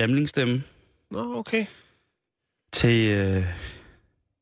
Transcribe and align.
Grimlingstemme 0.00 0.62
Nå, 1.10 1.38
okay. 1.38 1.66
til, 2.72 3.08
øh, 3.08 3.44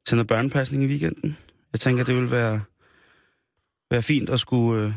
til 0.06 0.16
noget 0.16 0.26
børnepasning 0.26 0.82
i 0.82 0.86
weekenden. 0.86 1.36
Jeg 1.72 1.80
tænker, 1.80 2.04
det 2.04 2.16
vil 2.16 2.30
være, 2.30 2.60
være 3.90 4.02
fint 4.02 4.30
at 4.30 4.40
skulle... 4.40 4.84
Øh... 4.84 4.92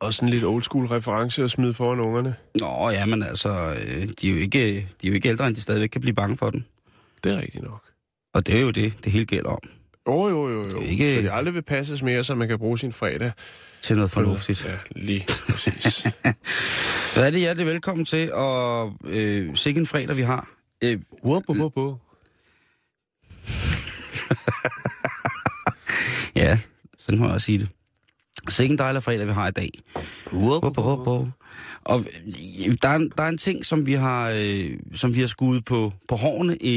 Også 0.00 0.24
en 0.24 0.28
lidt 0.28 0.44
old 0.44 0.62
school 0.62 0.86
reference 0.86 1.44
at 1.44 1.50
smide 1.50 1.74
foran 1.74 2.00
ungerne. 2.00 2.36
Nå, 2.60 2.90
ja, 2.90 3.06
men 3.06 3.22
altså, 3.22 3.70
øh, 3.70 4.08
de, 4.20 4.28
er 4.28 4.32
jo 4.32 4.38
ikke, 4.38 4.88
de 5.00 5.06
er 5.06 5.08
jo 5.08 5.14
ikke 5.14 5.28
ældre, 5.28 5.46
end 5.46 5.56
de 5.56 5.60
stadigvæk 5.60 5.88
kan 5.88 6.00
blive 6.00 6.14
bange 6.14 6.36
for 6.36 6.50
den. 6.50 6.66
Det 7.24 7.32
er 7.32 7.40
rigtigt 7.40 7.64
nok. 7.64 7.84
Og 8.34 8.46
det 8.46 8.56
er 8.56 8.60
jo 8.60 8.70
det, 8.70 9.04
det 9.04 9.12
hele 9.12 9.24
gælder 9.24 9.50
om. 9.50 9.62
Jo, 10.08 10.28
jo, 10.28 10.48
jo, 10.48 10.62
jo. 10.62 10.68
Det 10.80 10.86
er 10.86 10.90
ikke- 10.90 11.14
Så 11.16 11.22
det 11.22 11.30
aldrig 11.32 11.54
vil 11.54 11.62
passes 11.62 12.02
mere, 12.02 12.24
så 12.24 12.34
man 12.34 12.48
kan 12.48 12.58
bruge 12.58 12.78
sin 12.78 12.92
fredag. 12.92 13.32
Til 13.82 13.96
noget 13.96 14.10
fornuftigt. 14.10 14.64
Ja, 14.64 14.76
lige 14.96 15.26
præcis. 15.48 15.84
Så 17.14 17.22
er 17.22 17.30
det 17.30 17.40
hjertelig 17.40 17.66
velkommen 17.66 18.04
til, 18.04 18.32
og 18.32 18.92
øh, 19.04 19.56
sikke 19.56 19.80
en 19.80 19.86
fredag, 19.86 20.16
vi 20.16 20.22
har. 20.22 20.50
Øh, 20.82 20.98
whoop, 21.24 21.42
whoop, 21.48 21.76
whoop. 21.76 21.98
ja, 26.36 26.58
sådan 26.98 27.18
må 27.18 27.24
jeg 27.26 27.34
også 27.34 27.44
sige 27.44 27.58
det. 27.58 27.68
Sikke 28.48 28.72
en 28.72 28.78
dejlig 28.78 29.02
fredag, 29.02 29.26
vi 29.26 29.32
har 29.32 29.48
i 29.48 29.50
dag. 29.50 29.70
Whoop, 30.32 30.62
whoop, 30.62 30.78
whoop, 30.78 30.98
whoop. 31.06 31.28
Og 31.84 32.04
øh, 32.68 32.76
der 32.82 32.88
er, 32.88 32.96
en- 32.96 33.12
der 33.16 33.22
er 33.22 33.28
en 33.28 33.38
ting, 33.38 33.64
som 33.66 33.86
vi 33.86 33.92
har, 33.92 34.30
øh, 34.36 34.70
som 34.94 35.14
vi 35.14 35.20
har 35.20 35.26
skudt 35.26 35.64
på, 35.64 35.92
på 36.08 36.16
hårene 36.16 36.56
i, 36.56 36.74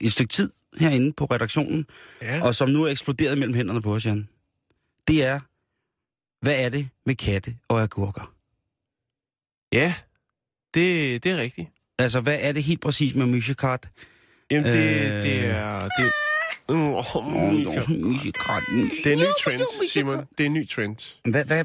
i 0.00 0.06
et 0.06 0.12
stykke 0.12 0.32
tid 0.32 0.50
herinde 0.80 1.12
på 1.12 1.24
redaktionen, 1.24 1.86
Ja. 2.22 2.42
og 2.42 2.54
som 2.54 2.68
nu 2.70 2.84
er 2.84 2.88
eksploderet 2.90 3.38
mellem 3.38 3.54
hænderne 3.54 3.82
på 3.82 3.94
os, 3.94 4.06
Jan. 4.06 4.28
Det 5.08 5.24
er, 5.24 5.40
hvad 6.44 6.54
er 6.64 6.68
det 6.68 6.88
med 7.06 7.14
katte 7.14 7.54
og 7.68 7.82
agurker? 7.82 8.32
ja, 9.72 9.94
det, 10.74 11.24
det 11.24 11.32
er 11.32 11.36
rigtigt. 11.36 11.68
Altså, 11.98 12.20
hvad 12.20 12.38
er 12.40 12.52
det 12.52 12.62
helt 12.64 12.80
præcis 12.80 13.14
med 13.14 13.26
Mishikat? 13.26 13.88
Jamen, 14.50 14.64
det, 14.64 14.74
Øh. 14.74 15.22
det 15.22 15.46
er... 15.46 15.82
Det, 15.82 16.12
oh, 16.68 17.32
Mishikat. 18.06 18.62
det 19.04 19.06
er 19.06 19.12
en 19.12 19.18
ny 19.18 19.24
trend, 19.44 19.88
Simon. 19.92 20.16
Det 20.38 20.40
er 20.40 20.46
en 20.46 20.52
ny 20.52 20.68
trend. 20.68 21.16
Hvad, 21.30 21.44
hvad, 21.44 21.64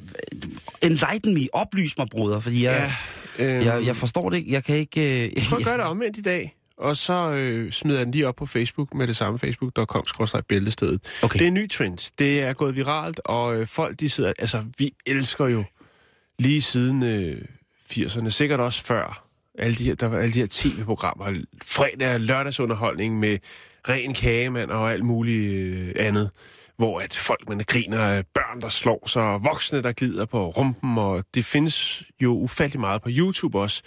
enlighten 0.84 1.34
me, 1.34 1.47
oplys 1.53 1.97
mig, 1.97 2.07
bruder, 2.12 2.40
fordi 2.40 2.63
jeg, 2.63 2.91
Ja, 3.40 3.45
øhm, 3.45 3.66
jeg, 3.66 3.85
jeg 3.85 3.95
forstår 3.95 4.30
det 4.30 4.38
ikke. 4.38 4.51
Jeg 4.51 4.63
kan 4.63 4.75
ikke... 4.78 5.25
Øh, 5.25 5.31
Prøv 5.50 5.57
at 5.59 5.66
gøre 5.66 5.78
det 5.81 5.85
omvendt 5.85 6.18
i 6.18 6.22
dag. 6.22 6.56
Og 6.78 6.97
så 6.97 7.29
øh, 7.29 7.72
smider 7.72 7.97
jeg 7.97 8.06
den 8.06 8.13
lige 8.13 8.28
op 8.28 8.35
på 8.35 8.45
Facebook 8.45 8.94
med 8.94 9.07
det 9.07 9.16
samme 9.16 9.39
facebook.com 9.39 10.06
bæltestedet. 10.47 11.01
Okay. 11.23 11.39
Det 11.39 11.44
er 11.44 11.47
en 11.47 11.53
ny 11.53 11.69
trend. 11.69 12.11
Det 12.19 12.41
er 12.41 12.53
gået 12.53 12.75
viralt, 12.75 13.22
og 13.25 13.56
øh, 13.56 13.67
folk 13.67 14.00
de 14.00 14.09
sidder... 14.09 14.34
Altså, 14.39 14.66
vi 14.78 14.94
elsker 15.06 15.47
jo 15.47 15.63
lige 16.39 16.62
siden 16.62 17.03
øh, 17.03 17.41
80'erne, 17.91 18.29
sikkert 18.29 18.59
også 18.59 18.83
før, 18.85 19.25
alle 19.57 19.75
de 19.75 19.83
her, 19.83 19.95
der 19.95 20.07
var 20.07 20.17
alle 20.17 20.33
de 20.33 20.39
her 20.39 20.47
tv-programmer, 20.50 21.44
fredag 21.66 22.13
og 22.13 22.19
lørdagsunderholdning 22.19 23.19
med 23.19 23.38
ren 23.89 24.13
kagemand 24.13 24.72
og 24.72 24.91
alt 24.91 25.03
muligt 25.03 25.53
øh, 25.53 25.94
andet, 25.95 26.29
hvor 26.78 27.00
at 27.00 27.16
folk 27.16 27.50
man 27.50 27.59
griner 27.67 28.22
børn, 28.22 28.62
der 28.62 28.69
slår 28.69 29.07
sig, 29.07 29.23
og 29.23 29.44
voksne, 29.44 29.83
der 29.83 29.91
glider 29.91 30.25
på 30.25 30.50
rumpen, 30.50 30.97
og 30.97 31.25
det 31.33 31.45
findes 31.45 32.03
jo 32.19 32.33
ufattelig 32.38 32.79
meget 32.79 33.01
på 33.01 33.09
YouTube 33.12 33.59
også 33.59 33.81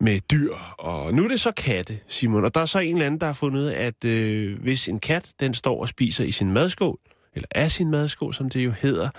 med 0.00 0.20
dyr, 0.20 0.54
og 0.78 1.14
nu 1.14 1.24
er 1.24 1.28
det 1.28 1.40
så 1.40 1.52
katte, 1.52 2.00
Simon. 2.08 2.44
Og 2.44 2.54
der 2.54 2.60
er 2.60 2.66
så 2.66 2.78
en 2.78 2.94
eller 2.94 3.06
anden, 3.06 3.20
der 3.20 3.26
har 3.26 3.32
fundet 3.34 3.70
at 3.70 4.04
øh, 4.04 4.58
hvis 4.62 4.88
en 4.88 5.00
kat, 5.00 5.32
den 5.40 5.54
står 5.54 5.80
og 5.80 5.88
spiser 5.88 6.24
i 6.24 6.30
sin 6.32 6.52
madskål, 6.52 6.98
eller 7.34 7.48
af 7.50 7.70
sin 7.70 7.90
madskål, 7.90 8.34
som 8.34 8.50
det 8.50 8.64
jo 8.64 8.70
hedder, 8.70 9.10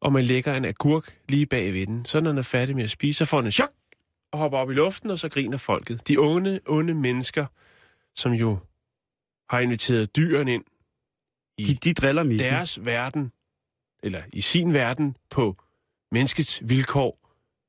og 0.00 0.12
man 0.12 0.24
lægger 0.24 0.54
en 0.54 0.64
agurk 0.64 1.18
lige 1.28 1.46
bag 1.46 1.72
ved 1.72 1.86
den, 1.86 2.04
så 2.04 2.20
når 2.20 2.30
den 2.30 2.38
er 2.38 2.42
færdig 2.42 2.76
med 2.76 2.84
at 2.84 2.90
spise, 2.90 3.18
så 3.18 3.24
får 3.24 3.38
den 3.38 3.46
en 3.46 3.52
chok, 3.52 3.72
og 4.32 4.38
hopper 4.38 4.58
op 4.58 4.70
i 4.70 4.74
luften, 4.74 5.10
og 5.10 5.18
så 5.18 5.28
griner 5.28 5.58
folket. 5.58 6.08
De 6.08 6.16
onde, 6.16 6.60
onde 6.66 6.94
mennesker, 6.94 7.46
som 8.14 8.32
jo 8.32 8.58
har 9.50 9.60
inviteret 9.60 10.16
dyrene 10.16 10.52
ind 10.54 10.64
i 11.58 11.64
de, 11.64 11.74
de 11.74 11.94
driller 11.94 12.22
missen. 12.22 12.52
deres 12.52 12.84
verden, 12.84 13.32
eller 14.02 14.22
i 14.32 14.40
sin 14.40 14.72
verden, 14.72 15.16
på 15.30 15.56
menneskets 16.12 16.62
vilkår, 16.64 17.18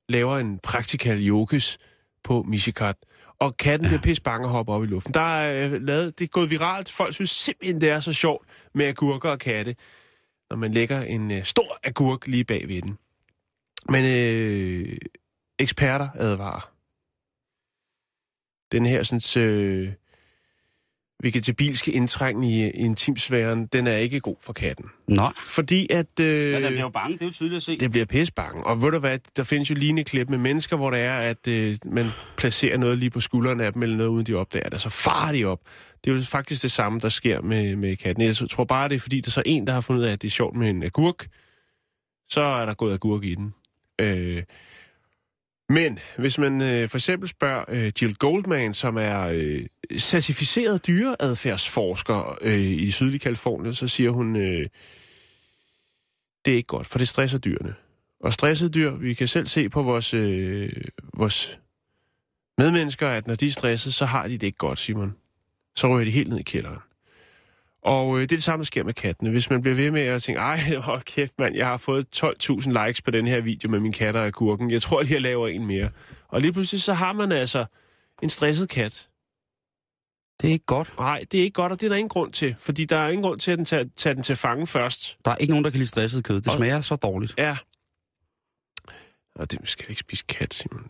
laver 0.10 0.38
en 0.38 0.60
praktikal 0.60 1.28
yogis 1.28 1.78
på 2.26 2.44
Mishikat. 2.44 2.96
Og 3.40 3.58
katten 3.58 3.86
ja. 3.86 3.90
bliver 3.90 4.02
pisse 4.02 4.24
bange 4.24 4.48
og 4.48 4.52
hopper 4.52 4.74
op 4.74 4.84
i 4.84 4.86
luften. 4.86 5.14
Der 5.14 5.22
er 5.22 5.70
øh, 5.70 5.82
lavet, 5.82 6.20
det 6.20 6.26
er 6.26 6.30
gået 6.30 6.50
viralt. 6.50 6.92
Folk 6.92 7.14
synes 7.14 7.30
simpelthen, 7.30 7.82
det 7.82 7.90
er 7.90 8.00
så 8.00 8.14
sjovt 8.14 8.48
med 8.74 8.86
agurker 8.86 9.30
og 9.30 9.40
katte, 9.40 9.76
når 10.50 10.58
man 10.58 10.72
lægger 10.72 11.02
en 11.02 11.32
øh, 11.32 11.44
stor 11.44 11.80
agurk 11.84 12.28
lige 12.28 12.44
bag 12.44 12.68
ved 12.68 12.82
den. 12.82 12.98
Men 13.90 14.06
øh, 14.06 14.98
eksperter 15.60 16.10
advarer. 16.16 16.72
Den 18.72 18.86
her 18.86 19.04
sådan, 19.04 19.44
øh, 19.44 19.94
vegetabilske 21.24 21.92
indtrængen 21.92 22.44
i, 22.44 22.66
i 22.66 22.70
intimsfæren, 22.70 23.66
den 23.66 23.88
er 23.88 23.98
ikke 23.98 24.20
god 24.20 24.36
for 24.42 24.54
katten. 24.54 24.86
Nej. 25.08 25.34
Fordi 25.46 25.88
at... 25.90 26.20
Øh, 26.20 26.54
Men 26.54 26.64
den 26.64 26.72
bliver 26.72 26.82
jo 26.82 26.90
bange, 26.90 27.14
det 27.14 27.22
er 27.22 27.26
jo 27.26 27.32
tydeligt 27.32 27.58
at 27.58 27.64
se. 27.64 27.78
det 27.78 27.92
bliver 27.92 28.06
pisbange. 28.06 28.64
Og 28.64 28.82
ved 28.82 28.92
du 28.92 29.00
hvad, 29.00 29.20
der 29.38 29.44
findes 29.44 29.70
jo 29.70 29.76
lignende 29.76 30.04
klip 30.04 30.30
med 30.30 30.38
mennesker, 30.38 30.76
hvor 30.78 30.92
det 30.92 31.00
er, 31.00 31.16
at 31.18 31.48
øh, 31.48 31.78
man 31.86 32.06
placerer 32.38 32.78
noget 32.78 32.98
lige 32.98 33.10
på 33.10 33.20
skulderen 33.20 33.62
af 33.62 33.74
dem, 33.74 33.84
eller 33.84 33.98
noget, 33.98 34.10
uden 34.10 34.26
de 34.26 34.34
opdager 34.34 34.70
det, 34.70 34.82
så 34.82 34.90
farer 34.90 35.32
de 35.32 35.46
op. 35.46 35.60
Det 36.04 36.12
er 36.12 36.16
jo 36.16 36.22
faktisk 36.22 36.62
det 36.62 36.72
samme, 36.72 37.00
der 37.00 37.10
sker 37.10 37.42
med, 37.42 37.76
med 37.76 37.96
katten. 37.96 38.24
Jeg 38.26 38.36
tror 38.36 38.64
bare, 38.64 38.90
det 38.90 38.96
er 38.96 39.00
fordi, 39.00 39.22
der 39.22 39.30
er 39.30 39.32
så 39.32 39.44
en, 39.46 39.68
der 39.68 39.74
har 39.74 39.82
fundet 39.82 40.02
ud 40.02 40.08
af, 40.08 40.12
at 40.12 40.22
det 40.22 40.28
er 40.28 40.32
sjovt 40.32 40.56
med 40.58 40.70
en 40.70 40.84
agurk. 40.84 41.28
Så 42.30 42.42
er 42.42 42.66
der 42.66 42.74
gået 42.74 42.94
agurk 42.94 43.24
i 43.24 43.36
den. 43.36 43.54
Øh, 44.02 44.44
men 45.70 46.00
hvis 46.18 46.38
man 46.38 46.62
øh, 46.62 46.90
for 46.90 46.98
eksempel 46.98 47.30
spørger 47.30 47.66
øh, 47.68 47.92
Jill 48.02 48.16
Goldman, 48.16 48.74
som 48.74 48.98
er 48.98 49.22
øh, 49.22 49.66
certificeret 50.00 50.88
dyreadfærdsforsker 50.88 52.38
øh, 52.42 52.60
i 52.60 52.92
sydlige 52.92 53.20
Kalifornien, 53.20 53.76
så 53.76 53.88
siger 53.88 54.10
hun, 54.10 54.36
øh, 54.36 54.68
det 56.46 56.52
er 56.52 56.56
ikke 56.56 56.68
godt, 56.68 56.88
for 56.88 56.98
det 56.98 57.08
stresser 57.08 57.38
dyrene. 57.38 57.76
Og 58.20 58.34
stressede 58.34 58.70
dyr, 58.70 58.92
vi 58.92 59.14
kan 59.14 59.28
selv 59.28 59.48
se 59.48 59.70
på 59.70 59.84
vores, 59.84 60.14
øh, 60.14 60.72
vores 61.14 61.60
medmennesker, 62.58 63.08
at 63.08 63.28
når 63.28 63.36
de 63.36 63.48
er 63.48 63.52
stresset, 63.52 63.94
så 63.94 64.06
har 64.06 64.28
de 64.28 64.34
det 64.38 64.48
ikke 64.48 64.58
godt, 64.58 64.80
Simon. 64.80 65.16
Så 65.76 65.88
rører 65.88 66.06
de 66.06 66.12
helt 66.12 66.30
ned 66.30 66.40
i 66.40 66.44
kælderen. 66.44 66.80
Og 67.86 68.16
øh, 68.16 68.22
det 68.22 68.32
er 68.32 68.38
det 68.38 68.44
samme, 68.44 68.64
der 68.64 68.66
sker 68.66 68.84
med 68.84 68.94
kattene. 68.94 69.30
Hvis 69.30 69.50
man 69.50 69.62
bliver 69.62 69.76
ved 69.76 69.92
med 69.92 70.02
at 70.02 70.24
tænke, 70.24 70.40
ej, 70.42 70.76
hold 70.90 71.02
kæft 71.02 71.34
mand, 71.40 71.56
jeg 71.56 71.68
har 71.68 71.78
fået 71.78 72.08
12.000 72.24 72.86
likes 72.86 73.02
på 73.02 73.12
den 73.12 73.28
her 73.28 73.42
video 73.42 73.70
med 73.70 73.80
min 73.80 73.92
katter 73.92 74.22
og 74.22 74.34
kurken. 74.34 74.72
Jeg 74.72 74.82
tror 74.82 75.02
lige, 75.02 75.14
jeg 75.14 75.22
laver 75.22 75.48
en 75.48 75.66
mere. 75.66 75.90
Og 76.28 76.42
lige 76.42 76.54
pludselig, 76.54 76.82
så 76.82 76.94
har 76.94 77.14
man 77.14 77.32
altså 77.32 77.66
en 78.24 78.30
stresset 78.30 78.70
kat. 78.70 79.10
Det 80.42 80.48
er 80.48 80.52
ikke 80.52 80.66
godt. 80.66 80.94
Nej, 80.98 81.26
det 81.32 81.40
er 81.40 81.44
ikke 81.44 81.54
godt, 81.54 81.72
og 81.72 81.80
det 81.82 81.86
er 81.86 81.90
der 81.90 81.96
ingen 81.96 82.10
grund 82.10 82.34
til. 82.34 82.56
Fordi 82.60 82.86
der 82.86 82.98
er 82.98 83.10
ingen 83.10 83.24
grund 83.24 83.40
til 83.40 83.52
at 83.52 83.58
den 83.58 83.66
tage, 83.66 83.90
tage 83.96 84.16
den 84.16 84.24
til 84.24 84.36
fange 84.36 84.68
først. 84.68 85.18
Der 85.26 85.32
er 85.32 85.36
ikke 85.36 85.52
nogen, 85.52 85.64
der 85.66 85.70
kan 85.72 85.78
lide 85.78 85.90
stresset 85.90 86.24
kød. 86.24 86.36
Det 86.36 86.48
Og- 86.48 86.54
smager 86.54 86.82
så 86.82 86.96
dårligt. 86.96 87.34
Ja. 87.38 87.58
Og 89.36 89.52
det 89.52 89.60
skal 89.64 89.88
vi 89.88 89.92
ikke 89.92 90.00
spise 90.00 90.24
kat, 90.28 90.54
Simon. 90.54 90.88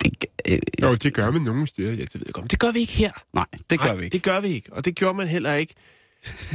Det, 0.00 0.24
øh, 0.48 0.58
Jo, 0.82 0.94
det 0.94 1.14
gør 1.14 1.30
man 1.30 1.42
nogle 1.42 1.66
steder. 1.66 1.92
Ja, 1.92 2.00
det 2.00 2.14
ved 2.14 2.22
jeg 2.26 2.32
godt. 2.34 2.42
Men 2.44 2.48
det 2.48 2.58
gør 2.58 2.70
vi 2.72 2.78
ikke 2.78 2.92
her. 2.92 3.12
nej, 3.32 3.46
det 3.70 3.80
gør 3.80 3.86
Nej, 3.86 3.94
vi 3.96 4.04
ikke. 4.04 4.14
Det 4.14 4.22
gør 4.22 4.40
vi 4.40 4.48
ikke, 4.48 4.72
og 4.72 4.84
det 4.84 4.94
gjorde 4.94 5.14
man 5.16 5.28
heller 5.28 5.54
ikke. 5.54 5.74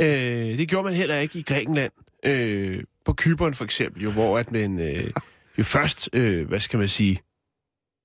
Øh, 0.01 0.57
det 0.57 0.69
gjorde 0.69 0.83
man 0.85 0.93
heller 0.93 1.17
ikke 1.17 1.39
i 1.39 1.43
Grækenland. 1.43 1.91
Øh, 2.25 2.83
på 3.05 3.13
Kyberen 3.13 3.53
for 3.53 3.63
eksempel, 3.63 4.03
jo, 4.03 4.11
hvor 4.11 4.37
at 4.39 4.51
man 4.51 4.79
øh, 4.79 5.11
jo 5.57 5.63
først, 5.63 6.09
øh, 6.13 6.47
hvad 6.47 6.59
skal 6.59 6.79
man 6.79 6.89
sige, 6.89 7.21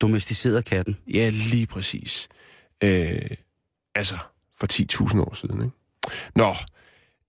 domesticeret 0.00 0.64
katten. 0.64 0.96
Ja, 1.06 1.28
lige 1.28 1.66
præcis. 1.66 2.28
Øh, 2.84 3.30
altså, 3.94 4.18
for 4.60 4.66
10.000 5.12 5.20
år 5.20 5.34
siden, 5.34 5.62
ikke? 5.62 5.76
Nå, 6.34 6.54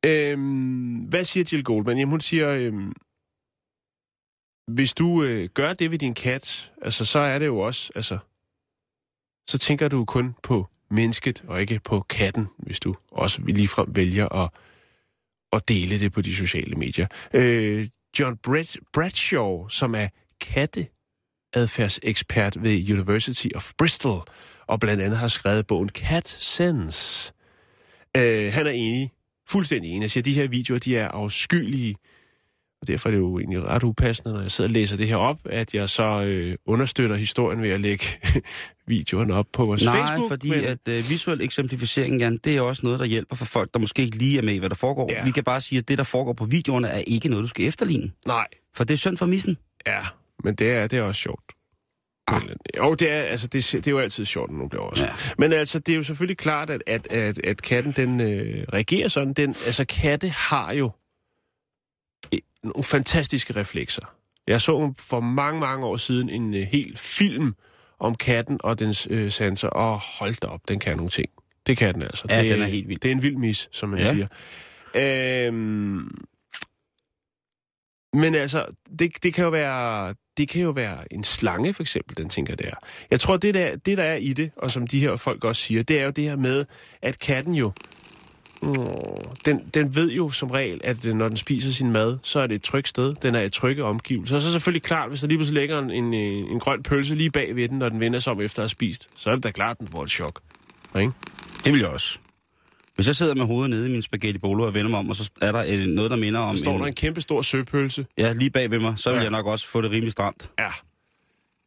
øhm, 0.05 0.95
hvad 0.95 1.23
siger 1.23 1.43
Jill 1.51 1.63
Goldman? 1.63 1.97
Jamen, 1.97 2.11
hun 2.11 2.21
siger, 2.21 2.49
øhm, 2.49 2.93
hvis 4.67 4.93
du 4.93 5.23
øh, 5.23 5.49
gør 5.53 5.73
det 5.73 5.91
ved 5.91 5.99
din 5.99 6.13
kat, 6.13 6.71
altså, 6.81 7.05
så 7.05 7.19
er 7.19 7.39
det 7.39 7.45
jo 7.45 7.59
også, 7.59 7.91
altså, 7.95 8.17
så 9.47 9.57
tænker 9.57 9.87
du 9.87 10.05
kun 10.05 10.35
på 10.43 10.67
mennesket, 10.91 11.43
og 11.47 11.61
ikke 11.61 11.79
på 11.83 12.05
katten, 12.09 12.47
hvis 12.57 12.79
du 12.79 12.95
også 13.11 13.41
ligefrem 13.47 13.95
vælger 13.95 14.43
at, 14.43 14.49
at 15.53 15.69
dele 15.69 15.99
det 15.99 16.11
på 16.11 16.21
de 16.21 16.35
sociale 16.35 16.75
medier. 16.75 17.07
Øh, 17.33 17.87
John 18.19 18.37
Brad, 18.37 18.79
Bradshaw, 18.93 19.67
som 19.67 19.95
er 19.95 20.07
katteadfærdsekspert 20.41 22.63
ved 22.63 22.93
University 22.93 23.47
of 23.55 23.71
Bristol, 23.77 24.23
og 24.67 24.79
blandt 24.79 25.01
andet 25.01 25.19
har 25.19 25.27
skrevet 25.27 25.67
bogen 25.67 25.89
Cat 25.89 26.27
Sense. 26.27 27.33
Øh, 28.17 28.53
han 28.53 28.67
er 28.67 28.71
enig, 28.71 29.11
fuldstændig 29.47 29.91
enig. 29.91 30.01
Jeg 30.01 30.11
siger, 30.11 30.21
at 30.21 30.25
de 30.25 30.33
her 30.33 30.47
videoer, 30.47 30.79
de 30.79 30.97
er 30.97 31.07
afskyelige. 31.07 31.95
Og 32.81 32.87
derfor 32.87 33.09
er 33.09 33.11
det 33.11 33.19
jo 33.19 33.39
egentlig 33.39 33.63
ret 33.63 33.83
upassende, 33.83 34.33
når 34.33 34.41
jeg 34.41 34.51
sidder 34.51 34.69
og 34.69 34.73
læser 34.73 34.97
det 34.97 35.07
her 35.07 35.15
op, 35.15 35.37
at 35.45 35.73
jeg 35.75 35.89
så 35.89 36.23
øh, 36.23 36.55
understøtter 36.65 37.15
historien 37.15 37.61
ved 37.61 37.69
at 37.69 37.81
lægge 37.81 38.05
videoerne 38.87 39.33
op 39.33 39.45
på 39.53 39.65
vores 39.65 39.83
Nej, 39.83 40.01
Facebook. 40.07 40.29
fordi 40.29 40.49
men... 40.49 40.63
at 40.63 40.77
øh, 40.89 41.09
visuel 41.09 41.41
eksemplificering, 41.41 42.19
Jan, 42.19 42.37
det 42.37 42.57
er 42.57 42.61
også 42.61 42.81
noget, 42.85 42.99
der 42.99 43.05
hjælper 43.05 43.35
for 43.35 43.45
folk, 43.45 43.73
der 43.73 43.79
måske 43.79 44.01
ikke 44.01 44.17
lige 44.17 44.37
er 44.37 44.41
med 44.41 44.53
i, 44.53 44.57
hvad 44.57 44.69
der 44.69 44.75
foregår. 44.75 45.09
Ja. 45.11 45.23
Vi 45.23 45.31
kan 45.31 45.43
bare 45.43 45.61
sige, 45.61 45.79
at 45.79 45.87
det, 45.87 45.97
der 45.97 46.03
foregår 46.03 46.33
på 46.33 46.45
videoerne, 46.45 46.87
er 46.87 46.97
ikke 47.07 47.29
noget, 47.29 47.43
du 47.43 47.47
skal 47.47 47.65
efterligne. 47.65 48.11
Nej, 48.27 48.47
For 48.75 48.83
det 48.83 48.93
er 48.93 48.97
synd 48.97 49.17
for 49.17 49.25
missen. 49.25 49.57
ja, 49.87 50.01
men 50.43 50.55
det 50.55 50.71
er, 50.71 50.87
det 50.87 50.99
er 50.99 51.03
også 51.03 51.21
sjovt. 51.21 51.43
Ah. 52.27 52.41
Men, 52.47 52.55
Jo, 52.77 52.93
det 52.93 53.11
er, 53.11 53.21
altså, 53.21 53.47
det, 53.47 53.69
det 53.71 53.87
er 53.87 53.91
jo 53.91 53.99
altid 53.99 54.25
sjovt, 54.25 54.49
når 54.51 54.57
nogen 54.57 54.69
bliver 54.69 54.83
også. 54.83 55.03
Ja. 55.03 55.09
Men 55.37 55.53
altså, 55.53 55.79
det 55.79 55.91
er 55.91 55.95
jo 55.95 56.03
selvfølgelig 56.03 56.37
klart, 56.37 56.69
at, 56.69 56.83
at, 56.87 57.13
at, 57.13 57.39
at 57.45 57.61
katten, 57.61 57.91
den 57.95 58.21
øh, 58.21 58.65
reagerer 58.73 59.07
sådan. 59.07 59.33
Den, 59.33 59.49
altså, 59.49 59.85
katte 59.85 60.29
har 60.29 60.73
jo 60.73 60.91
nogle 62.63 62.83
fantastiske 62.83 63.55
reflekser. 63.55 64.01
Jeg 64.47 64.61
så 64.61 64.93
for 64.99 65.19
mange, 65.19 65.59
mange 65.59 65.85
år 65.85 65.97
siden 65.97 66.29
en 66.29 66.53
øh, 66.53 66.61
hel 66.61 66.97
film 66.97 67.55
om 67.99 68.15
katten 68.15 68.57
og 68.63 68.79
dens 68.79 69.07
øh, 69.11 69.31
sanser, 69.31 69.67
og 69.67 69.99
hold 69.99 70.35
da 70.41 70.47
op, 70.47 70.61
den 70.67 70.79
kan 70.79 70.97
nogle 70.97 71.09
ting. 71.09 71.29
Det 71.67 71.77
kan 71.77 71.93
den 71.93 72.01
altså. 72.01 72.25
Ja, 72.29 72.41
det, 72.41 72.49
den 72.49 72.61
er 72.61 72.65
helt 72.67 72.87
vild. 72.87 72.99
Det 72.99 73.07
er 73.07 73.15
en 73.15 73.21
vild 73.23 73.35
mis, 73.35 73.69
som 73.71 73.89
man 73.89 73.99
Ja. 73.99 74.13
siger. 74.13 74.27
Øhm, 75.47 76.25
men 78.13 78.35
altså, 78.35 78.65
det, 78.99 79.23
det, 79.23 79.33
kan 79.33 79.43
jo 79.43 79.49
være, 79.49 80.15
det 80.37 80.49
kan 80.49 80.61
jo 80.61 80.69
være 80.69 81.13
en 81.13 81.23
slange, 81.23 81.73
for 81.73 81.83
eksempel, 81.83 82.17
den 82.17 82.29
tænker 82.29 82.55
der. 82.55 82.71
Jeg 83.11 83.19
tror, 83.19 83.37
det 83.37 83.53
der, 83.53 83.75
det 83.75 83.97
der 83.97 84.03
er 84.03 84.15
i 84.15 84.33
det, 84.33 84.51
og 84.57 84.69
som 84.71 84.87
de 84.87 84.99
her 84.99 85.15
folk 85.15 85.43
også 85.43 85.61
siger, 85.61 85.83
det 85.83 85.99
er 85.99 86.03
jo 86.05 86.09
det 86.11 86.23
her 86.23 86.35
med, 86.35 86.65
at 87.01 87.19
katten 87.19 87.55
jo, 87.55 87.71
den, 89.45 89.61
den 89.73 89.95
ved 89.95 90.11
jo 90.11 90.29
som 90.29 90.51
regel, 90.51 90.81
at 90.83 91.05
øh, 91.05 91.15
når 91.15 91.27
den 91.27 91.37
spiser 91.37 91.71
sin 91.71 91.91
mad, 91.91 92.17
så 92.23 92.39
er 92.39 92.47
det 92.47 92.55
et 92.55 92.63
trygt 92.63 92.87
sted. 92.87 93.15
Den 93.21 93.35
er 93.35 93.41
et 93.41 93.53
trygge 93.53 93.83
omgivelser. 93.83 94.35
Og 94.35 94.41
så 94.41 94.47
er 94.47 94.49
det 94.49 94.53
selvfølgelig 94.61 94.83
klart, 94.83 95.09
hvis 95.09 95.21
der 95.21 95.27
lige 95.27 95.37
pludselig 95.37 95.61
ligger 95.61 95.79
en, 95.79 95.91
en, 95.91 96.13
øh, 96.13 96.51
en 96.51 96.59
grøn 96.59 96.83
pølse 96.83 97.15
lige 97.15 97.31
bag 97.31 97.55
ved 97.55 97.69
den, 97.69 97.77
når 97.79 97.89
den 97.89 97.99
vender 97.99 98.19
sig 98.19 98.31
om 98.33 98.41
efter 98.41 98.59
at 98.59 98.63
have 98.63 98.69
spist, 98.69 99.09
så 99.15 99.29
er 99.29 99.33
det 99.35 99.43
da 99.43 99.51
klart, 99.51 99.71
at 99.71 99.79
den 99.79 99.87
får 99.87 100.03
et 100.03 100.09
chok. 100.11 100.41
Ikke? 100.99 101.11
Det 101.65 101.73
vil 101.73 101.79
jeg 101.79 101.89
også. 101.89 102.19
Hvis 102.95 103.07
jeg 103.07 103.15
sidder 103.15 103.35
med 103.35 103.45
hovedet 103.45 103.69
nede 103.69 103.87
i 103.87 103.91
min 103.91 104.01
spaghetti 104.01 104.39
bolo 104.39 104.63
og 104.65 104.73
vender 104.73 104.89
mig 104.89 104.99
om, 104.99 105.09
og 105.09 105.15
så 105.15 105.31
er 105.41 105.51
der 105.51 105.63
øh, 105.67 105.79
noget, 105.87 106.11
der 106.11 106.17
minder 106.17 106.39
om... 106.39 106.55
Så 106.55 106.59
står 106.63 106.75
en, 106.75 106.81
der 106.81 106.87
en 106.87 106.93
kæmpe 106.93 107.21
stor 107.21 107.41
søpølse, 107.41 108.05
Ja, 108.17 108.33
lige 108.33 108.49
bag 108.49 108.71
ved 108.71 108.79
mig, 108.79 108.93
så 108.97 109.09
vil 109.09 109.17
Ja. 109.17 109.21
jeg 109.21 109.31
nok 109.31 109.45
også 109.45 109.67
få 109.67 109.81
det 109.81 109.91
rimelig 109.91 110.11
stramt. 110.11 110.49
Ja. 110.59 110.69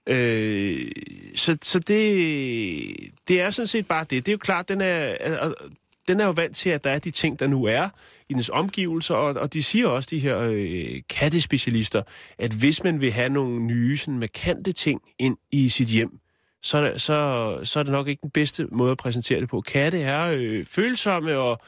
Øh, 0.09 0.91
så 1.37 1.59
så 1.63 1.79
det, 1.79 2.97
det 3.29 3.41
er 3.41 3.51
sådan 3.51 3.67
set 3.67 3.87
bare 3.87 4.05
det. 4.11 4.27
Det 4.27 4.29
er 4.29 4.33
jo 4.33 4.39
klart, 4.39 4.69
den 4.69 4.81
er- 4.81 5.53
den 6.09 6.21
er 6.21 6.25
jo 6.25 6.31
vant 6.31 6.57
til, 6.57 6.71
at 6.71 6.85
der 6.85 6.91
er 6.91 6.99
de 6.99 7.11
ting, 7.11 7.39
der 7.39 7.47
nu 7.47 7.65
er 7.65 7.89
i 8.29 8.35
dens 8.35 8.51
omgivelser, 8.53 9.15
og, 9.15 9.35
og 9.35 9.53
de 9.53 9.63
siger 9.63 9.89
også, 9.89 10.09
de 10.11 10.19
her 10.19 10.39
øh, 10.53 11.03
kattespecialister, 11.09 12.03
at 12.39 12.53
hvis 12.53 12.85
man 12.85 13.01
vil 13.01 13.13
have 13.13 13.29
nogle 13.29 13.61
nye, 13.61 13.97
sådan 13.97 14.19
markante 14.19 14.73
ting 14.73 15.01
ind 15.19 15.37
i 15.53 15.69
sit 15.69 15.89
hjem, 15.89 16.19
så 16.63 16.93
så, 16.97 17.59
så 17.65 17.79
er 17.79 17.83
det 17.83 17.93
nok 17.93 18.09
ikke 18.09 18.23
den 18.23 18.31
bedste 18.31 18.67
måde 18.71 18.91
at 18.91 18.99
præsentere 18.99 19.41
det 19.41 19.49
på. 19.49 19.61
Katte 19.61 20.01
er 20.01 20.33
øh, 20.35 20.67
følsomme, 20.67 21.39
og 21.39 21.61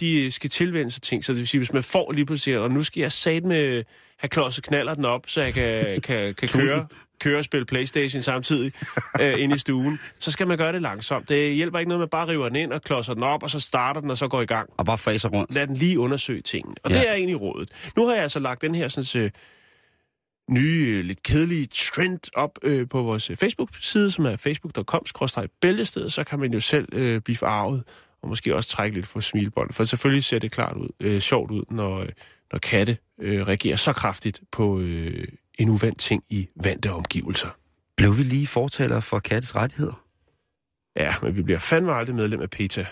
de 0.00 0.30
skal 0.30 0.50
tilvende 0.50 0.90
sig 0.90 1.02
ting. 1.02 1.24
Så 1.24 1.32
det 1.32 1.38
vil 1.38 1.48
sige, 1.48 1.58
hvis 1.58 1.72
man 1.72 1.82
får 1.82 2.12
lige 2.12 2.26
pludselig, 2.26 2.58
og 2.58 2.70
nu 2.70 2.82
skal 2.82 3.00
jeg 3.00 3.12
sat 3.12 3.44
med 3.44 3.84
have 4.18 4.28
klodset 4.28 4.64
knaller 4.64 4.94
den 4.94 5.04
op, 5.04 5.22
så 5.26 5.42
jeg 5.42 5.54
kan, 5.54 6.00
kan, 6.00 6.34
kan 6.34 6.48
køre, 6.48 6.86
køre 7.20 7.38
og 7.38 7.44
spille 7.44 7.66
Playstation 7.66 8.22
samtidig 8.22 8.72
øh, 9.20 9.40
inde 9.40 9.54
i 9.54 9.58
stuen, 9.58 10.00
så 10.18 10.30
skal 10.30 10.46
man 10.46 10.58
gøre 10.58 10.72
det 10.72 10.82
langsomt. 10.82 11.28
Det 11.28 11.54
hjælper 11.54 11.78
ikke 11.78 11.88
noget 11.88 12.00
med 12.00 12.08
bare 12.08 12.28
river 12.28 12.48
den 12.48 12.56
ind 12.56 12.72
og 12.72 12.82
klodser 12.82 13.14
den 13.14 13.22
op, 13.22 13.42
og 13.42 13.50
så 13.50 13.60
starter 13.60 14.00
den, 14.00 14.10
og 14.10 14.18
så 14.18 14.28
går 14.28 14.40
i 14.40 14.46
gang. 14.46 14.70
Og 14.76 14.86
bare 14.86 14.98
fræser 14.98 15.28
rundt. 15.28 15.54
Lad 15.54 15.66
den 15.66 15.76
lige 15.76 15.98
undersøge 15.98 16.42
tingene. 16.42 16.74
Og 16.84 16.90
Ja. 16.90 16.96
ja. 16.96 17.02
det 17.02 17.10
er 17.10 17.14
egentlig 17.14 17.40
rådet. 17.40 17.68
Nu 17.96 18.06
har 18.06 18.14
jeg 18.14 18.22
altså 18.22 18.38
lagt 18.38 18.62
den 18.62 18.74
her 18.74 18.88
sådan, 18.88 19.22
øh, 19.22 19.30
nye, 20.50 20.86
øh, 20.88 21.04
lidt 21.04 21.22
kedelige 21.22 21.66
trend 21.66 22.20
op 22.34 22.58
øh, 22.62 22.88
på 22.88 23.02
vores 23.02 23.30
øh, 23.30 23.36
Facebook-side, 23.36 24.10
som 24.10 24.26
er 24.26 24.36
facebook.com-bæltested, 24.36 26.10
så 26.10 26.24
kan 26.24 26.38
man 26.38 26.52
jo 26.52 26.60
selv 26.60 26.88
øh, 26.92 27.20
blive 27.20 27.36
farvet, 27.36 27.84
og 28.22 28.28
måske 28.28 28.54
også 28.54 28.68
trække 28.68 28.94
lidt 28.96 29.08
på 29.08 29.20
smilebånd. 29.20 29.72
For 29.72 29.84
selvfølgelig 29.84 30.24
ser 30.24 30.38
det 30.38 30.52
klart 30.52 30.76
ud, 30.76 30.88
øh, 31.00 31.20
sjovt 31.20 31.50
ud, 31.50 31.64
når, 31.70 32.00
øh, 32.00 32.08
når 32.52 32.58
katte 32.58 32.96
øh, 33.20 33.46
reagerer 33.46 33.76
så 33.76 33.92
kraftigt 33.92 34.40
på 34.52 34.80
øh, 34.80 35.28
en 35.58 35.68
uvandt 35.68 35.98
ting 35.98 36.24
i 36.28 36.48
vante 36.56 36.92
omgivelser. 36.92 37.48
Blev 37.96 38.18
vi 38.18 38.22
lige 38.22 38.46
fortalere 38.46 39.02
for 39.02 39.18
kattes 39.18 39.56
rettigheder? 39.56 40.04
Ja, 40.96 41.14
men 41.22 41.36
vi 41.36 41.42
bliver 41.42 41.58
fandme 41.58 41.92
aldrig 41.92 42.16
medlem 42.16 42.40
af 42.40 42.50
PETA. 42.50 42.86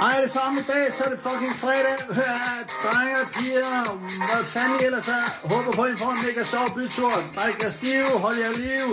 Hej 0.00 0.12
alle 0.16 0.28
sammen, 0.28 0.58
i 0.62 0.66
dag 0.72 0.84
så 0.96 1.04
er 1.06 1.10
det 1.14 1.20
fucking 1.26 1.54
fredag. 1.62 1.96
Drenge 2.84 3.16
og 3.22 3.28
piger, 3.36 3.74
hvad 4.28 4.42
fanden 4.54 4.76
I 4.80 4.84
ellers 4.88 5.08
er. 5.08 5.26
Håber 5.52 5.72
på, 5.78 5.82
at 5.82 5.92
I 5.94 5.96
får 6.02 6.10
en 6.16 6.20
mega 6.26 6.42
sjov 6.52 6.66
bytur. 6.76 7.14
Drik 7.36 7.56
jer 7.62 7.72
stive, 7.78 8.12
hold 8.24 8.36
jer 8.44 8.52
liv. 8.66 8.86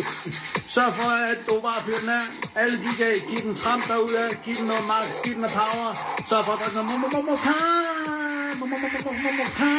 Sørg 0.75 0.91
for, 0.99 1.09
at 1.31 1.39
du 1.47 1.53
bare 1.67 1.79
fyrer 1.85 2.01
den 2.03 2.11
af. 2.19 2.25
Alle 2.61 2.75
de 2.85 2.91
kan 2.99 3.11
give 3.29 3.43
den 3.47 3.55
tramp 3.61 3.83
derude, 3.91 4.23
giv 4.45 4.55
den 4.59 4.67
noget 4.71 4.85
max, 4.91 5.07
giv 5.23 5.33
den 5.33 5.41
noget 5.45 5.57
power. 5.61 5.89
Sørg 6.29 6.43
for 6.45 6.51
at 6.55 6.59
der 6.59 6.63
drikke 6.63 6.77
noget 6.79 6.89
momomomokai. 6.91 8.51
Momomomomokai. 8.61 9.75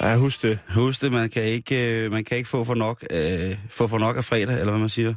Ja, 0.00 0.16
husk 0.16 0.42
det. 0.42 0.58
Husk 0.74 1.02
det, 1.02 1.12
man 1.12 1.30
kan 1.30 1.42
ikke, 1.42 1.76
øh, 1.76 2.12
man 2.12 2.24
kan 2.24 2.36
ikke 2.38 2.50
få 2.50 2.64
for 2.64 2.74
nok, 2.74 3.04
øh, 3.10 3.58
få 3.70 3.86
for 3.88 3.98
nok 3.98 4.16
af 4.16 4.24
fredag, 4.24 4.54
eller 4.60 4.70
hvad 4.70 4.80
man 4.80 4.88
siger. 4.88 5.14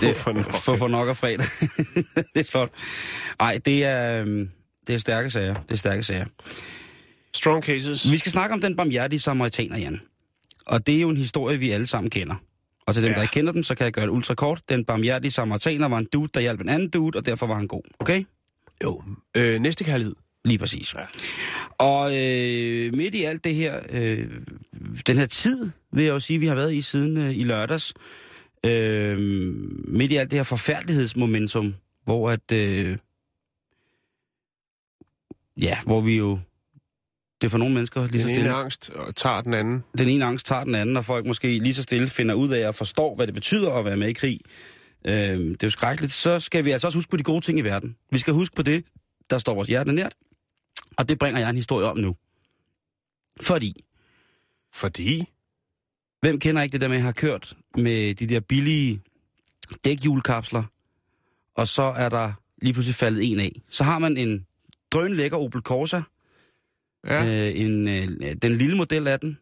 Det, 0.00 0.16
for 0.16 0.32
nok. 0.32 0.52
Få 0.52 0.76
for 0.76 0.88
nok 0.88 1.08
af 1.08 1.16
fredag. 1.16 1.46
det 2.34 2.40
er 2.40 2.50
flot. 2.50 2.70
Ej, 3.40 3.58
det 3.64 3.84
er, 3.84 4.24
øh, 4.24 4.48
det 4.86 4.94
er 4.94 4.98
stærke 4.98 5.30
sager. 5.30 5.54
Det 5.54 5.72
er 5.72 5.76
stærke 5.76 6.02
sager. 6.02 6.26
Strong 7.34 7.64
cases. 7.64 8.12
Vi 8.12 8.18
skal 8.18 8.32
snakke 8.32 8.52
om 8.52 8.60
den 8.60 8.76
barmhjertige 8.76 9.20
samaritaner, 9.20 9.78
Jan. 9.78 10.00
Og 10.66 10.86
det 10.86 10.96
er 10.96 11.00
jo 11.00 11.08
en 11.08 11.16
historie, 11.16 11.58
vi 11.58 11.70
alle 11.70 11.86
sammen 11.86 12.10
kender. 12.10 12.34
Og 12.86 12.94
til 12.94 13.02
dem, 13.02 13.08
ja. 13.08 13.12
Ja. 13.12 13.16
der 13.16 13.22
ikke 13.22 13.32
kender 13.32 13.52
den, 13.52 13.64
så 13.64 13.74
kan 13.74 13.84
jeg 13.84 13.92
gøre 13.92 14.06
det 14.06 14.12
ultra 14.12 14.34
kort. 14.34 14.62
Den 14.68 14.84
barmhjertige 14.84 15.30
samaritaner 15.30 15.88
var 15.88 15.98
en 15.98 16.08
dude, 16.12 16.28
der 16.34 16.40
hjalp 16.40 16.60
en 16.60 16.68
anden 16.68 16.90
dude, 16.90 17.18
og 17.18 17.26
derfor 17.26 17.46
var 17.46 17.54
han 17.54 17.66
god. 17.66 17.82
Okay? 17.98 18.24
Jo. 18.84 19.02
Øh, 19.36 19.60
næste 19.60 19.84
kærlighed. 19.84 20.14
Lige 20.44 20.58
præcis. 20.58 20.94
Ja. 20.94 21.00
Og 21.78 22.16
øh, 22.16 22.94
midt 22.94 23.14
i 23.14 23.24
alt 23.24 23.44
det 23.44 23.54
her, 23.54 23.80
øh, 23.90 24.28
den 25.06 25.18
her 25.18 25.26
tid, 25.26 25.70
vil 25.92 26.04
jeg 26.04 26.10
jo 26.10 26.20
sige, 26.20 26.38
vi 26.38 26.46
har 26.46 26.54
været 26.54 26.74
i 26.74 26.80
siden 26.80 27.16
øh, 27.16 27.38
i 27.38 27.44
lørdags, 27.44 27.94
øh, 28.66 29.18
midt 29.88 30.12
i 30.12 30.16
alt 30.16 30.30
det 30.30 30.38
her 30.38 30.44
forfærdelighedsmomentum, 30.44 31.74
hvor 32.04 32.30
at, 32.30 32.52
øh, 32.52 32.98
ja, 35.60 35.78
hvor 35.84 36.00
vi 36.00 36.16
jo, 36.16 36.38
det 37.40 37.46
er 37.46 37.50
for 37.50 37.58
nogle 37.58 37.74
mennesker 37.74 38.06
lige 38.06 38.22
så 38.22 38.28
Den 38.28 38.34
stille, 38.34 38.48
ene 38.48 38.58
angst 38.58 38.90
og 38.90 39.16
tager 39.16 39.40
den 39.40 39.54
anden. 39.54 39.84
den 39.98 40.08
ene 40.08 40.24
angst 40.24 40.46
tager 40.46 40.64
den 40.64 40.74
anden, 40.74 40.96
og 40.96 41.04
folk 41.04 41.26
måske 41.26 41.58
lige 41.58 41.74
så 41.74 41.82
stille 41.82 42.08
finder 42.08 42.34
ud 42.34 42.48
af 42.48 42.68
og 42.68 42.74
forstår, 42.74 43.14
hvad 43.14 43.26
det 43.26 43.34
betyder 43.34 43.72
at 43.72 43.84
være 43.84 43.96
med 43.96 44.08
i 44.08 44.12
krig. 44.12 44.40
Øh, 45.04 45.14
det 45.14 45.62
er 45.62 45.66
jo 45.66 45.70
skrækkeligt. 45.70 46.12
Så 46.12 46.38
skal 46.38 46.64
vi 46.64 46.70
altså 46.70 46.86
også 46.86 46.98
huske 46.98 47.10
på 47.10 47.16
de 47.16 47.22
gode 47.22 47.40
ting 47.40 47.58
i 47.58 47.62
verden. 47.62 47.96
Vi 48.10 48.18
skal 48.18 48.34
huske 48.34 48.56
på 48.56 48.62
det, 48.62 48.84
der 49.30 49.38
står 49.38 49.54
vores 49.54 49.68
hjerte 49.68 49.92
nært. 49.92 50.14
Og 50.98 51.08
det 51.08 51.18
bringer 51.18 51.40
jeg 51.40 51.50
en 51.50 51.56
historie 51.56 51.86
om 51.86 51.96
nu. 51.96 52.16
Fordi, 53.40 53.84
Fordi? 54.74 55.24
Hvem 56.22 56.38
kender 56.38 56.62
ikke 56.62 56.72
det 56.72 56.80
der 56.80 56.88
med 56.88 56.96
at 56.96 57.02
have 57.02 57.12
kørt 57.12 57.54
med 57.76 58.14
de 58.14 58.26
der 58.26 58.40
billige 58.40 59.00
dækhjulkapsler, 59.84 60.62
og 61.56 61.68
så 61.68 61.82
er 61.82 62.08
der 62.08 62.32
lige 62.62 62.72
pludselig 62.72 62.94
faldet 62.94 63.32
en 63.32 63.40
af. 63.40 63.62
Så 63.70 63.84
har 63.84 63.98
man 63.98 64.16
en 64.16 64.46
drøn 64.90 65.14
lækker 65.14 65.36
Opel 65.36 65.60
Corsa, 65.60 66.00
Ja. 67.06 67.24
Øh, 67.24 67.48
øh, 67.48 67.60
en, 67.60 67.88
øh, 67.88 68.36
den 68.42 68.52
lille 68.52 68.76
model 68.76 69.08
af 69.08 69.20
den. 69.20 69.38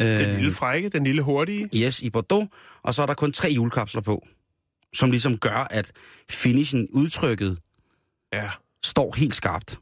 Øh, 0.00 0.06
den 0.18 0.34
lille 0.36 0.50
frække, 0.50 0.88
den 0.88 1.04
lille 1.04 1.22
hurtige. 1.22 1.68
Yes, 1.76 2.02
i 2.02 2.10
Bordeaux, 2.10 2.48
og 2.82 2.94
så 2.94 3.02
er 3.02 3.06
der 3.06 3.14
kun 3.14 3.32
tre 3.32 3.50
hjulkapsler 3.50 4.02
på, 4.02 4.26
som 4.94 5.10
ligesom 5.10 5.38
gør, 5.38 5.66
at 5.70 5.92
finishen, 6.30 6.88
udtrykket, 6.90 7.58
Ja. 8.32 8.50
står 8.84 9.14
helt 9.16 9.34
skarpt. 9.34 9.78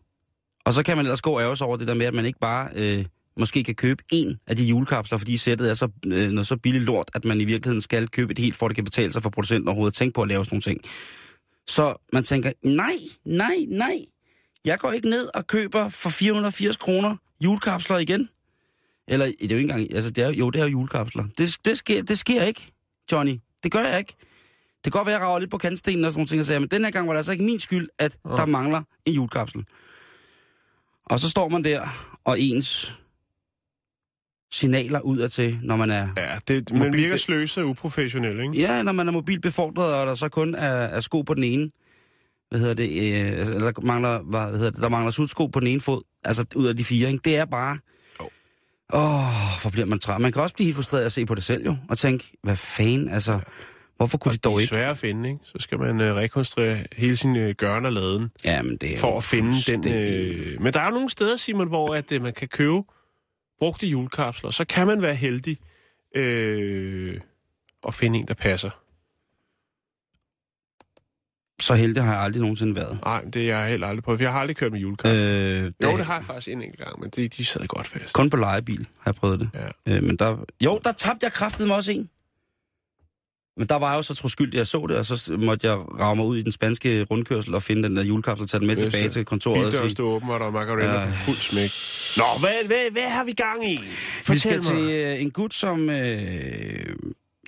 Og 0.65 0.75
så 0.75 0.83
kan 0.83 0.97
man 0.97 1.07
ellers 1.07 1.23
gå 1.23 1.41
og 1.41 1.57
over 1.61 1.77
det 1.77 1.89
der 1.89 1.95
med, 1.95 2.07
at 2.07 2.15
man 2.15 2.25
ikke 2.25 2.39
bare 2.39 2.69
øh, 2.75 3.05
måske 3.37 3.65
kan 3.65 3.75
købe 3.75 4.03
en 4.13 4.39
af 4.47 4.57
de 4.57 4.65
julekapsler, 4.65 5.19
fordi 5.19 5.37
sættet 5.37 5.71
er 5.71 5.75
så, 5.75 5.89
øh, 6.07 6.31
noget 6.31 6.47
så 6.47 6.57
billigt 6.57 6.85
lort, 6.85 7.11
at 7.15 7.25
man 7.25 7.41
i 7.41 7.45
virkeligheden 7.45 7.81
skal 7.81 8.09
købe 8.09 8.33
et 8.33 8.39
helt, 8.39 8.57
for 8.57 8.67
at 8.67 8.71
det 8.71 8.75
kan 8.75 8.85
betale 8.85 9.13
sig 9.13 9.23
for 9.23 9.31
producenten 9.31 9.69
overhovedet 9.69 9.93
at 9.93 9.97
tænke 9.97 10.15
på 10.15 10.23
at 10.23 10.29
lave 10.29 10.45
sådan 10.45 10.55
nogle 10.55 10.63
ting. 10.63 10.81
Så 11.67 12.07
man 12.13 12.25
tænker, 12.25 12.53
nej, 12.65 12.97
nej, 13.25 13.67
nej, 13.69 14.05
jeg 14.65 14.79
går 14.79 14.93
ikke 14.93 15.09
ned 15.09 15.29
og 15.35 15.47
køber 15.47 15.89
for 15.89 16.11
480 16.11 16.77
kroner 16.77 17.17
julekapsler 17.45 17.99
igen. 17.99 18.29
Eller, 19.09 19.27
det 19.27 19.35
er 19.43 19.55
jo 19.55 19.57
ikke 19.57 19.61
engang, 19.61 19.95
altså 19.95 20.11
det 20.11 20.25
er, 20.25 20.31
jo, 20.31 20.51
det 20.51 20.61
er 20.61 20.65
jo 20.65 20.71
julekapsler. 20.71 21.25
Det, 21.39 21.57
det, 21.65 21.79
sker, 21.79 22.03
det 22.03 22.19
sker 22.19 22.43
ikke, 22.43 22.73
Johnny. 23.13 23.39
Det 23.63 23.73
gør 23.73 23.85
jeg 23.85 23.99
ikke. 23.99 24.15
Det 24.85 24.93
kan 24.93 24.99
godt 24.99 25.07
være, 25.07 25.17
at 25.17 25.21
jeg 25.21 25.29
rager 25.29 25.39
lidt 25.39 25.51
på 25.51 25.59
kantstenen 25.59 26.05
og 26.05 26.13
sådan 26.13 26.19
nogle 26.19 26.29
ting, 26.29 26.41
og 26.41 26.47
siger, 26.47 26.59
men 26.59 26.69
den 26.69 26.85
her 26.85 26.91
gang 26.91 27.07
var 27.07 27.13
det 27.13 27.19
altså 27.19 27.33
ikke 27.33 27.45
min 27.45 27.59
skyld, 27.59 27.89
at 27.99 28.19
der 28.25 28.45
mangler 28.45 28.83
en 29.05 29.15
julekapsel. 29.15 29.65
Og 31.05 31.21
så 31.21 31.31
står 31.31 31.49
man 31.49 31.65
der, 31.65 32.09
og 32.25 32.41
ens 32.41 32.99
signaler 34.53 35.01
ud 35.01 35.29
til, 35.29 35.59
når 35.63 35.77
man 35.77 35.91
er... 35.91 36.09
Ja, 36.17 36.39
det, 36.49 36.73
man 36.73 36.93
virker 36.93 37.17
sløs 37.17 37.57
og 37.57 37.67
uprofessionel, 37.67 38.41
ikke? 38.41 38.53
Ja, 38.53 38.83
når 38.83 38.93
man 38.93 39.09
er 39.09 39.13
mobilbefordret, 39.13 39.95
og 39.95 40.07
der 40.07 40.15
så 40.15 40.29
kun 40.29 40.55
er, 40.55 40.69
er 40.69 41.01
sko 41.01 41.23
på 41.23 41.35
den 41.35 41.45
ene. 41.45 41.71
Hvad 42.51 42.61
hedder 42.61 42.75
det? 42.75 42.89
Øh, 42.91 43.61
der 43.61 43.81
mangler, 43.83 44.19
hvad 44.19 44.59
hedder 44.59 44.71
det? 44.71 44.81
Der 44.81 44.89
mangler 44.89 45.11
sudsko 45.11 45.47
på 45.47 45.61
den 45.61 45.69
ene 45.69 45.81
fod. 45.81 46.03
Altså 46.25 46.45
ud 46.55 46.67
af 46.67 46.77
de 46.77 46.85
fire, 46.85 47.09
ikke? 47.09 47.21
Det 47.25 47.37
er 47.37 47.45
bare... 47.45 47.79
Jo. 48.21 48.29
Åh, 48.93 49.15
oh, 49.15 49.61
hvor 49.63 49.71
bliver 49.71 49.87
man 49.87 49.99
træt. 49.99 50.21
Man 50.21 50.33
kan 50.33 50.43
også 50.43 50.55
blive 50.55 50.65
helt 50.65 50.77
frustreret 50.77 51.05
at 51.05 51.13
se 51.13 51.27
på 51.27 51.35
det 51.35 51.45
selv 51.45 51.65
jo, 51.65 51.77
og 51.89 51.99
tænke, 51.99 52.25
hvad 52.43 52.57
fanden, 52.57 53.09
altså... 53.09 53.41
Hvorfor 53.97 54.19
kunne 54.19 54.33
de 54.33 54.39
Og 54.39 54.45
dog 54.45 54.53
de 54.53 54.57
er 54.57 54.61
ikke? 54.61 54.75
svære 54.75 54.91
at 54.91 54.99
finde, 54.99 55.29
ikke? 55.29 55.41
Så 55.45 55.55
skal 55.59 55.79
man 55.79 56.01
øh, 56.01 56.15
rekonstruere 56.15 56.79
hele 56.97 57.17
sin 57.17 57.37
øh, 57.37 57.55
gørn 57.55 57.87
og 57.87 57.93
laden 57.93 58.31
Ja, 58.45 58.63
men 58.63 58.77
det 58.77 58.93
er 58.93 58.99
for 58.99 59.17
at 59.17 59.25
finde 59.25 59.55
den... 59.67 59.89
Øh... 59.89 60.61
Men 60.61 60.73
der 60.73 60.81
er 60.81 60.85
jo 60.85 60.91
nogle 60.91 61.11
steder, 61.11 61.37
Simon, 61.37 61.69
hvor 61.69 61.95
at, 61.95 62.13
øh, 62.13 62.23
man 62.23 62.33
kan 62.33 62.49
købe 62.49 62.83
brugte 63.63 63.87
julekapsler. 63.87 64.51
Så 64.51 64.65
kan 64.65 64.87
man 64.87 65.03
være 65.03 65.15
heldig 65.15 65.59
øh... 66.15 67.21
at 67.87 67.95
finde 67.95 68.19
en, 68.19 68.29
der 68.29 68.35
passer. 68.35 68.71
Så 71.61 71.75
heldig 71.75 72.03
har 72.03 72.13
jeg 72.13 72.23
aldrig 72.23 72.41
nogensinde 72.41 72.75
været. 72.75 72.99
Nej, 73.05 73.25
det 73.25 73.51
er 73.51 73.59
jeg 73.59 73.69
heller 73.71 73.87
aldrig 73.87 74.05
på. 74.05 74.17
Jeg 74.21 74.33
har 74.33 74.41
aldrig 74.41 74.57
kørt 74.57 74.73
med 74.73 74.81
julekapsler. 74.81 75.65
Øh... 75.65 75.73
Jo, 75.83 75.97
det 75.97 76.07
har 76.07 76.15
jeg 76.15 76.25
faktisk 76.25 76.49
en 76.49 76.63
enkelt 76.63 76.85
gang, 76.85 77.01
men 77.01 77.11
de, 77.11 77.29
de 77.29 77.45
sad 77.45 77.67
godt 77.67 77.89
fast. 77.89 78.15
Kun 78.15 78.31
på 78.31 78.37
lejebil 78.37 78.87
har 78.99 79.11
jeg 79.11 79.15
prøvet 79.15 79.41
det. 79.41 79.51
Ja. 79.55 79.95
Øh, 79.95 80.03
men 80.03 80.17
der, 80.17 80.45
jo, 80.61 80.81
der 80.85 80.93
tabte 80.93 81.25
jeg 81.25 81.33
kraftet 81.33 81.67
med 81.67 81.75
også 81.75 81.93
en. 81.93 82.11
Men 83.57 83.67
der 83.69 83.75
var 83.75 83.91
jeg 83.91 83.97
jo 83.97 84.03
så 84.03 84.15
troskyldig, 84.15 84.59
jeg 84.59 84.67
så 84.67 84.87
det, 84.89 84.97
og 84.97 85.07
så 85.07 85.37
måtte 85.39 85.67
jeg 85.67 85.77
rage 85.77 86.17
mig 86.17 86.25
ud 86.25 86.37
i 86.37 86.43
den 86.43 86.53
spanske 86.53 87.03
rundkørsel 87.03 87.55
og 87.55 87.63
finde 87.63 87.83
den 87.83 87.97
der 87.97 88.03
julekapsel 88.05 88.43
og 88.43 88.49
tage 88.49 88.59
den 88.59 88.67
med 88.67 88.77
Yes, 88.77 88.83
tilbage 88.83 89.09
til 89.09 89.25
kontoret. 89.25 89.65
Bildøren 89.65 89.91
stod 89.91 90.07
åben, 90.15 90.31
og 90.31 90.41
der 90.41 90.45
var 90.47 90.53
margariner 90.53 90.93
Ja. 91.01 91.11
fuld 91.27 91.37
smæk. 91.37 91.71
Nå, 92.17 92.25
hvad, 92.41 92.67
hvad, 92.67 92.91
hvad 92.91 93.09
har 93.11 93.25
vi 93.25 93.33
gang 93.33 93.71
i? 93.71 93.77
Vi 93.77 93.87
Fortæl 94.25 94.39
skal 94.39 94.55
mig. 94.57 94.63
til 94.65 94.91
øh, 94.95 95.23
en 95.23 95.31
gut 95.31 95.55
som 95.55 95.91
øh, 95.91 96.97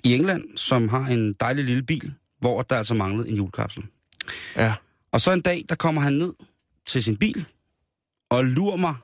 i 0.03 0.13
England, 0.15 0.57
som 0.57 0.89
har 0.89 1.05
en 1.07 1.33
dejlig 1.33 1.63
lille 1.65 1.83
bil, 1.83 2.13
hvor 2.39 2.61
der 2.61 2.77
altså 2.77 2.93
manglede 2.93 3.29
en 3.29 3.35
julekapsel. 3.35 3.83
Ja. 4.55 4.73
Og 5.11 5.21
så 5.21 5.31
en 5.31 5.41
dag, 5.41 5.65
der 5.69 5.75
kommer 5.75 6.01
han 6.01 6.13
ned 6.13 6.33
til 6.85 7.03
sin 7.03 7.17
bil, 7.17 7.45
og 8.29 8.45
lurer 8.45 8.75
mig, 8.77 8.95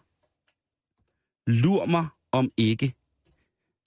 lurer 1.47 1.85
mig 1.85 2.07
om 2.31 2.51
ikke, 2.57 2.93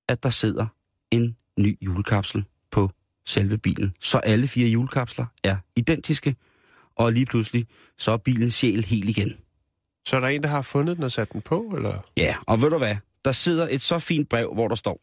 at 0.09 0.23
der 0.23 0.31
sidder 0.31 0.67
en 1.11 1.37
ny 1.59 1.79
julekapsel 1.81 2.45
på 2.71 2.91
selve 3.27 3.59
bilen. 3.59 3.95
Så 4.01 4.19
alle 4.19 4.49
fire 4.49 4.69
julekapsler 4.69 5.27
er 5.45 5.57
identiske, 5.77 6.37
og 6.97 7.13
lige 7.13 7.27
pludselig, 7.27 7.67
så 7.99 8.13
er 8.13 8.17
bilens 8.17 8.55
sjæl 8.55 8.85
helt 8.85 9.09
igen. 9.09 9.37
Så 10.07 10.17
er 10.17 10.21
der 10.21 10.29
en, 10.29 10.43
der 10.43 10.49
har 10.49 10.63
fundet 10.63 10.97
den 10.97 11.05
og 11.05 11.13
sat 11.13 11.33
den 11.33 11.43
på, 11.43 11.73
eller? 11.77 12.11
Ja, 12.17 12.37
og 12.47 12.63
ved 12.63 12.71
du 12.71 12.79
hvad? 12.79 12.97
Der 13.25 13.33
sidder 13.33 13.69
et 13.71 13.83
så 13.83 13.99
fint 13.99 14.29
brev, 14.29 14.55
hvor 14.55 14.69
der 14.69 14.75
står. 14.75 15.01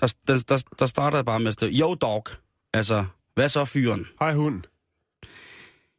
Der, 0.00 0.14
der, 0.26 0.44
der, 0.48 0.64
der 0.78 0.86
starter 0.86 1.22
bare 1.22 1.40
med 1.40 1.48
at 1.48 1.54
stå, 1.54 1.66
Yo 1.66 1.94
dog. 1.94 2.24
Altså, 2.72 3.04
hvad 3.34 3.48
så 3.48 3.64
fyren? 3.64 4.06
Hej 4.20 4.34
hund. 4.34 4.62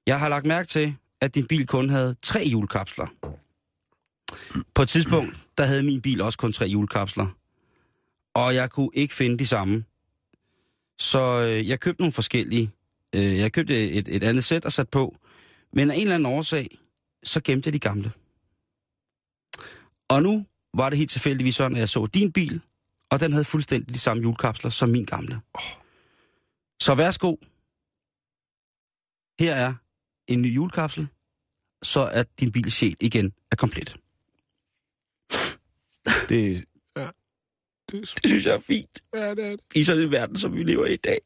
Jeg 0.07 0.19
har 0.19 0.29
lagt 0.29 0.45
mærke 0.45 0.67
til, 0.67 0.95
at 1.21 1.35
din 1.35 1.47
bil 1.47 1.67
kun 1.67 1.89
havde 1.89 2.15
tre 2.21 2.39
julekapsler. 2.51 3.07
På 4.73 4.81
et 4.81 4.89
tidspunkt, 4.89 5.37
der 5.57 5.65
havde 5.65 5.83
min 5.83 6.01
bil 6.01 6.21
også 6.21 6.37
kun 6.37 6.53
tre 6.53 6.65
julekapsler. 6.65 7.27
Og 8.33 8.55
jeg 8.55 8.69
kunne 8.69 8.89
ikke 8.93 9.13
finde 9.13 9.37
de 9.37 9.47
samme. 9.47 9.83
Så 10.99 11.41
øh, 11.41 11.69
jeg 11.69 11.79
købte 11.79 12.01
nogle 12.01 12.13
forskellige. 12.13 12.71
Øh, 13.15 13.37
jeg 13.37 13.51
købte 13.51 13.89
et, 13.89 14.07
et 14.07 14.23
andet 14.23 14.43
sæt 14.43 14.65
og 14.65 14.71
sat 14.71 14.89
på. 14.89 15.15
Men 15.73 15.91
af 15.91 15.95
en 15.95 16.01
eller 16.01 16.15
anden 16.15 16.25
årsag, 16.25 16.79
så 17.23 17.41
gemte 17.41 17.67
jeg 17.67 17.73
de 17.73 17.79
gamle. 17.79 18.11
Og 20.07 20.23
nu 20.23 20.45
var 20.73 20.89
det 20.89 20.97
helt 20.97 21.11
tilfældigvis 21.11 21.55
sådan, 21.55 21.77
at 21.77 21.79
jeg 21.79 21.89
så 21.89 22.05
din 22.05 22.31
bil, 22.31 22.61
og 23.09 23.19
den 23.19 23.31
havde 23.31 23.45
fuldstændig 23.45 23.93
de 23.93 23.99
samme 23.99 24.23
julekapsler 24.23 24.69
som 24.69 24.89
min 24.89 25.05
gamle. 25.05 25.41
Så 26.79 26.95
værsgo. 26.95 27.35
Her 29.39 29.55
er 29.55 29.73
en 30.27 30.41
ny 30.41 30.55
julekapsel, 30.55 31.07
så 31.83 32.07
at 32.07 32.27
din 32.39 32.51
bils 32.51 32.73
sjæl 32.73 32.95
igen 32.99 33.33
er 33.51 33.55
komplet. 33.55 33.95
Det. 36.29 36.65
Det, 37.91 38.01
Det 38.01 38.25
synes 38.25 38.45
jeg 38.45 38.53
er 38.55 38.59
fint. 38.59 38.99
ja, 39.15 39.29
det 39.35 39.45
er 39.45 39.49
det. 39.49 39.59
I 39.75 39.83
sådan 39.83 40.03
en 40.03 40.11
verden, 40.11 40.35
som 40.35 40.55
vi 40.55 40.63
lever 40.63 40.85
i 40.85 40.93
i 40.93 40.97
dag. 40.97 41.19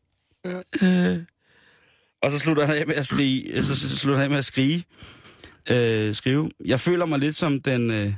Ja. 0.45 0.57
Øh. 1.13 1.23
Og 2.21 2.31
så 2.31 2.39
slutter 2.39 2.65
han 2.65 2.75
af 2.75 2.87
med 2.87 2.95
at 2.95 3.05
skrige. 3.07 3.63
Så, 3.63 3.75
så 3.75 3.97
slutter 3.97 4.17
han 4.17 4.23
af 4.23 4.29
med 4.29 4.37
at 4.37 4.45
skrige. 4.45 4.83
Øh, 5.71 6.15
skrive. 6.15 6.51
Jeg 6.65 6.79
føler 6.79 7.05
mig 7.05 7.19
lidt 7.19 7.35
som 7.35 7.61
den... 7.61 7.91
Øh, 7.91 8.13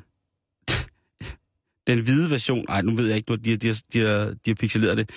den 1.88 2.00
hvide 2.00 2.30
version. 2.30 2.66
Nej, 2.70 2.82
nu 2.82 2.96
ved 2.96 3.08
jeg 3.08 3.18
ikke, 3.18 3.32
nu, 3.32 3.36
de, 3.36 3.50
har- 3.50 3.58
de, 3.58 3.68
har- 3.68 3.82
de, 3.94 4.00
har- 4.00 4.25
de 4.46 4.50
har 4.50 4.56
pixeleret 4.56 4.98
det. 4.98 5.10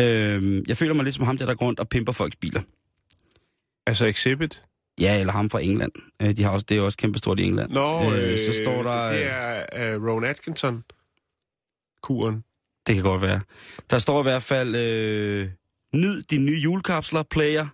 Øh, 0.00 0.62
jeg 0.68 0.76
føler 0.76 0.94
mig 0.94 1.04
lidt 1.04 1.14
som 1.14 1.24
ham 1.24 1.38
der, 1.38 1.46
der 1.46 1.54
går 1.54 1.66
rundt 1.66 1.80
og 1.80 1.88
pimper 1.88 2.12
folks 2.12 2.36
biler. 2.36 2.62
Altså 3.86 4.06
Exhibit. 4.06 4.62
Ja, 5.00 5.20
eller 5.20 5.32
ham 5.32 5.50
fra 5.50 5.60
England. 5.60 5.92
Øh, 6.22 6.36
de 6.36 6.42
har 6.42 6.50
også, 6.50 6.66
det 6.68 6.76
er 6.76 6.80
også 6.80 6.98
kæmpestort 6.98 7.40
i 7.40 7.42
England. 7.42 7.70
Nå, 7.70 8.14
øh, 8.14 8.38
så 8.46 8.52
står 8.64 8.82
der... 8.82 9.02
Det, 9.06 9.18
det 9.18 9.26
er 9.30 9.96
uh, 9.96 10.04
Ron 10.06 10.24
Atkinson. 10.24 10.84
Kuren. 12.02 12.44
Det 12.86 12.94
kan 12.94 13.04
godt 13.04 13.22
være. 13.22 13.40
Der 13.90 13.98
står 13.98 14.20
i 14.20 14.22
hvert 14.22 14.42
fald, 14.42 14.74
øh, 14.76 15.48
nyd 15.94 16.22
de 16.22 16.38
nye 16.38 16.58
julekapsler, 16.58 17.22
player. 17.22 17.66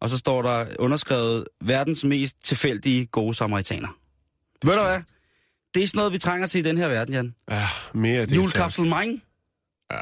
Og 0.00 0.10
så 0.10 0.16
står 0.18 0.42
der 0.42 0.66
underskrevet, 0.78 1.44
verdens 1.60 2.04
mest 2.04 2.36
tilfældige 2.44 3.06
gode 3.06 3.34
samaritaner. 3.34 3.88
Ved 4.64 4.74
du 4.76 4.82
hvad? 4.82 5.00
Det 5.74 5.82
er 5.82 5.86
sådan 5.86 5.98
noget, 5.98 6.12
vi 6.12 6.18
trænger 6.18 6.46
til 6.46 6.58
i 6.58 6.62
den 6.62 6.78
her 6.78 6.88
verden, 6.88 7.14
Jan. 7.14 7.34
Ja, 7.50 7.66
mere 7.94 8.20
af 8.20 8.28
det. 8.28 8.36
Julekapsel 8.36 8.84
mine. 8.84 9.20
Ja. 9.92 10.00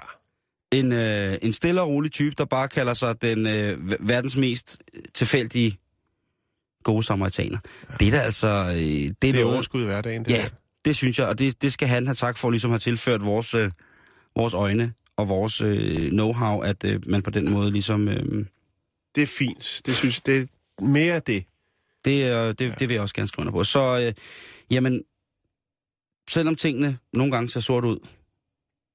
En, 0.73 0.93
øh, 0.93 1.39
en 1.43 1.53
stille 1.53 1.81
og 1.81 1.89
rolig 1.89 2.13
type, 2.13 2.35
der 2.39 2.45
bare 2.45 2.69
kalder 2.69 2.95
sig 2.95 3.23
den 3.23 3.47
øh, 3.47 3.79
ver- 3.91 3.97
verdens 4.01 4.37
mest 4.37 4.83
tilfældige 5.15 5.79
gode 6.83 7.03
samaritaner. 7.03 7.59
Ja. 7.91 7.95
Det 8.01 8.07
er 8.09 8.13
da 8.13 8.19
altså... 8.19 8.49
Øh, 8.49 8.75
det, 8.77 9.07
er 9.07 9.13
Det 9.23 9.31
er 9.31 9.35
noget, 9.35 9.55
overskud 9.55 9.83
i 9.83 9.87
hverdagen, 9.87 10.25
det 10.25 10.31
Ja, 10.31 10.37
der. 10.43 10.49
det 10.85 10.97
synes 10.97 11.19
jeg, 11.19 11.27
og 11.27 11.39
det, 11.39 11.63
det 11.63 11.73
skal 11.73 11.89
han 11.89 12.07
have 12.07 12.15
tak 12.15 12.37
for, 12.37 12.51
ligesom 12.51 12.71
have 12.71 12.79
tilført 12.79 13.25
vores, 13.25 13.55
øh, 13.55 13.71
vores 14.37 14.55
øjne 14.55 14.95
og 15.17 15.29
vores 15.29 15.61
øh, 15.61 16.09
know-how, 16.09 16.61
at 16.65 16.85
øh, 16.85 17.09
man 17.09 17.23
på 17.23 17.31
den 17.31 17.51
måde 17.53 17.71
ligesom... 17.71 18.09
Øh, 18.09 18.47
Det 19.15 19.23
er 19.23 19.27
fint. 19.27 19.81
Det 19.87 19.95
synes 19.95 20.17
jeg, 20.17 20.27
det 20.27 20.49
er 20.79 20.83
mere 20.85 21.15
af 21.15 21.23
det. 21.23 21.45
det, 22.05 22.33
øh, 22.33 22.49
det, 22.49 22.59
det 22.81 22.89
vil 22.89 22.95
jeg 22.95 23.03
også 23.03 23.15
gerne 23.15 23.29
skrive 23.29 23.43
under 23.43 23.53
på. 23.53 23.65
Så, 23.65 24.01
øh, 24.01 24.15
jamen, 24.71 25.03
selvom 26.31 26.55
tingene 26.57 26.99
nogle 27.13 27.33
gange 27.33 27.49
ser 27.49 27.61
sort 27.61 27.85
ud, 27.85 27.99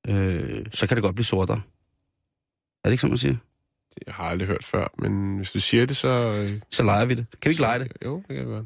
øh, 0.08 0.66
så 0.74 0.88
kan 0.88 0.98
det 0.98 1.02
godt 1.04 1.16
blive 1.16 1.26
sortere. 1.26 1.62
Er 2.84 2.90
det 2.90 2.92
ikke 2.92 3.02
sådan, 3.02 3.12
man 3.12 3.18
siger? 3.18 3.36
Jeg 4.08 4.14
har 4.14 4.24
aldrig 4.24 4.48
hørt 4.48 4.64
før, 4.64 4.88
men 4.98 5.38
hvis 5.38 5.52
du 5.52 5.60
siger 5.60 5.86
det, 5.86 5.98
så... 5.98 6.10
øh, 6.10 6.62
Så 6.70 6.84
leger 6.84 7.06
vi 7.06 7.14
det. 7.14 7.26
Kan 7.42 7.50
vi 7.50 7.52
ikke 7.52 7.62
lege 7.62 7.80
det? 7.80 7.92
Jo, 8.06 8.24
det 8.28 8.36
kan 8.36 8.48
vi 8.48 8.52
godt. 8.52 8.66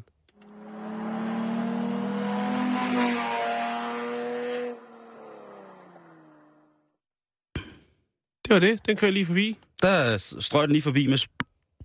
Det 8.52 8.62
var 8.62 8.68
det. 8.68 8.86
Den 8.86 8.96
kører 8.96 9.10
lige 9.10 9.26
forbi. 9.26 9.58
Der 9.82 10.18
strøg 10.40 10.62
den 10.62 10.72
lige 10.72 10.82
forbi 10.82 11.06
med 11.06 11.18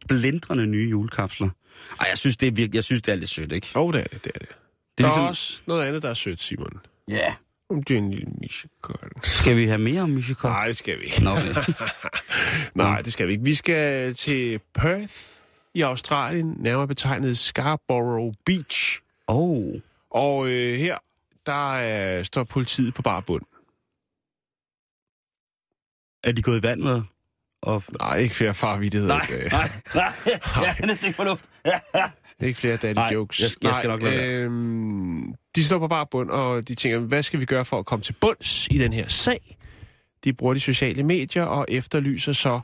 splindrende 0.03 0.67
nye 0.67 0.89
julekapsler. 0.89 1.49
Ej, 1.99 2.07
jeg 2.09 2.17
synes, 2.17 2.37
det 2.37 2.47
er, 2.47 2.51
virkelig, 2.51 2.75
jeg 2.75 2.83
synes, 2.83 3.01
det 3.01 3.11
er 3.11 3.15
lidt 3.15 3.29
sødt, 3.29 3.51
ikke? 3.51 3.67
Jo, 3.75 3.85
oh, 3.85 3.93
det 3.93 3.99
er 3.99 4.03
det. 4.03 4.23
det, 4.23 4.31
er 4.35 4.39
det. 4.39 4.49
Det 4.49 4.57
Der 4.97 5.03
er 5.03 5.07
er 5.07 5.11
ligesom, 5.11 5.23
også 5.27 5.59
noget 5.65 5.85
andet, 5.87 6.03
der 6.03 6.09
er 6.09 6.13
sødt, 6.13 6.41
Simon. 6.41 6.79
ja. 7.07 7.33
Om 7.69 7.83
det 7.83 7.93
er 7.93 7.97
en 7.97 8.11
lille 8.11 8.27
michekøl. 8.41 9.11
Skal 9.23 9.57
vi 9.57 9.67
have 9.67 9.77
mere 9.77 10.01
om 10.01 10.09
Michikov? 10.09 10.51
Nej, 10.51 10.67
det 10.67 10.77
skal 10.77 10.99
vi 10.99 11.03
ikke. 11.03 11.23
Nå, 11.23 11.29
okay. 11.31 11.55
Nej, 12.75 13.01
det 13.01 13.13
skal 13.13 13.27
vi 13.27 13.31
ikke. 13.31 13.43
Vi 13.43 13.53
skal 13.53 14.13
til 14.13 14.59
Perth 14.73 15.13
i 15.73 15.81
Australien, 15.81 16.55
nærmere 16.59 16.87
betegnet 16.87 17.37
Scarborough 17.37 18.33
Beach. 18.45 18.99
Oh. 19.27 19.73
Og 20.11 20.47
øh, 20.49 20.79
her, 20.79 20.97
der 21.45 22.17
øh, 22.19 22.25
står 22.25 22.43
politiet 22.43 22.93
på 22.93 23.01
bar 23.01 23.19
bund. 23.19 23.43
Er 26.23 26.31
de 26.31 26.41
gået 26.41 26.59
i 26.59 26.63
vand 26.63 26.81
med? 26.81 27.01
Og... 27.61 27.83
Nej, 27.99 28.17
ikke 28.17 28.35
flere 28.35 28.53
farvittigheder. 28.53 29.13
Nej, 29.13 29.27
Øh, 29.43 29.51
nej, 29.51 29.71
nej. 29.95 30.13
Jeg 30.65 30.75
er 30.79 30.85
næsten 30.85 31.07
ikke 31.07 31.15
fornuft. 31.17 31.45
Ikke 32.39 32.59
flere 32.59 32.77
daddy 32.77 32.95
Nej, 32.95 33.09
jokes. 33.13 33.39
jeg 33.39 33.51
skal- 33.51 33.67
jeg 33.67 33.75
skal 33.75 33.87
nok 33.87 34.01
lade 34.01 34.17
være. 34.17 34.27
øhm, 34.27 35.33
de 35.55 35.63
står 35.63 35.79
på 35.79 35.87
bare 35.87 36.07
bund, 36.11 36.29
og 36.29 36.67
de 36.67 36.75
tænker, 36.75 36.99
hvad 36.99 37.23
skal 37.23 37.39
vi 37.39 37.45
gøre 37.45 37.65
for 37.65 37.79
at 37.79 37.85
komme 37.85 38.03
til 38.03 38.13
bunds 38.21 38.67
i 38.67 38.77
den 38.77 38.93
her 38.93 39.07
sag? 39.07 39.57
De 40.23 40.33
bruger 40.33 40.53
de 40.53 40.59
sociale 40.59 41.03
medier 41.03 41.43
og 41.43 41.65
efterlyser 41.69 42.33
så 42.33 42.59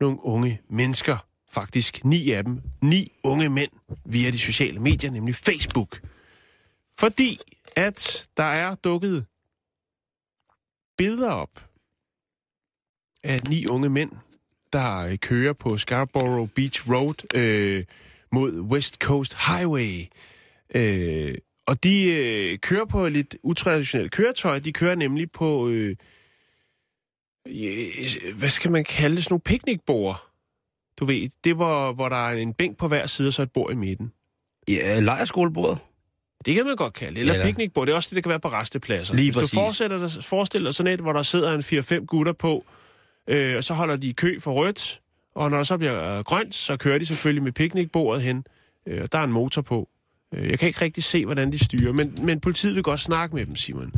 nogle 0.00 0.24
unge 0.24 0.60
mennesker. 0.70 1.16
Faktisk 1.50 2.04
ni 2.04 2.30
af 2.32 2.44
dem. 2.44 2.60
Ni 2.82 3.12
unge 3.22 3.48
mænd 3.48 3.70
via 4.04 4.30
de 4.30 4.38
sociale 4.38 4.78
medier, 4.80 5.10
nemlig 5.10 5.34
Facebook. 5.34 6.00
Fordi 6.98 7.40
at 7.76 8.28
der 8.36 8.44
er 8.44 8.74
dukket 8.74 9.26
billeder 10.98 11.30
op 11.30 11.67
af 13.24 13.40
ni 13.48 13.66
unge 13.66 13.88
mænd, 13.88 14.10
der 14.72 14.98
øh, 14.98 15.18
kører 15.18 15.52
på 15.52 15.78
Scarborough 15.78 16.48
Beach 16.50 16.90
Road 16.90 17.36
øh, 17.36 17.84
mod 18.32 18.60
West 18.60 18.94
Coast 18.94 19.36
Highway. 19.46 20.04
Øh, 20.74 21.34
og 21.66 21.84
de 21.84 22.04
øh, 22.04 22.58
kører 22.58 22.84
på 22.84 23.06
et 23.06 23.12
lidt 23.12 23.36
utraditionelt 23.42 24.12
køretøj. 24.12 24.58
De 24.58 24.72
kører 24.72 24.94
nemlig 24.94 25.30
på, 25.30 25.68
øh, 25.68 25.96
øh, 27.46 27.86
hvad 28.34 28.48
skal 28.48 28.70
man 28.70 28.84
kalde 28.84 29.16
det, 29.16 29.24
sådan 29.24 29.32
nogle 29.32 29.40
piknikbord. 29.40 30.24
Du 30.98 31.04
ved, 31.04 31.28
det 31.44 31.58
var, 31.58 31.92
hvor 31.92 32.08
der 32.08 32.28
er 32.28 32.32
en 32.32 32.54
bænk 32.54 32.76
på 32.76 32.88
hver 32.88 33.06
side, 33.06 33.28
og 33.28 33.32
så 33.32 33.42
et 33.42 33.52
bord 33.52 33.72
i 33.72 33.74
midten. 33.74 34.12
Ja, 34.68 35.00
lejerskolebordet. 35.00 35.78
Det 36.44 36.54
kan 36.54 36.66
man 36.66 36.76
godt 36.76 36.92
kalde. 36.92 37.20
Eller 37.20 37.34
Ja, 37.34 37.44
piknikbord. 37.44 37.86
Det 37.86 37.92
er 37.92 37.96
også 37.96 38.08
det, 38.10 38.16
der 38.16 38.22
kan 38.22 38.30
være 38.30 38.40
på 38.40 38.48
restepladser. 38.48 39.14
Lige 39.14 39.26
Hvis 39.26 39.34
præcis. 39.34 39.50
du 39.50 39.56
forestiller 39.56 40.08
dig, 40.08 40.24
forestiller 40.24 40.68
dig 40.68 40.74
sådan 40.74 40.92
et, 40.92 41.00
hvor 41.00 41.12
der 41.12 41.22
sidder 41.22 41.52
en 41.52 41.60
4-5 41.60 42.04
gutter 42.04 42.32
på, 42.32 42.64
øh, 43.28 43.56
og 43.56 43.64
så 43.64 43.74
holder 43.74 43.96
de 43.96 44.12
kø 44.12 44.38
for 44.40 44.52
rødt, 44.52 45.00
og 45.34 45.50
når 45.50 45.56
der 45.56 45.64
så 45.64 45.78
bliver 45.78 46.18
øh, 46.18 46.24
grønt, 46.24 46.54
så 46.54 46.76
kører 46.76 46.98
de 46.98 47.06
selvfølgelig 47.06 47.42
med 47.42 47.52
piknikbordet 47.52 48.22
hen, 48.22 48.46
øh, 48.86 49.02
og 49.02 49.12
der 49.12 49.18
er 49.18 49.24
en 49.24 49.32
motor 49.32 49.62
på. 49.62 49.88
Øh, 50.34 50.50
jeg 50.50 50.58
kan 50.58 50.68
ikke 50.68 50.80
rigtig 50.80 51.04
se, 51.04 51.24
hvordan 51.24 51.52
de 51.52 51.64
styrer, 51.64 51.92
men, 51.92 52.18
men 52.22 52.40
politiet 52.40 52.74
vil 52.74 52.82
godt 52.82 53.00
snakke 53.00 53.36
med 53.36 53.46
dem, 53.46 53.56
Simon. 53.56 53.92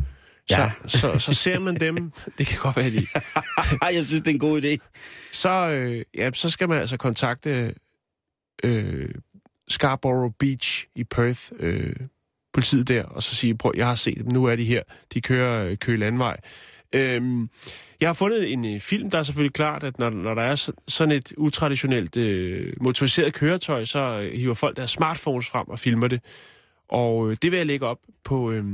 Ja. 0.49 0.71
Så, 0.87 0.97
så, 0.99 1.19
så 1.19 1.33
ser 1.33 1.59
man 1.59 1.79
dem, 1.79 2.11
det 2.37 2.47
kan 2.47 2.59
godt 2.59 2.75
være, 2.75 2.89
de 2.89 3.07
Ej, 3.81 3.91
jeg 3.93 4.05
synes, 4.05 4.21
det 4.21 4.27
er 4.27 4.33
en 4.33 4.39
god 4.39 4.61
idé. 4.61 4.77
så, 5.31 5.71
øh, 5.71 6.05
ja, 6.15 6.31
så 6.33 6.49
skal 6.49 6.69
man 6.69 6.77
altså 6.77 6.97
kontakte 6.97 7.75
øh, 8.63 9.09
Scarborough 9.67 10.33
Beach 10.39 10.85
i 10.95 11.03
Perth, 11.03 11.51
øh, 11.59 11.95
politiet 12.53 12.87
der, 12.87 13.03
og 13.03 13.23
så 13.23 13.35
sige, 13.35 13.57
prøv, 13.57 13.73
jeg 13.75 13.87
har 13.87 13.95
set 13.95 14.17
dem, 14.17 14.27
nu 14.27 14.45
er 14.45 14.55
de 14.55 14.65
her, 14.65 14.83
de 15.13 15.21
kører 15.21 15.65
øh, 15.65 15.77
Køge 15.77 15.97
Landvej. 15.97 16.37
Øhm, 16.95 17.49
jeg 18.01 18.09
har 18.09 18.13
fundet 18.13 18.53
en 18.53 18.65
øh, 18.65 18.79
film, 18.79 19.09
der 19.09 19.17
er 19.19 19.23
selvfølgelig 19.23 19.53
klart, 19.53 19.83
at 19.83 19.99
når, 19.99 20.09
når 20.09 20.33
der 20.33 20.41
er 20.41 20.71
sådan 20.87 21.15
et 21.15 21.33
utraditionelt 21.37 22.17
øh, 22.17 22.73
motoriseret 22.81 23.33
køretøj, 23.33 23.85
så 23.85 23.99
øh, 23.99 24.37
hiver 24.39 24.53
folk 24.53 24.77
deres 24.77 24.91
smartphones 24.91 25.47
frem 25.47 25.67
og 25.67 25.79
filmer 25.79 26.07
det. 26.07 26.21
Og 26.87 27.31
øh, 27.31 27.37
det 27.41 27.51
vil 27.51 27.57
jeg 27.57 27.65
lægge 27.65 27.85
op 27.85 27.99
på, 28.23 28.51
øh, 28.51 28.65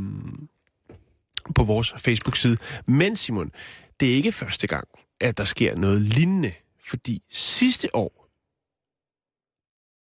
på 1.55 1.63
vores 1.63 1.93
Facebook-side. 1.97 2.57
Men 2.85 3.15
Simon, 3.15 3.51
det 3.99 4.11
er 4.11 4.13
ikke 4.13 4.31
første 4.31 4.67
gang, 4.67 4.87
at 5.19 5.37
der 5.37 5.43
sker 5.43 5.75
noget 5.75 6.01
lignende. 6.01 6.51
Fordi 6.83 7.23
sidste 7.29 7.95
år, 7.95 8.29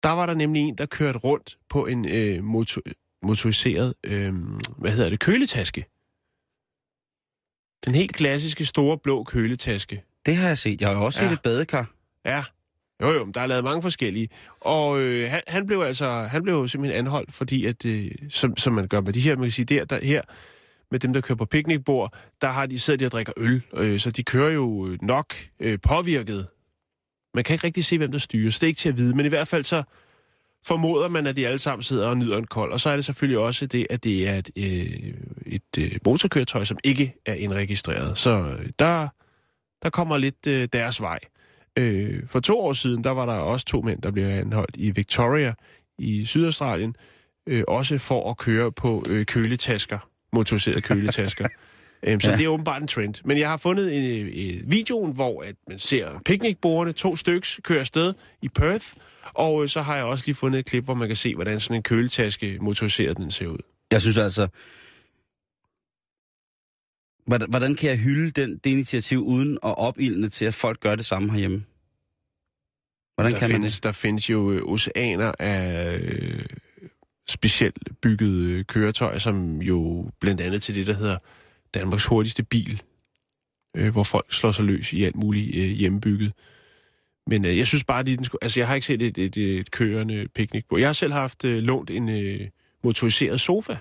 der 0.03 0.09
var 0.09 0.25
der 0.25 0.33
nemlig 0.33 0.61
en, 0.61 0.77
der 0.77 0.85
kørte 0.85 1.19
rundt 1.19 1.57
på 1.69 1.85
en 1.85 2.05
øh, 2.05 2.43
motor, 2.43 2.81
motoriseret, 3.21 3.93
øh, 4.03 4.33
hvad 4.77 4.91
hedder 4.91 5.09
det, 5.09 5.19
køletaske. 5.19 5.85
Den 7.85 7.95
helt 7.95 8.13
klassiske 8.15 8.65
store 8.65 8.97
blå 8.97 9.23
køletaske. 9.23 10.03
Det 10.25 10.35
har 10.35 10.47
jeg 10.47 10.57
set. 10.57 10.81
Jeg 10.81 10.89
har 10.89 10.95
også 10.95 11.19
set 11.19 11.25
Ja. 11.25 11.31
et 11.33 11.41
badekar. 11.41 11.91
Ja, 12.25 12.43
jo 13.01 13.13
jo, 13.13 13.25
men 13.25 13.33
der 13.33 13.41
er 13.41 13.45
lavet 13.47 13.63
mange 13.63 13.81
forskellige. 13.81 14.29
Og 14.61 14.99
øh, 15.01 15.31
han, 15.31 15.41
han 15.47 15.67
blev 15.67 15.81
altså, 15.81 16.07
han 16.31 16.43
blev 16.43 16.67
simpelthen 16.67 16.99
anholdt, 16.99 17.33
fordi 17.33 17.65
at, 17.65 17.85
øh, 17.85 18.11
som, 18.29 18.57
som 18.57 18.73
man 18.73 18.87
gør 18.87 19.01
med 19.01 19.13
de 19.13 19.19
her, 19.21 19.35
man 19.35 19.43
kan 19.45 19.51
sige, 19.51 19.65
der, 19.65 19.85
der 19.85 19.99
her, 20.05 20.21
med 20.91 20.99
dem, 20.99 21.13
der 21.13 21.21
kører 21.21 21.37
på 21.37 21.45
piknikbord, 21.45 22.13
der 22.41 22.47
har 22.51 22.65
de 22.65 22.79
sidder 22.79 22.97
de 22.97 23.05
og 23.05 23.11
drikker 23.11 23.33
øl, 23.37 23.61
øh, 23.73 23.99
så 23.99 24.11
de 24.11 24.23
kører 24.23 24.51
jo 24.51 24.87
øh, 24.87 24.97
nok 25.01 25.33
øh, 25.59 25.79
påvirket. 25.83 26.47
Man 27.33 27.43
kan 27.43 27.53
ikke 27.53 27.67
rigtig 27.67 27.85
se, 27.85 27.97
hvem 27.97 28.11
der 28.11 28.19
styrer, 28.19 28.51
så 28.51 28.57
det 28.59 28.63
er 28.63 28.67
ikke 28.67 28.77
til 28.79 28.89
at 28.89 28.97
vide, 28.97 29.15
men 29.15 29.25
i 29.25 29.29
hvert 29.29 29.47
fald 29.47 29.63
så 29.63 29.83
formoder 30.67 31.09
man, 31.09 31.27
at 31.27 31.35
de 31.37 31.47
alle 31.47 31.59
sammen 31.59 31.83
sidder 31.83 32.07
og 32.07 32.17
nyder 32.17 32.37
en 32.37 32.47
kold. 32.47 32.71
Og 32.71 32.79
så 32.79 32.89
er 32.89 32.95
det 32.95 33.05
selvfølgelig 33.05 33.39
også 33.39 33.65
det, 33.65 33.87
at 33.89 34.03
det 34.03 34.29
er 34.29 34.35
et, 34.35 34.49
øh, 34.57 35.13
et 35.45 35.61
øh, 35.79 35.91
motorkøretøj, 36.05 36.63
som 36.63 36.77
ikke 36.83 37.13
er 37.25 37.33
indregistreret. 37.33 38.17
Så 38.17 38.55
øh, 38.59 38.69
der, 38.79 39.07
der 39.83 39.89
kommer 39.89 40.17
lidt 40.17 40.47
øh, 40.47 40.67
deres 40.73 41.01
vej. 41.01 41.19
Øh, 41.77 42.23
for 42.27 42.39
to 42.39 42.59
år 42.59 42.73
siden, 42.73 43.03
der 43.03 43.11
var 43.11 43.25
der 43.25 43.33
også 43.33 43.65
to 43.65 43.81
mænd, 43.81 44.01
der 44.01 44.11
blev 44.11 44.25
anholdt 44.25 44.75
i 44.77 44.91
Victoria 44.91 45.53
i 45.97 46.25
Sydaustralien, 46.25 46.95
øh, 47.47 47.63
også 47.67 47.97
for 47.97 48.29
at 48.29 48.37
køre 48.37 48.71
på 48.71 49.03
øh, 49.09 49.25
køletasker, 49.25 50.09
motoriserede 50.33 50.81
køletasker. 50.81 51.47
øhm, 52.03 52.19
så 52.19 52.29
Ja. 52.29 52.35
det 52.35 52.43
er 52.43 52.47
åbenbart 52.47 52.81
en 52.81 52.87
trend. 52.87 53.13
Men 53.25 53.39
jeg 53.39 53.49
har 53.49 53.57
fundet 53.57 53.97
en, 53.97 54.27
en 54.27 54.61
videoen, 54.71 55.13
hvor 55.13 55.41
at 55.41 55.55
man 55.69 55.79
ser 55.79 56.09
piknikbordene, 56.25 56.93
to 56.93 57.15
styks, 57.15 57.59
kører 57.63 57.79
afsted 57.79 58.13
i 58.41 58.49
Perth, 58.49 58.85
og 59.33 59.63
øh, 59.63 59.69
så 59.69 59.81
har 59.81 59.95
jeg 59.95 60.05
også 60.05 60.25
lige 60.25 60.35
fundet 60.35 60.59
et 60.59 60.65
klip, 60.65 60.83
hvor 60.83 60.93
man 60.93 61.07
kan 61.07 61.17
se, 61.17 61.35
hvordan 61.35 61.59
sådan 61.59 61.75
en 61.75 61.83
køletaske 61.83 62.57
motoriseret 62.61 63.17
den 63.17 63.31
ser 63.31 63.47
ud. 63.47 63.57
Jeg 63.91 64.01
synes 64.01 64.17
altså... 64.17 64.47
Hvordan, 67.25 67.49
hvordan 67.49 67.75
kan 67.75 67.89
jeg 67.89 67.97
hylde 67.97 68.31
den, 68.31 68.57
det 68.57 68.69
initiativ 68.69 69.19
uden 69.19 69.53
at 69.53 69.77
opildne 69.77 70.29
til, 70.29 70.45
at 70.45 70.53
folk 70.53 70.79
gør 70.79 70.95
det 70.95 71.05
samme 71.05 71.31
herhjemme? 71.31 71.63
Hvordan 73.15 73.31
der 73.31 73.39
kan 73.39 73.49
man 73.49 73.55
findes, 73.55 73.73
det? 73.73 73.83
Der 73.83 73.91
findes 73.91 74.29
jo 74.29 74.51
øh, 74.51 74.63
oceaner 74.63 75.31
af 75.39 75.97
øh, 75.97 76.45
specielt 77.27 78.01
byggede 78.01 78.63
køretøjer, 78.63 79.19
som 79.19 79.61
jo 79.61 80.09
blandt 80.19 80.41
andet 80.41 80.63
til 80.63 80.75
det, 80.75 80.87
der 80.87 80.93
hedder 80.93 81.17
Danmarks 81.73 82.05
hurtigste 82.05 82.43
bil, 82.43 82.81
øh, 83.77 83.91
hvor 83.91 84.03
folk 84.03 84.33
slår 84.33 84.51
sig 84.51 84.65
løs 84.65 84.93
i 84.93 85.03
alt 85.03 85.15
muligt 85.15 85.55
øh, 85.55 85.71
hjemmebygget. 85.71 86.33
Men 87.27 87.45
øh, 87.45 87.57
jeg 87.57 87.67
synes 87.67 87.83
bare, 87.83 87.99
at 87.99 88.05
den 88.07 88.23
skulle, 88.23 88.43
altså 88.43 88.59
jeg 88.59 88.67
har 88.67 88.75
ikke 88.75 88.87
set 88.87 89.01
et, 89.01 89.17
et, 89.17 89.37
et 89.37 89.71
kørende 89.71 90.27
piknikbord. 90.35 90.79
Jeg 90.79 90.87
har 90.89 90.93
selv 90.93 91.13
haft 91.13 91.45
øh, 91.45 91.57
lånt 91.63 91.89
en 91.89 92.09
øh, 92.09 92.49
motoriseret 92.83 93.41
sofa, 93.41 93.77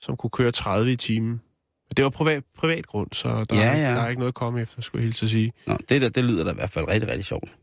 som 0.00 0.16
kunne 0.16 0.30
køre 0.30 0.52
30 0.52 0.92
i 0.92 0.96
timen. 0.96 1.40
Det 1.96 2.04
var 2.04 2.10
privat, 2.10 2.44
privat 2.56 2.86
grund, 2.86 3.08
så 3.12 3.28
der, 3.50 3.56
Ja, 3.56 3.62
er, 3.62 3.76
ja. 3.76 3.94
der 3.94 4.02
er 4.02 4.08
ikke 4.08 4.18
noget 4.20 4.30
at 4.30 4.34
komme 4.34 4.60
efter, 4.60 4.82
skulle 4.82 5.02
jeg 5.02 5.06
hilse 5.06 5.24
at 5.26 5.30
sige. 5.30 5.52
Nå, 5.66 5.76
det, 5.88 6.02
der, 6.02 6.08
det 6.08 6.24
lyder 6.24 6.44
da 6.44 6.50
i 6.50 6.54
hvert 6.54 6.70
fald 6.70 6.88
rigtig, 6.88 7.08
rigtig 7.08 7.24
sjovt. 7.24 7.56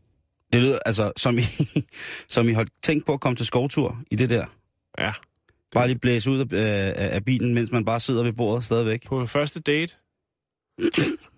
Det 0.52 0.60
lyder, 0.62 0.78
altså, 0.86 1.12
som 1.16 1.38
I, 1.38 1.42
som 2.28 2.48
I 2.48 2.52
har 2.52 2.66
tænkt 2.82 3.06
på 3.06 3.12
at 3.12 3.20
komme 3.20 3.36
til 3.36 3.46
skovtur 3.46 3.98
i 4.10 4.16
det 4.16 4.30
der. 4.30 4.46
Ja. 4.98 5.12
Bare 5.72 5.86
lige 5.88 5.98
blæse 5.98 6.30
ud 6.30 6.38
af, 6.38 6.46
af, 6.52 7.14
af 7.14 7.24
bilen, 7.24 7.54
mens 7.54 7.70
man 7.70 7.84
bare 7.84 8.00
sidder 8.00 8.22
ved 8.22 8.32
bordet 8.32 8.64
stadigvæk. 8.64 9.06
På 9.06 9.26
første 9.26 9.60
date, 9.60 9.94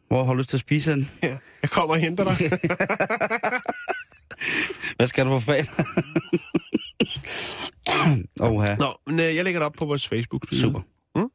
Hvor 0.09 0.25
har 0.25 0.33
du 0.33 0.39
lyst 0.39 0.49
til 0.51 0.57
at 0.57 0.61
spise 0.61 0.93
den? 0.93 1.11
Ja, 1.23 1.39
jeg 1.63 1.71
kommer 1.71 1.95
og 1.95 2.01
henter 2.01 2.25
dig. 2.25 2.37
Hvad 4.97 5.07
skal 5.07 5.25
du 5.25 5.31
for 5.31 5.39
fredag? 5.39 5.67
Oha. 8.51 8.77
Nå, 8.77 8.95
men 9.07 9.21
øh, 9.21 9.37
jeg 9.37 9.45
lægger 9.45 9.61
det 9.61 9.67
op 9.67 9.73
på 9.73 9.85
vores 9.85 10.09
facebook 10.09 10.45
-side. 10.53 10.61
Super. 10.61 10.81
Mm? 11.17 11.31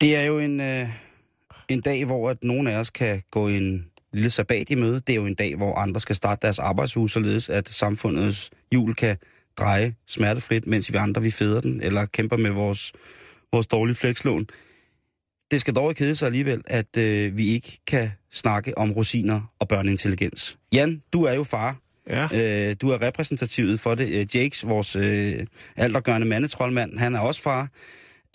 Det 0.00 0.16
er 0.16 0.22
jo 0.22 0.38
en, 0.38 0.60
øh, 0.60 0.88
en 1.68 1.80
dag, 1.80 2.04
hvor 2.04 2.30
at 2.30 2.36
nogle 2.42 2.72
af 2.72 2.78
os 2.78 2.90
kan 2.90 3.22
gå 3.30 3.48
en 3.48 3.86
lille 4.12 4.30
sabbat 4.30 4.70
i 4.70 4.74
møde. 4.74 5.00
Det 5.00 5.10
er 5.10 5.16
jo 5.16 5.26
en 5.26 5.34
dag, 5.34 5.56
hvor 5.56 5.74
andre 5.74 6.00
skal 6.00 6.16
starte 6.16 6.42
deres 6.42 6.58
arbejdsuge, 6.58 7.08
således 7.08 7.48
at 7.48 7.68
samfundets 7.68 8.50
hjul 8.72 8.94
kan 8.94 9.16
dreje 9.58 9.94
smertefrit, 10.06 10.66
mens 10.66 10.92
vi 10.92 10.96
andre 10.96 11.22
vi 11.22 11.30
feder 11.30 11.60
den, 11.60 11.80
eller 11.82 12.06
kæmper 12.06 12.36
med 12.36 12.50
vores, 12.50 12.92
vores 13.52 13.66
dårlige 13.66 13.96
flekslån. 13.96 14.46
Det 15.50 15.60
skal 15.60 15.74
dog 15.74 15.90
ikke 15.90 16.00
hedde 16.00 16.16
sig 16.16 16.26
alligevel, 16.26 16.62
at 16.66 16.96
øh, 16.96 17.38
vi 17.38 17.46
ikke 17.46 17.78
kan 17.86 18.10
snakke 18.32 18.78
om 18.78 18.92
rosiner 18.92 19.52
og 19.58 19.68
børneintelligens. 19.68 20.58
Jan, 20.72 21.02
du 21.12 21.24
er 21.24 21.32
jo 21.32 21.44
far. 21.44 21.76
Ja, 22.10 22.28
Øh, 22.70 22.76
du 22.80 22.90
er 22.90 23.02
repræsentativet 23.02 23.80
for 23.80 23.94
det. 23.94 24.08
Øh, 24.08 24.36
Jakes, 24.36 24.66
vores 24.66 24.96
øh, 24.96 25.46
aldergørende 25.76 26.26
mandetroldmand, 26.26 26.98
han 26.98 27.14
er 27.14 27.20
også 27.20 27.42
far. 27.42 27.68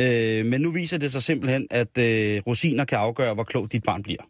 Øh, 0.01 0.45
men 0.45 0.61
nu 0.61 0.71
viser 0.71 0.97
det 0.97 1.11
sig 1.11 1.23
simpelthen, 1.23 1.67
at 1.69 1.97
øh, 1.97 2.41
rosiner 2.47 2.85
kan 2.85 2.97
afgøre, 2.97 3.33
hvor 3.33 3.43
klog 3.43 3.71
dit 3.71 3.83
barn 3.83 4.03
bliver. 4.03 4.21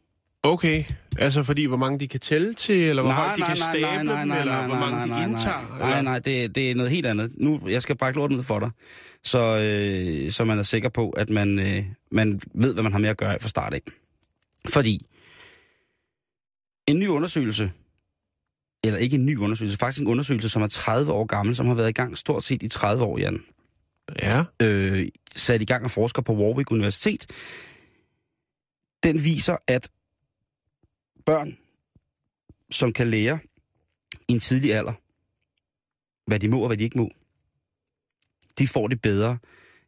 Okay. 0.44 0.84
Altså 1.18 1.44
fordi, 1.44 1.66
hvor 1.66 1.78
mange 1.78 2.00
de 2.00 2.08
kan 2.08 2.20
tælle 2.20 2.54
til, 2.54 2.90
eller 2.90 3.02
hvor 3.02 3.12
højt 3.12 3.38
de 3.38 3.42
kan 3.42 3.58
stable 3.58 4.12
dem, 4.12 4.32
eller 4.32 4.68
hvor 4.68 4.76
mange 4.76 5.08
nej, 5.08 5.20
de 5.20 5.30
indtager? 5.30 5.78
Nej, 5.80 5.90
nej, 5.90 6.02
nej 6.02 6.20
det, 6.20 6.56
det 6.56 6.72
er 6.72 6.76
noget 6.76 6.92
helt 6.92 7.06
andet. 7.06 7.32
Nu, 7.38 7.60
jeg 7.68 7.82
skal 7.82 7.98
brække 7.98 8.20
lorten 8.20 8.38
ud 8.38 8.44
for 8.44 8.60
dig, 8.60 8.72
så, 9.24 9.58
øh, 9.58 10.32
så 10.32 10.44
man 10.44 10.60
er 10.60 10.64
sikker 10.64 10.90
på, 10.90 11.10
at 11.10 11.30
man, 11.30 11.60
øh, 11.60 11.86
man 12.12 12.42
ved, 12.54 12.74
hvad 12.74 12.84
man 12.84 12.92
har 12.92 13.00
med 13.00 13.10
at 13.10 13.18
gøre 13.18 13.40
fra 13.40 13.50
start 13.50 13.74
af. 13.74 13.82
Fordi 14.70 15.06
en 16.88 17.00
ny 17.00 17.08
undersøgelse, 17.08 17.72
eller 18.84 19.00
ikke 19.00 19.16
en 19.16 19.26
ny 19.26 19.38
undersøgelse, 19.38 19.78
faktisk 19.78 20.02
en 20.02 20.08
undersøgelse, 20.08 20.50
som 20.50 20.62
er 20.62 20.68
30 20.68 21.12
år 21.12 21.26
gammel, 21.26 21.56
som 21.56 21.68
har 21.68 21.74
været 21.74 21.90
i 21.90 21.94
gang 21.94 22.18
stort 22.18 22.44
set 22.44 22.64
i 22.64 22.68
30 22.68 23.04
år, 23.04 23.18
Jan, 23.18 23.42
Ja, 24.20 24.44
øh, 24.62 25.08
sat 25.36 25.62
i 25.62 25.66
gang 25.66 25.84
af 25.84 25.92
forskere 25.92 26.24
på 26.24 26.34
Warwick 26.34 26.72
Universitet, 26.72 27.26
den 29.04 29.24
viser, 29.24 29.58
at 29.68 29.90
børn, 31.32 31.58
som 32.72 32.94
kan 32.94 33.08
lære 33.08 33.40
i 34.28 34.34
en 34.34 34.40
tidlig 34.40 34.74
alder, 34.74 34.94
hvad 36.30 36.40
de 36.40 36.50
må 36.50 36.60
og 36.62 36.68
hvad 36.68 36.78
de 36.78 36.84
ikke 36.84 36.98
må, 36.98 37.10
de 38.58 38.68
får 38.68 38.88
det 38.88 39.02
bedre 39.02 39.38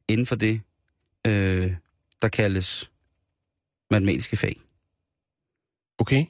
inden 0.08 0.26
for 0.26 0.36
det, 0.36 0.62
øh, 1.28 1.74
der 2.22 2.28
kaldes 2.28 2.92
matematiske 3.92 4.38
fag. 4.38 4.62
Okay. 5.98 6.26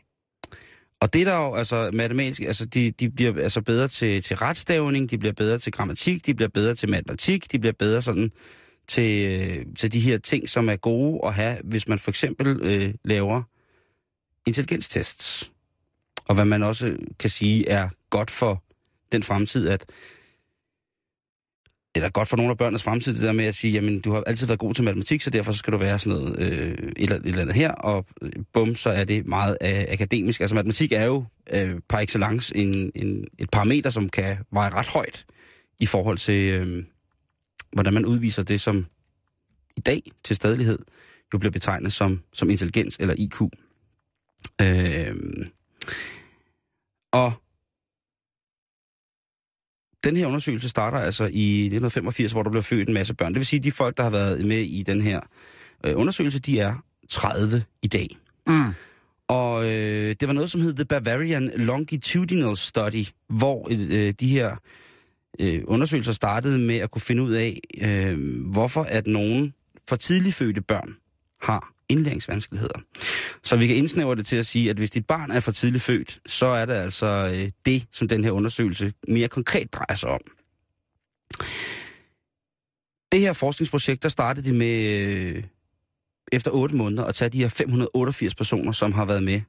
Og 1.00 1.14
det 1.14 1.22
er 1.22 1.26
der 1.26 1.38
jo, 1.38 1.56
altså 1.56 1.92
matematisk, 1.94 2.42
altså 2.42 2.66
de, 2.66 2.92
de 2.92 3.10
bliver 3.10 3.44
altså 3.44 3.62
bedre 3.62 3.88
til, 3.88 4.22
til 4.22 4.38
retstavning, 4.38 5.10
de 5.10 5.18
bliver 5.18 5.34
bedre 5.34 5.58
til 5.58 5.72
grammatik, 5.72 6.26
de 6.26 6.34
bliver 6.34 6.50
bedre 6.50 6.76
til 6.76 6.90
matematik, 6.90 7.52
de 7.52 7.60
bliver 7.60 7.74
bedre 7.80 8.02
sådan 8.02 8.32
til, 8.88 9.26
øh, 9.26 9.66
til 9.80 9.94
de 9.94 10.00
her 10.00 10.18
ting, 10.18 10.50
som 10.50 10.70
er 10.70 10.76
gode 10.76 11.20
at 11.26 11.34
have, 11.34 11.58
hvis 11.64 11.88
man 11.88 12.00
for 12.00 12.12
eksempel 12.12 12.62
øh, 12.62 12.94
laver 13.04 13.44
intelligenstests. 14.48 15.52
Og 16.26 16.36
hvad 16.36 16.46
man 16.46 16.64
også 16.64 16.98
kan 17.20 17.30
sige 17.30 17.70
er 17.70 17.90
godt 18.10 18.32
for 18.32 18.64
den 19.12 19.24
fremtid, 19.24 19.70
at 19.70 19.86
eller 21.96 22.10
godt 22.10 22.28
for 22.28 22.38
nogle 22.38 22.52
af 22.52 22.58
børnenes 22.58 22.84
fremtid, 22.84 23.14
det 23.14 23.22
der 23.22 23.32
med 23.32 23.46
at 23.46 23.56
sige, 23.56 23.74
jamen, 23.74 24.02
du 24.02 24.12
har 24.12 24.24
altid 24.28 24.48
været 24.48 24.60
god 24.60 24.74
til 24.74 24.84
matematik, 24.84 25.22
så 25.22 25.30
derfor 25.30 25.52
så 25.52 25.58
skal 25.58 25.74
du 25.74 25.78
være 25.78 26.00
sådan 26.00 26.20
noget, 26.20 26.40
øh, 26.40 26.72
et, 26.72 26.94
eller, 26.98 27.16
et 27.16 27.26
eller 27.26 27.42
andet 27.42 27.56
her, 27.56 27.72
og 27.72 28.06
bum, 28.54 28.76
så 28.76 28.90
er 28.90 29.04
det 29.04 29.26
meget 29.26 29.58
øh, 29.64 29.86
akademisk. 29.90 30.42
Altså 30.42 30.56
matematik 30.56 30.92
er 30.92 31.04
jo 31.04 31.26
øh, 31.54 31.80
par 31.90 32.00
excellence 32.00 32.58
en, 32.58 32.92
en, 32.96 33.26
et 33.40 33.50
parameter, 33.50 33.90
som 33.90 34.10
kan 34.10 34.38
veje 34.52 34.70
ret 34.70 34.88
højt 34.88 35.26
i 35.80 35.86
forhold 35.86 36.18
til, 36.18 36.54
øh, 36.54 36.84
hvordan 37.72 37.94
man 37.94 38.06
udviser 38.06 38.44
det, 38.44 38.62
som 38.62 38.86
i 39.78 39.82
dag 39.82 40.02
til 40.24 40.36
stadighed 40.36 40.80
jo 41.34 41.38
bliver 41.38 41.52
betegnet 41.52 41.94
som, 41.94 42.22
som 42.34 42.50
intelligens 42.50 42.98
eller 43.00 43.16
IQ. 43.18 43.42
Øh, 44.62 45.16
og 47.12 47.34
den 50.04 50.18
her 50.18 50.28
undersøgelse 50.28 50.70
starter 50.70 50.98
altså 50.98 51.24
i 51.24 51.66
1985, 51.66 52.32
hvor 52.32 52.44
der 52.44 52.50
blev 52.50 52.64
født 52.64 52.88
en 52.88 52.94
masse 52.94 53.14
børn. 53.14 53.34
Det 53.34 53.40
vil 53.40 53.46
sige, 53.46 53.58
at 53.58 53.64
de 53.64 53.72
folk, 53.72 53.98
der 53.98 54.04
har 54.04 54.10
været 54.10 54.46
med 54.46 54.62
i 54.62 54.84
den 54.84 55.02
her 55.02 55.20
øh, 55.86 55.98
undersøgelse, 55.98 56.40
de 56.40 56.60
er 56.60 56.76
30 57.10 57.64
i 57.82 57.88
dag. 57.88 58.08
Mm. 58.48 58.74
Og 59.28 59.66
øh, 59.66 60.16
det 60.20 60.28
var 60.28 60.34
noget, 60.34 60.52
som 60.52 60.62
hed 60.62 60.74
The 60.74 60.86
Bavarian 60.86 61.52
Longitudinal 61.56 62.58
Study, 62.58 63.06
hvor 63.28 63.68
øh, 63.72 64.14
de 64.20 64.28
her 64.28 64.56
øh, 65.40 65.64
undersøgelser 65.68 66.12
startede 66.12 66.60
med 66.60 66.76
at 66.76 66.92
kunne 66.92 67.02
finde 67.02 67.24
ud 67.24 67.32
af, 67.32 67.60
øh, 67.82 68.18
hvorfor 68.52 68.84
at 68.84 69.08
nogen 69.08 69.54
for 69.90 69.96
tidligt 69.96 70.36
fødte 70.36 70.62
børn 70.62 70.96
har 71.42 71.73
indlæringsvanskeligheder. 71.90 72.80
Så 73.44 73.56
vi 73.56 73.68
kan 73.68 73.76
indsnævre 73.76 74.16
det 74.16 74.26
til 74.26 74.36
at 74.36 74.46
sige, 74.46 74.70
at 74.70 74.78
hvis 74.78 74.92
dit 74.92 75.06
barn 75.06 75.32
er 75.32 75.40
for 75.40 75.52
tidligt 75.52 75.84
født, 75.84 76.20
så 76.26 76.46
er 76.46 76.66
det 76.66 76.74
altså 76.74 77.32
øh, 77.34 77.50
det, 77.66 77.86
som 77.92 78.08
den 78.08 78.24
her 78.24 78.32
undersøgelse 78.32 78.94
mere 79.08 79.28
konkret 79.28 79.74
drejer 79.74 79.96
sig 79.96 80.10
om. 80.10 80.22
Det 83.12 83.22
her 83.22 83.34
forskningsprojekt, 83.34 84.04
der 84.04 84.10
startede 84.10 84.50
de 84.50 84.54
med 84.54 85.00
øh, 85.00 85.44
efter 86.32 86.52
8 86.52 86.76
måneder 86.76 87.04
at 87.04 87.16
tage 87.16 87.30
de 87.30 87.40
her 87.40 87.50
588 87.50 88.36
personer, 88.36 88.72
som 88.72 88.92
har 88.92 89.06
været 89.06 89.24
med. 89.24 89.42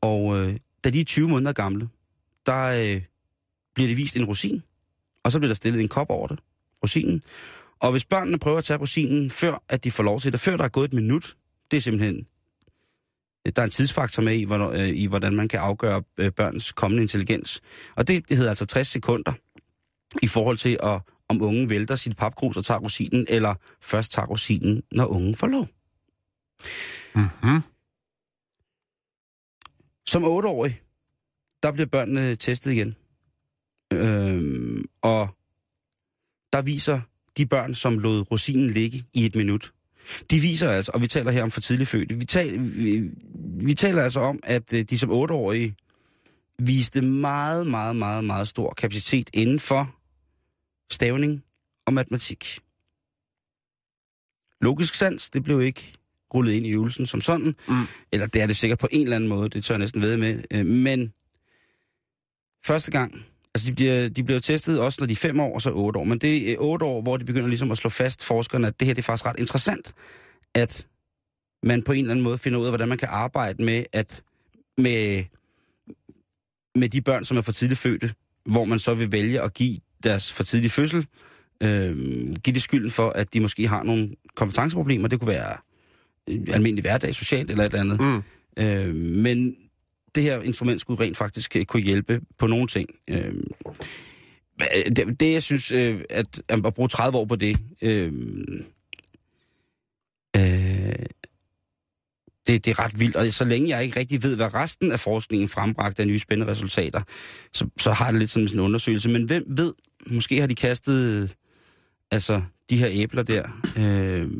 Og 0.00 0.38
øh, 0.38 0.56
da 0.84 0.90
de 0.90 1.00
er 1.00 1.04
20 1.04 1.28
måneder 1.28 1.52
gamle, 1.52 1.88
der 2.46 2.64
øh, 2.64 3.02
bliver 3.74 3.88
det 3.88 3.96
vist 3.96 4.16
en 4.16 4.24
rosin, 4.24 4.62
og 5.24 5.32
så 5.32 5.38
bliver 5.38 5.48
der 5.48 5.54
stillet 5.54 5.80
en 5.80 5.88
kop 5.88 6.10
over 6.10 6.26
det, 6.26 6.38
rosinen. 6.82 7.22
Og 7.80 7.90
hvis 7.90 8.04
børnene 8.04 8.38
prøver 8.38 8.58
at 8.58 8.64
tage 8.64 8.78
rosinen, 8.78 9.30
før 9.30 9.62
at 9.68 9.84
de 9.84 9.90
får 9.90 10.02
lov 10.02 10.20
til 10.20 10.32
det, 10.32 10.40
før 10.40 10.56
der 10.56 10.64
er 10.64 10.68
gået 10.68 10.88
et 10.88 10.92
minut, 10.92 11.36
det 11.70 11.76
er 11.76 11.80
simpelthen... 11.80 12.26
Der 13.56 13.62
er 13.62 13.64
en 13.64 13.70
tidsfaktor 13.70 14.22
med 14.22 14.34
i, 14.34 14.44
hvornår, 14.44 14.70
øh, 14.70 14.88
i 14.88 15.06
hvordan 15.06 15.36
man 15.36 15.48
kan 15.48 15.60
afgøre 15.60 16.02
øh, 16.18 16.32
børns 16.32 16.72
kommende 16.72 17.02
intelligens. 17.02 17.60
Og 17.96 18.08
det, 18.08 18.28
det 18.28 18.36
hedder 18.36 18.50
altså 18.50 18.66
60 18.66 18.88
sekunder 18.88 19.32
i 20.22 20.26
forhold 20.26 20.56
til, 20.56 20.78
at, 20.82 21.00
om 21.28 21.42
ungen 21.42 21.70
vælter 21.70 21.96
sit 21.96 22.16
papkrus 22.16 22.56
og 22.56 22.64
tager 22.64 22.80
rosinen, 22.80 23.26
eller 23.28 23.54
først 23.80 24.12
tager 24.12 24.26
rosinen, 24.26 24.82
når 24.92 25.06
ungen 25.06 25.34
får 25.34 25.46
lov. 25.46 25.68
Mm-hmm. 27.14 27.60
Som 30.06 30.24
otteårig, 30.24 30.82
der 31.62 31.72
bliver 31.72 31.86
børnene 31.86 32.36
testet 32.36 32.72
igen. 32.72 32.96
Øhm, 33.92 34.84
og 35.02 35.28
der 36.52 36.62
viser 36.62 37.00
de 37.36 37.46
børn, 37.46 37.74
som 37.74 37.98
lod 37.98 38.30
rosinen 38.30 38.70
ligge 38.70 39.04
i 39.14 39.26
et 39.26 39.34
minut, 39.34 39.72
de 40.30 40.40
viser 40.40 40.70
altså, 40.70 40.92
og 40.94 41.02
vi 41.02 41.06
taler 41.06 41.30
her 41.30 41.42
om 41.42 41.50
for 41.50 41.60
tidligt 41.60 41.88
fødte, 41.88 42.14
vi, 42.14 42.24
tal, 42.24 42.58
vi, 42.60 43.10
vi 43.60 43.74
taler 43.74 44.02
altså 44.02 44.20
om, 44.20 44.40
at 44.42 44.72
øh, 44.72 44.84
de 44.84 44.98
som 44.98 45.10
otteårige 45.10 45.74
viste 46.58 47.02
meget, 47.02 47.66
meget, 47.66 47.96
meget, 47.96 48.24
meget 48.24 48.48
stor 48.48 48.74
kapacitet 48.76 49.30
inden 49.32 49.60
for 49.60 49.94
stavning 50.90 51.44
og 51.86 51.92
matematik. 51.94 52.58
Logisk 54.60 54.94
sans, 54.94 55.30
det 55.30 55.44
blev 55.44 55.62
ikke 55.62 55.94
rullet 56.34 56.52
ind 56.52 56.66
i 56.66 56.70
øvelsen 56.72 57.06
som 57.06 57.20
sådan, 57.20 57.54
mm. 57.68 57.84
eller 58.12 58.26
det 58.26 58.42
er 58.42 58.46
det 58.46 58.56
sikkert 58.56 58.78
på 58.78 58.88
en 58.90 59.02
eller 59.02 59.16
anden 59.16 59.28
måde, 59.28 59.48
det 59.48 59.64
tør 59.64 59.74
jeg 59.74 59.78
næsten 59.78 60.02
ved 60.02 60.16
med, 60.16 60.42
øh, 60.50 60.66
men 60.66 61.12
første 62.66 62.90
gang, 62.90 63.24
altså 63.58 63.70
de 63.70 63.74
bliver, 63.74 64.08
de 64.08 64.24
bliver 64.24 64.40
testet 64.40 64.80
også, 64.80 65.00
når 65.00 65.06
de 65.06 65.12
er 65.12 65.16
fem 65.16 65.40
år 65.40 65.54
og 65.54 65.62
så 65.62 65.70
otte 65.70 65.98
år, 65.98 66.04
men 66.04 66.18
det 66.18 66.52
er 66.52 66.56
otte 66.58 66.84
år, 66.84 67.02
hvor 67.02 67.16
de 67.16 67.24
begynder 67.24 67.48
ligesom 67.48 67.70
at 67.70 67.78
slå 67.78 67.90
fast, 67.90 68.24
forskerne, 68.24 68.66
at 68.66 68.80
det 68.80 68.86
her 68.86 68.94
det 68.94 69.02
er 69.02 69.06
faktisk 69.06 69.26
ret 69.26 69.38
interessant, 69.38 69.94
at 70.54 70.86
man 71.62 71.82
på 71.82 71.92
en 71.92 71.98
eller 71.98 72.10
anden 72.10 72.24
måde 72.24 72.38
finder 72.38 72.58
ud 72.58 72.64
af, 72.64 72.70
hvordan 72.70 72.88
man 72.88 72.98
kan 72.98 73.08
arbejde 73.10 73.62
med, 73.62 73.84
at 73.92 74.22
med, 74.78 75.24
med 76.74 76.88
de 76.88 77.00
børn, 77.00 77.24
som 77.24 77.36
er 77.36 77.40
for 77.40 77.52
tidligt 77.52 77.80
fødte, 77.80 78.14
hvor 78.46 78.64
man 78.64 78.78
så 78.78 78.94
vil 78.94 79.12
vælge 79.12 79.40
at 79.40 79.54
give 79.54 79.76
deres 80.02 80.32
for 80.32 80.44
tidlige 80.44 80.70
fødsel, 80.70 81.06
øh, 81.62 81.96
give 82.44 82.54
det 82.54 82.62
skylden 82.62 82.90
for, 82.90 83.10
at 83.10 83.34
de 83.34 83.40
måske 83.40 83.68
har 83.68 83.82
nogle 83.82 84.10
kompetenceproblemer. 84.34 85.08
Det 85.08 85.20
kunne 85.20 85.28
være 85.28 85.56
øh, 86.28 86.40
almindelig 86.48 86.82
hverdag, 86.82 87.14
socialt 87.14 87.50
eller 87.50 87.64
et 87.64 87.74
eller 87.74 87.94
andet. 87.94 88.00
Mm. 88.00 88.22
Øh, 88.64 88.94
men 88.94 89.56
det 90.14 90.22
her 90.22 90.42
instrument 90.42 90.80
skulle 90.80 91.04
rent 91.04 91.16
faktisk 91.16 91.56
øh, 91.56 91.64
kunne 91.64 91.82
hjælpe 91.82 92.20
på 92.38 92.46
nogle 92.46 92.66
ting. 92.66 92.88
Øh, 93.08 93.34
det, 94.96 95.20
det, 95.20 95.32
jeg 95.32 95.42
synes, 95.42 95.72
øh, 95.72 96.00
at, 96.10 96.42
at 96.48 96.74
bruge 96.74 96.88
30 96.88 97.18
år 97.18 97.24
på 97.24 97.36
det, 97.36 97.58
øh, 97.82 98.12
øh, 100.36 101.06
det, 102.46 102.64
det 102.64 102.68
er 102.68 102.78
ret 102.78 103.00
vildt. 103.00 103.16
Og 103.16 103.32
så 103.32 103.44
længe 103.44 103.68
jeg 103.68 103.84
ikke 103.84 104.00
rigtig 104.00 104.22
ved, 104.22 104.36
hvad 104.36 104.54
resten 104.54 104.92
af 104.92 105.00
forskningen 105.00 105.48
frembragte 105.48 106.02
af 106.02 106.06
nye 106.06 106.18
spændende 106.18 106.52
resultater, 106.52 107.02
så, 107.52 107.68
så 107.78 107.92
har 107.92 108.10
det 108.10 108.18
lidt 108.18 108.30
som 108.30 108.48
sådan 108.48 108.60
en 108.60 108.64
undersøgelse. 108.64 109.08
Men 109.10 109.24
hvem 109.24 109.44
ved, 109.46 109.74
måske 110.06 110.40
har 110.40 110.46
de 110.46 110.54
kastet 110.54 111.34
altså, 112.10 112.42
de 112.70 112.78
her 112.78 112.88
æbler 112.90 113.22
der. 113.22 113.60
Øh, 113.76 114.30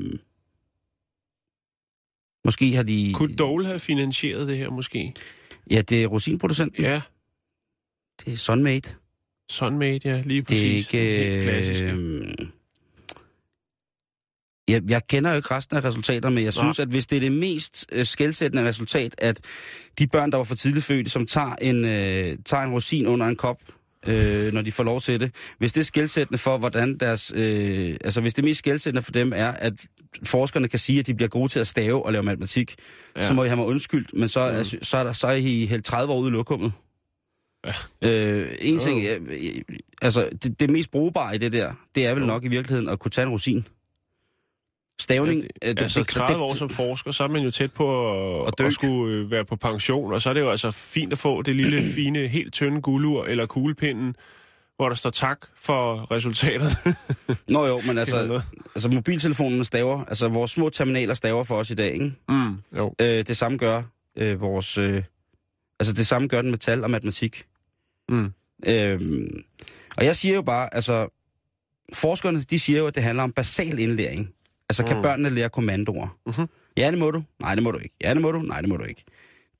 måske 2.44 2.72
har 2.74 2.83
de... 2.83 3.12
Kunne 3.14 3.37
Dole 3.37 3.66
have 3.66 3.78
finansieret 3.78 4.48
det 4.48 4.59
her 4.59 4.70
måske? 4.70 5.14
Ja, 5.70 5.83
det 5.83 6.02
er 6.02 6.07
rosinproducenten. 6.07 6.85
Ja, 6.85 7.00
Det 8.24 8.33
er 8.33 8.37
Sunmade. 8.37 8.94
Sunmade, 9.50 10.00
ja, 10.04 10.22
lige 10.26 10.42
Det 10.42 10.78
er 10.81 10.85
præcis. 11.64 11.81
ikke... 11.81 11.92
Øh, 11.92 12.35
jeg, 14.68 14.83
jeg 14.88 15.07
kender 15.07 15.31
jo 15.31 15.37
ikke 15.37 15.50
resten 15.54 15.76
af 15.76 15.85
resultater, 15.85 16.28
men 16.28 16.38
jeg 16.38 16.52
Nej. 16.57 16.62
synes, 16.64 16.78
at 16.81 16.88
hvis 16.88 17.07
det 17.07 17.16
er 17.16 17.20
det 17.20 17.33
mest 17.33 17.87
øh, 17.92 18.04
skældsættende 18.04 18.68
resultat, 18.68 19.14
at 19.18 19.40
de 19.98 20.07
børn, 20.07 20.31
der 20.31 20.37
var 20.37 20.44
for 20.44 20.54
tidligt 20.54 20.85
fødte, 20.85 21.11
som 21.11 21.26
tager 21.26 21.54
en, 21.57 21.85
øh, 21.85 22.38
tager 22.44 22.62
en 22.62 22.72
rosin 22.72 23.07
under 23.07 23.26
en 23.26 23.37
kop, 23.37 23.61
øh, 24.06 24.52
når 24.52 24.62
de 24.62 24.72
får 24.72 24.84
lov 24.84 25.00
til 25.00 25.20
det, 25.20 25.34
hvis 25.58 25.72
det 25.72 25.80
er 25.80 25.84
skældsættende 25.84 26.38
for, 26.38 26.58
hvordan 26.58 26.98
deres... 26.98 27.32
Øh, 27.37 27.96
altså, 28.04 28.20
hvis 28.20 28.34
det 28.34 28.44
mest 28.44 28.58
skældsættende 28.58 29.02
for 29.02 29.12
dem 29.12 29.32
er, 29.37 29.48
at 29.48 29.72
forskerne 30.22 30.68
kan 30.68 30.78
sige, 30.78 30.98
at 30.98 31.06
de 31.06 31.14
bliver 31.14 31.28
gode 31.28 31.48
til 31.48 31.61
at 31.61 31.66
stave 31.66 32.06
og 32.06 32.12
lave 32.12 32.22
matematik, 32.22 32.74
ja. 33.16 33.26
Så 33.26 33.34
må 33.34 33.44
I 33.44 33.48
have 33.48 33.56
mig 33.56 33.66
undskyldt, 33.66 34.14
men 34.14 34.28
så, 34.28 34.50
mm. 34.50 34.56
altså, 34.56 34.76
så, 34.82 34.96
er, 34.96 35.04
der, 35.04 35.12
så 35.12 35.26
er 35.26 35.32
I 35.32 35.66
helt 35.66 35.84
30 35.84 36.12
år 36.12 36.20
ude 36.20 36.28
i 36.28 36.32
lokummet. 36.32 36.72
Ja. 37.66 37.72
Øh, 38.02 38.54
en 38.61 38.78
ting, 38.78 39.04
øh, 39.06 39.62
altså 40.02 40.28
det, 40.42 40.61
det 40.61 40.70
mest 40.70 40.90
brugbare 40.90 41.34
i 41.34 41.38
det 41.38 41.52
der, 41.52 41.72
det 41.94 42.06
er 42.06 42.14
vel 42.14 42.20
Jo. 42.20 42.26
nok 42.26 42.44
i 42.44 42.48
virkeligheden 42.48 42.88
at 42.88 42.98
kunne 42.98 43.11
tage 43.11 43.26
en 43.26 43.32
rosin. 43.32 43.66
Stavning, 45.00 45.42
Ja, 45.62 45.68
øh, 45.68 45.76
det, 45.76 45.82
altså 45.82 46.04
30 46.04 46.42
år 46.42 46.54
som 46.54 46.70
forsker, 46.70 47.12
så 47.12 47.24
er 47.24 47.28
man 47.28 47.42
jo 47.42 47.50
tæt 47.50 47.72
på 47.72 48.44
at, 48.44 48.54
dø. 48.58 48.66
at 48.66 48.72
skulle 48.72 49.14
øh, 49.14 49.30
være 49.30 49.44
på 49.44 49.56
pension, 49.56 50.12
og 50.12 50.22
så 50.22 50.30
er 50.30 50.34
det 50.34 50.40
jo 50.40 50.50
altså 50.50 50.70
fint 50.70 51.12
at 51.12 51.18
få 51.18 51.42
det 51.42 51.56
lille, 51.56 51.82
fine, 51.94 52.28
helt 52.28 52.54
tynde 52.54 52.82
guldur 52.82 53.24
eller 53.24 53.46
kuglepinden, 53.46 54.16
hvor 54.76 54.88
der 54.88 54.96
står 54.96 55.11
tak 55.11 55.38
for 55.56 56.11
resultatet. 56.11 56.76
Nå 57.48 57.66
jo, 57.66 57.80
men 57.87 57.98
altså, 57.98 58.42
altså 58.74 58.88
mobiltelefonen 58.88 59.64
staver, 59.64 60.04
altså 60.04 60.28
vores 60.28 60.50
små 60.50 60.68
terminaler 60.68 61.14
staver 61.14 61.44
for 61.44 61.56
os 61.56 61.70
i 61.70 61.74
dag, 61.74 61.92
ikke? 61.92 62.12
mm. 62.28 62.56
Jo. 62.76 62.94
Øh, 63.00 63.26
det 63.26 63.37
samme 63.37 63.58
gør 63.58 63.82
øh, 64.16 64.40
vores, 64.40 64.78
øh, 64.78 65.02
altså 65.80 65.94
det 65.94 66.06
samme 66.06 66.28
gør 66.28 66.42
den 66.42 66.50
med 66.50 66.58
tal 66.58 66.84
og 66.84 66.90
matematik. 66.90 67.44
Mm. 68.08 68.32
Øh, 68.66 69.00
og 69.96 70.04
jeg 70.04 70.16
siger 70.16 70.34
jo 70.34 70.42
bare, 70.42 70.74
altså, 70.74 71.08
forskerne, 71.92 72.40
de 72.40 72.58
siger 72.58 72.78
jo, 72.78 72.87
at 72.87 72.94
det 72.94 73.02
handler 73.02 73.22
om 73.22 73.32
basal 73.32 73.78
indlæring. 73.78 74.34
Altså, 74.68 74.85
kan 74.85 74.96
Mm. 74.96 75.02
børnene 75.02 75.31
lære 75.31 75.48
kommandoer? 75.48 76.18
Mhm. 76.26 76.46
Ja, 76.76 76.90
det 76.90 76.98
må 76.98 77.11
du. 77.11 77.22
Nej, 77.40 77.54
det 77.54 77.62
må 77.64 77.70
du 77.70 77.78
ikke. 77.78 77.96
Ja, 78.04 78.14
det 78.14 78.22
må 78.22 78.33
du. 78.33 78.38
Nej, 78.42 78.61
det 78.61 78.68
må 78.68 78.76
du 78.76 78.85
ikke. 78.85 79.04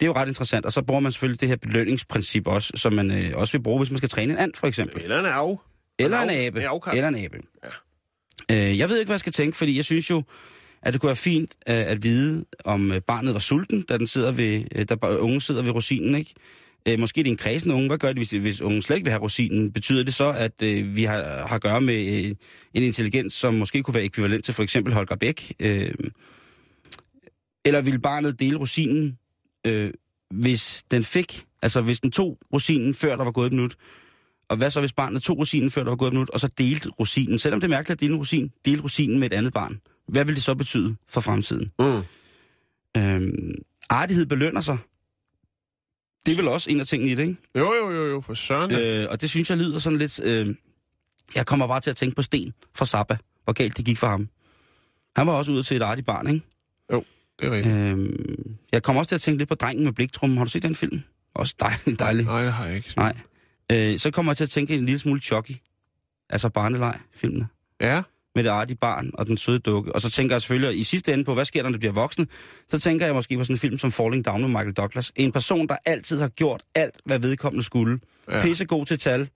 Det 0.01 0.07
er 0.07 0.07
jo 0.07 0.13
ret 0.15 0.29
interessant. 0.29 0.67
Og 0.67 0.73
så 0.73 0.83
bruger 0.83 1.01
man 1.01 1.13
selvfølgelig 1.13 1.41
det 1.41 1.49
her 1.49 1.57
belønningsprincip 1.57 2.47
også, 2.47 2.73
som 2.77 2.93
man 2.93 3.11
øh, 3.11 3.31
også 3.35 3.59
vil 3.59 3.63
bruge, 3.63 3.79
hvis 3.79 3.91
man 3.91 3.97
skal 3.99 4.09
træne 4.09 4.33
en 4.33 4.39
and, 4.39 4.53
for 4.55 4.67
eksempel. 4.67 5.03
Eller 5.03 5.19
en 5.19 5.27
af. 5.27 5.57
Eller 5.99 6.21
en 6.21 6.31
abe. 6.31 6.63
en. 6.63 6.97
Eller 6.97 7.09
en 7.09 7.15
abe. 7.25 7.39
Ja. 8.51 8.57
Øh, 8.71 8.79
jeg 8.79 8.89
ved 8.89 8.99
ikke, 8.99 9.09
hvad 9.09 9.15
jeg 9.15 9.21
skal 9.21 9.33
tænke, 9.33 9.57
fordi 9.57 9.77
jeg 9.77 9.85
synes 9.85 10.11
jo, 10.11 10.23
at 10.83 10.93
det 10.93 11.01
kunne 11.01 11.09
være 11.09 11.17
fint 11.17 11.51
øh, 11.69 11.75
at 11.77 12.03
vide, 12.03 12.45
om 12.65 12.93
øh, 12.93 13.01
barnet 13.01 13.35
var 13.35 13.41
sulten, 13.41 13.83
da 13.83 13.99
den 13.99 14.07
sidder 14.07 14.33
ved, 14.33 14.65
øh, 14.75 14.85
da 14.89 14.95
ungen 15.07 15.41
sidder 15.41 15.63
ved 15.63 15.71
rosinen, 15.71 16.15
ikke? 16.15 16.35
Øh, 16.89 16.99
måske 16.99 17.19
det 17.19 17.27
er 17.27 17.31
en 17.31 17.37
kredsen 17.37 17.71
unge. 17.71 17.89
Hvad 17.89 17.99
gør 17.99 18.09
det, 18.09 18.17
hvis, 18.17 18.31
hvis 18.31 18.63
ungen 18.63 18.83
slet 18.83 18.97
ikke 18.97 19.05
vil 19.05 19.13
have 19.13 19.23
rosinen? 19.23 19.73
Betyder 19.73 20.03
det 20.03 20.15
så, 20.15 20.33
at 20.33 20.63
øh, 20.63 20.97
vi 20.97 21.05
har, 21.05 21.47
har 21.47 21.55
at 21.55 21.63
gøre 21.63 21.81
med 21.81 22.25
øh, 22.25 22.35
en 22.75 22.83
intelligens, 22.83 23.35
som 23.35 23.55
måske 23.55 23.83
kunne 23.83 23.95
være 23.95 24.05
ekvivalent 24.05 24.45
til 24.45 24.55
for 24.55 24.63
eksempel 24.63 24.95
Holger 24.95 25.17
Bæk? 25.17 25.55
Øh, 25.61 25.95
eller 27.65 27.81
vil 27.81 28.01
barnet 28.01 28.41
dele 28.41 28.59
rosinen, 28.59 29.19
øh, 29.67 29.91
hvis 30.31 30.85
den 30.91 31.05
fik, 31.05 31.45
altså 31.63 31.81
hvis 31.81 32.01
den 32.01 32.11
tog 32.11 32.39
rosinen, 32.53 32.95
før 32.95 33.17
der 33.17 33.25
var 33.25 33.31
gået 33.33 33.47
et 33.47 33.53
minut, 33.53 33.77
og 34.49 34.57
hvad 34.57 34.71
så, 34.71 34.81
hvis 34.81 34.93
barnet 34.93 35.23
tog 35.23 35.39
rosinen, 35.39 35.71
før 35.71 35.83
der 35.83 35.91
var 35.91 35.97
gået 35.97 36.09
et 36.09 36.13
minut, 36.13 36.31
og 36.31 36.41
så 36.41 36.49
delte 36.59 36.89
rosinen? 36.89 37.39
Selvom 37.39 37.61
det 37.61 37.67
er 37.67 37.77
mærkeligt 37.77 37.97
at 37.97 38.01
dele 38.01 38.13
en 38.13 38.19
rosin, 38.19 38.51
delte 38.65 38.83
rosinen 38.83 39.19
med 39.19 39.31
et 39.31 39.37
andet 39.37 39.53
barn. 39.53 39.81
Hvad 40.09 40.25
vil 40.25 40.35
det 40.35 40.43
så 40.43 40.55
betyde 40.55 40.97
for 41.09 41.21
fremtiden? 41.21 41.71
Mm. 41.79 42.03
Øhm, 42.97 43.55
artighed 43.91 44.27
belønner 44.27 44.61
sig. 44.61 44.79
Det 46.29 46.39
er 46.39 46.43
vel 46.43 46.49
også 46.49 46.71
en 46.71 46.81
af 46.81 46.87
tingene 46.87 47.13
i 47.13 47.15
det, 47.15 47.23
ikke? 47.23 47.37
Jo, 47.55 47.75
jo, 47.75 47.91
jo, 47.91 48.07
jo, 48.07 48.21
for 48.21 48.35
søren. 48.35 48.75
Øh. 48.75 49.03
Øh, 49.03 49.07
og 49.11 49.21
det 49.21 49.31
synes 49.31 49.51
jeg 49.51 49.59
lyder 49.59 49.79
sådan 49.79 49.99
lidt... 49.99 50.21
Øh, 50.25 50.55
jeg 51.35 51.47
kommer 51.47 51.67
bare 51.67 51.81
til 51.81 51.91
at 51.91 51.97
tænke 51.97 52.17
på 52.17 52.23
Sten 52.23 52.55
fra 52.75 52.85
Zappa. 52.85 53.17
Hvor 53.45 53.53
galt 53.53 53.77
det 53.77 53.85
gik 53.85 53.99
for 53.99 54.07
ham. 54.07 54.29
Han 55.17 55.27
var 55.27 55.33
også 55.33 55.53
ude 55.53 55.63
til 55.63 55.77
et 55.77 55.83
artigt 55.83 56.07
barn, 56.07 56.27
ikke? 56.27 56.47
Det 57.41 57.47
er 57.47 57.51
rigtigt. 57.51 57.77
Øhm, 57.77 58.57
jeg 58.73 58.83
kommer 58.83 59.01
også 59.01 59.09
til 59.09 59.15
at 59.15 59.21
tænke 59.21 59.39
lidt 59.39 59.49
på 59.49 59.55
Drengen 59.55 59.85
med 59.85 59.93
bliktrummen. 59.93 60.39
Har 60.39 60.45
du 60.45 60.51
set 60.51 60.63
den 60.63 60.75
film? 60.75 61.01
Også 61.35 61.55
dejlig, 61.61 61.99
dejlig. 62.07 62.25
Nej, 62.25 62.45
det 62.45 62.53
har 62.53 62.67
jeg 62.67 62.77
ikke. 62.77 62.93
Nej. 62.97 63.17
Øh, 63.73 63.99
så 63.99 64.11
kommer 64.11 64.33
jeg 64.33 64.37
til 64.37 64.45
at 64.45 64.51
tænke 64.51 64.75
en 64.75 64.87
lille 64.87 64.99
smule 64.99 65.21
Chucky. 65.21 65.53
Altså 66.31 66.49
barneleg, 66.49 67.01
filmene. 67.15 67.49
Ja, 67.81 68.03
Med 68.39 68.45
det 68.45 68.51
artige 68.51 68.77
barn 68.77 69.11
og 69.15 69.27
den 69.27 69.37
søde 69.37 69.59
dukke. 69.59 69.95
Og 69.95 70.01
så 70.01 70.11
tænker 70.11 70.35
jeg 70.35 70.43
selvfølgelig 70.43 70.81
i 70.81 70.85
sidste 70.85 71.13
ende 71.13 71.25
på, 71.25 71.35
hvad 71.35 71.45
sker 71.45 71.63
der, 71.63 71.69
når 71.69 71.73
det 71.73 71.81
bliver 71.81 71.93
voksne? 71.93 72.27
Så 72.69 72.79
tænker 72.79 73.07
jeg 73.07 73.15
måske 73.15 73.37
på 73.37 73.45
sådan 73.45 73.55
en 73.55 73.59
film 73.59 73.79
som 73.79 73.93
Falling 73.93 74.25
Down 74.25 74.41
med 74.41 74.49
Michael 74.49 74.73
Douglas. 74.73 75.13
En 75.17 75.33
person, 75.33 75.67
der 75.67 75.77
altid 75.87 76.21
har 76.21 76.29
gjort 76.29 76.63
alt, 76.75 77.01
hvad 77.05 77.19
vedkommende 77.19 77.65
skulle. 77.65 77.99
Ja. 78.29 78.37
Ja. 78.37 78.43
Pisse 78.43 78.65
god 78.67 78.87
til 78.87 78.99
tal. 78.99 79.29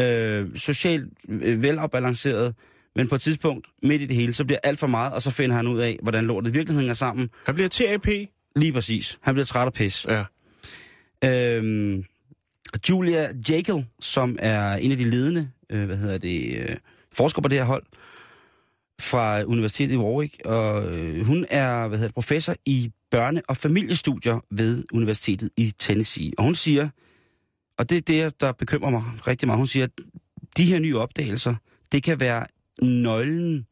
Øh, 0.00 0.56
socialt 0.56 1.12
øh, 1.28 1.62
velafbalanceret. 1.62 2.54
Men 2.96 3.08
på 3.08 3.14
et 3.14 3.20
tidspunkt, 3.20 3.66
midt 3.82 4.02
i 4.02 4.06
det 4.06 4.16
hele, 4.16 4.32
så 4.32 4.44
bliver 4.44 4.58
alt 4.62 4.78
for 4.78 4.86
meget, 4.86 5.12
og 5.12 5.22
så 5.22 5.30
finder 5.30 5.56
han 5.56 5.66
ud 5.66 5.78
af, 5.78 5.98
hvordan 6.02 6.24
lortet 6.24 6.50
i 6.50 6.52
virkeligheden 6.52 6.80
hænger 6.80 6.94
sammen. 6.94 7.30
han 7.46 7.54
bliver 7.54 7.68
TAP. 7.68 8.06
Lige 8.56 8.72
præcis. 8.72 9.18
Han 9.22 9.34
bliver 9.34 9.44
træt 9.44 9.66
af 9.66 9.72
pis. 9.72 10.06
Ja. 10.08 10.24
Øhm, 11.24 12.04
Julia 12.90 13.28
Jekyll, 13.50 13.86
som 14.00 14.36
er 14.38 14.74
en 14.74 14.90
af 14.90 14.96
de 14.96 15.04
ledende 15.04 15.50
øh, 15.70 15.86
hvad 15.86 15.96
hedder 15.96 16.18
det, 16.18 16.58
øh, 16.58 16.76
forskere 17.12 17.42
på 17.42 17.48
det 17.48 17.58
her 17.58 17.64
hold, 17.64 17.84
fra 19.04 19.42
Universitetet 19.42 19.94
i 19.94 19.96
Warwick, 19.96 20.40
og 20.44 20.96
øh, 20.96 21.26
hun 21.26 21.46
er 21.50 21.88
hvad 21.88 21.98
hedder 21.98 22.12
professor 22.12 22.54
i 22.66 22.92
børne- 23.14 23.40
og 23.48 23.56
familiestudier 23.56 24.40
ved 24.50 24.84
Universitetet 24.92 25.50
i 25.56 25.72
Tennessee. 25.78 26.32
Og 26.38 26.44
hun 26.44 26.54
siger, 26.54 26.88
og 27.78 27.90
det 27.90 27.96
er 27.98 28.00
det, 28.00 28.40
der 28.40 28.52
bekymrer 28.52 28.90
mig 28.90 29.02
rigtig 29.26 29.48
meget, 29.48 29.58
hun 29.58 29.66
siger, 29.66 29.84
at 29.84 29.90
de 30.56 30.64
her 30.64 30.78
nye 30.78 30.98
opdagelser, 30.98 31.54
det 31.92 32.02
kan 32.02 32.20
være 32.20 32.46
nøglen, 32.82 33.66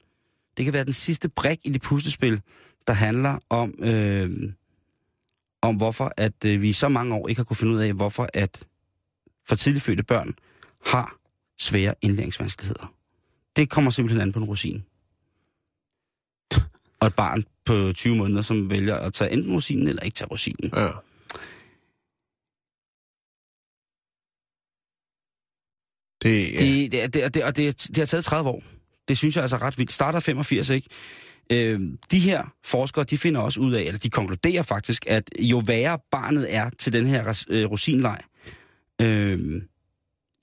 det 0.56 0.64
kan 0.64 0.74
være 0.74 0.84
den 0.84 0.92
sidste 0.92 1.28
brik 1.28 1.58
i 1.64 1.70
det 1.70 1.82
puslespil, 1.82 2.40
der 2.86 2.92
handler 2.92 3.38
om, 3.50 3.74
øh, 3.78 4.52
om 5.62 5.76
hvorfor 5.76 6.12
at 6.16 6.44
øh, 6.44 6.62
vi 6.62 6.68
i 6.68 6.72
så 6.72 6.88
mange 6.88 7.14
år 7.14 7.28
ikke 7.28 7.38
har 7.38 7.44
kunne 7.44 7.56
finde 7.56 7.72
ud 7.72 7.80
af, 7.80 7.92
hvorfor 7.92 8.28
at 8.34 8.64
for 9.48 9.56
tidligt 9.56 9.84
fødte 9.84 10.02
børn 10.02 10.34
har 10.86 11.16
svære 11.58 11.94
indlæringsvanskeligheder. 12.02 12.94
Det 13.56 13.70
kommer 13.70 13.90
simpelthen 13.90 14.20
an 14.20 14.32
på 14.32 14.38
en 14.38 14.44
rosin. 14.44 14.84
Og 17.02 17.08
et 17.08 17.14
barn 17.14 17.44
på 17.64 17.92
20 17.92 18.16
måneder, 18.16 18.42
som 18.42 18.70
vælger 18.70 18.96
at 18.96 19.12
tage 19.12 19.30
enten 19.32 19.52
rosinen 19.52 19.88
eller 19.88 20.02
ikke 20.02 20.14
tage 20.14 20.28
rosinen. 20.28 20.70
Ja. 20.76 20.90
Det, 26.22 26.52
ja. 26.52 26.58
Det, 26.58 26.92
det, 26.92 27.14
det, 27.14 27.34
det, 27.34 27.44
og 27.44 27.56
det, 27.56 27.86
det 27.88 27.98
har 27.98 28.04
taget 28.04 28.24
30 28.24 28.50
år. 28.50 28.62
Det 29.08 29.18
synes 29.18 29.36
jeg 29.36 29.42
altså 29.42 29.56
er 29.56 29.62
ret 29.62 29.78
vildt. 29.78 29.92
Starter 29.92 30.20
85, 30.20 30.70
ikke? 30.70 30.88
Øh, 31.52 31.80
de 32.10 32.18
her 32.18 32.54
forskere, 32.64 33.04
de 33.04 33.18
finder 33.18 33.40
også 33.40 33.60
ud 33.60 33.72
af, 33.72 33.82
eller 33.82 33.98
de 33.98 34.10
konkluderer 34.10 34.62
faktisk, 34.62 35.06
at 35.06 35.30
jo 35.38 35.62
værre 35.66 35.98
barnet 36.10 36.54
er 36.54 36.70
til 36.78 36.92
den 36.92 37.06
her 37.06 37.44
øh, 37.48 37.70
rosinleg, 37.70 38.18
øh, 39.00 39.62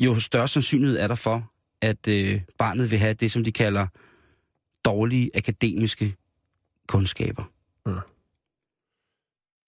jo 0.02 0.20
større 0.20 0.48
sandsynlighed 0.48 1.00
er 1.00 1.08
der 1.08 1.16
for, 1.16 1.52
at 1.82 2.08
øh, 2.08 2.42
barnet 2.58 2.92
vil 2.92 3.00
have 3.00 3.14
det, 3.14 3.32
som 3.32 3.44
de 3.44 3.52
kalder 3.52 3.88
dårlige 4.86 5.32
akademiske 5.36 6.16
kundskaber. 6.90 7.44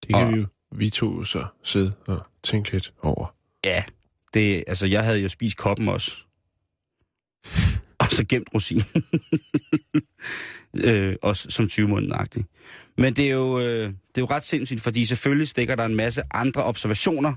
det 0.04 0.10
kan 0.16 0.26
og- 0.26 0.34
vi 0.34 0.40
jo, 0.40 0.46
vi 0.72 0.90
to 0.90 1.24
så 1.24 1.46
sidde 1.64 1.94
og 2.08 2.26
tænke 2.44 2.72
lidt 2.72 2.94
over. 3.02 3.36
Ja, 3.66 3.84
det, 4.34 4.64
altså 4.68 4.86
jeg 4.88 5.04
havde 5.04 5.20
jo 5.20 5.30
spist 5.30 5.58
koppen 5.58 5.88
også. 5.88 6.18
og 8.00 8.08
så 8.12 8.26
gemt 8.30 8.50
rosin. 8.54 8.82
øh, 10.86 11.16
også 11.22 11.50
som 11.50 11.68
20 11.68 11.88
måneder 11.88 12.16
Men 12.98 13.16
det 13.16 13.26
er, 13.26 13.32
jo, 13.32 13.60
øh, 13.60 13.88
det 13.88 13.94
er 14.18 14.22
jo 14.22 14.26
ret 14.26 14.44
sindssygt, 14.44 14.82
fordi 14.82 15.06
selvfølgelig 15.06 15.48
stikker 15.48 15.76
der 15.76 15.86
en 15.86 15.96
masse 15.96 16.22
andre 16.32 16.64
observationer 16.64 17.34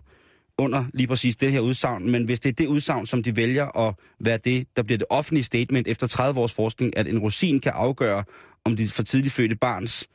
under 0.58 0.84
lige 0.94 1.06
præcis 1.06 1.36
det 1.36 1.52
her 1.52 1.60
udsagn. 1.60 2.10
Men 2.10 2.24
hvis 2.24 2.40
det 2.40 2.48
er 2.48 2.52
det 2.52 2.66
udsagn, 2.66 3.06
som 3.06 3.22
de 3.22 3.36
vælger 3.36 3.78
at 3.88 3.94
være 4.20 4.38
det, 4.38 4.66
der 4.76 4.82
bliver 4.82 4.98
det 4.98 5.06
offentlige 5.10 5.44
statement 5.44 5.88
efter 5.88 6.06
30 6.06 6.40
års 6.40 6.52
forskning, 6.52 6.96
at 6.96 7.08
en 7.08 7.18
rosin 7.18 7.60
kan 7.60 7.72
afgøre, 7.74 8.24
om 8.64 8.76
dit 8.76 8.92
for 8.92 9.02
tidligt 9.02 9.34
fødte 9.34 9.56
barns 9.56 10.08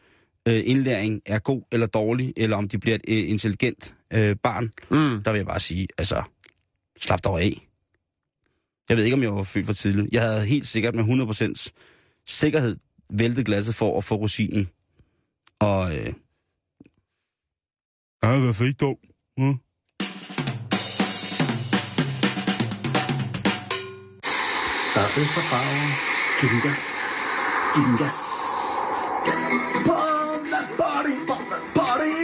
øh, 0.48 0.62
indlæring 0.66 1.22
er 1.26 1.40
god 1.40 1.62
eller 1.72 1.88
dårlig, 1.88 2.34
eller 2.38 2.58
om 2.58 2.68
de 2.70 2.78
bliver 2.78 2.96
et 2.96 3.02
øh, 3.08 3.30
intelligent 3.30 3.96
øh, 4.14 4.36
barn, 4.36 4.72
Mm. 4.90 5.24
der 5.24 5.32
vil 5.32 5.40
jeg 5.40 5.46
bare 5.48 5.60
sige, 5.60 5.88
altså, 5.98 6.24
slap 7.00 7.24
dog 7.24 7.42
af. 7.42 7.68
Jeg 8.90 8.98
ved 8.98 9.04
ikke, 9.04 9.14
om 9.16 9.24
jeg 9.24 9.36
var 9.36 9.44
født 9.44 9.66
for 9.66 9.74
tidligt. 9.74 10.14
Jeg 10.14 10.22
havde 10.22 10.46
helt 10.46 10.68
sikkert 10.68 10.96
med 10.96 11.04
100% 11.04 11.70
sikkerhed 12.28 12.78
væltet 13.10 13.46
glasset 13.46 13.76
for 13.76 13.98
at 13.98 14.04
få 14.04 14.16
rosinen. 14.16 14.70
Og, 15.60 15.96
øh... 15.98 16.14
Ej, 18.24 18.40
hvad 18.40 18.54
fik 18.54 18.80
dog? 18.80 19.00
Hm? 19.38 19.54
Der 25.00 25.06
er 25.06 25.10
fest 25.10 25.38
og 25.38 25.44
farver. 25.52 25.90
Giv 26.40 26.50
den 26.50 26.62
gas. 26.68 26.82
Giv 27.76 27.84
den 27.90 27.98
gas. 28.02 28.18
Pump 29.90 30.44
that 30.54 30.68
body, 30.82 31.16
pump 31.30 31.46
that 31.54 31.66
body. 31.80 32.18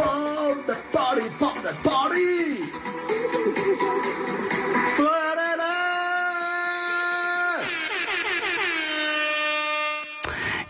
Pump 0.00 0.60
that 0.70 0.82
body, 0.96 1.26
pump 1.42 1.58
that 1.66 1.78
body. 1.90 2.34
Florida! 4.96 5.72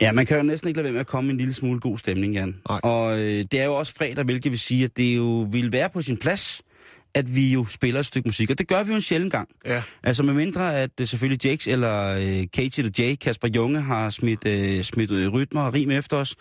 Ja, 0.01 0.13
man 0.13 0.27
kan 0.27 0.37
jo 0.37 0.43
næsten 0.43 0.69
ikke 0.69 0.79
lade 0.79 0.85
være 0.85 0.93
med 0.93 1.01
at 1.01 1.07
komme 1.07 1.31
i 1.31 1.33
en 1.33 1.39
lille 1.39 1.55
smule 1.55 1.81
god 1.81 1.99
stemning, 1.99 2.35
Jan. 2.35 2.57
Nej. 2.69 2.81
Og 2.83 3.19
øh, 3.19 3.45
det 3.51 3.61
er 3.61 3.65
jo 3.65 3.75
også 3.75 3.95
fredag, 3.95 4.25
hvilket 4.25 4.53
vil 4.53 4.59
sige, 4.59 4.85
at 4.85 4.97
det 4.97 5.17
jo 5.17 5.49
vil 5.53 5.73
være 5.73 5.91
på 5.91 6.03
sin 6.03 6.17
plads, 6.17 6.63
at 7.17 7.37
vi 7.37 7.53
jo 7.53 7.65
spiller 7.65 8.01
et 8.01 8.07
stykke 8.07 8.29
musik. 8.29 8.51
Og 8.51 8.59
det 8.59 8.69
gør 8.69 8.83
vi 8.83 8.91
jo 8.91 8.97
en 8.97 9.03
sjældent 9.03 9.33
gang. 9.33 9.49
Ja. 9.67 9.83
Altså 10.03 10.23
med 10.23 10.35
mindre, 10.35 10.81
at 10.81 10.91
øh, 11.01 11.07
selvfølgelig 11.07 11.45
Jakes 11.47 11.67
eller 11.67 12.17
øh, 12.17 12.47
Katie 12.53 12.85
eller 12.85 12.93
Jay, 12.99 13.15
Kasper 13.15 13.49
Junge, 13.57 13.81
har 13.81 14.11
smidt, 14.11 14.47
øh, 14.47 14.83
smidt 14.83 15.11
øh, 15.11 15.33
rytmer 15.33 15.63
og 15.63 15.75
rim 15.75 15.91
efter 15.91 16.17
os, 16.17 16.37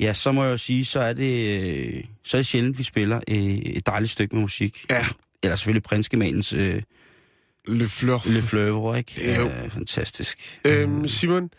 ja, 0.00 0.12
så 0.12 0.32
må 0.32 0.44
jeg 0.44 0.50
jo 0.50 0.56
sige, 0.56 0.84
så 0.84 1.00
er 1.00 1.12
det, 1.12 1.60
øh, 1.60 2.04
så 2.24 2.36
er 2.36 2.38
det 2.38 2.46
sjældent, 2.46 2.78
vi 2.78 2.82
spiller 2.82 3.20
øh, 3.28 3.36
et 3.36 3.86
dejligt 3.86 4.12
stykke 4.12 4.34
med 4.34 4.42
musik. 4.42 4.86
Ja. 4.90 5.06
Eller 5.42 5.56
selvfølgelig 5.56 5.82
Prinskemandens 5.82 6.52
øh, 6.52 6.82
Le 7.66 7.88
Fleur. 7.88 8.22
Le 8.26 8.42
Fleuve, 8.42 8.98
ikke? 8.98 9.36
Jo. 9.36 9.44
Øh, 9.44 9.70
fantastisk. 9.70 10.60
Øhm, 10.64 11.08
Simon, 11.08 11.50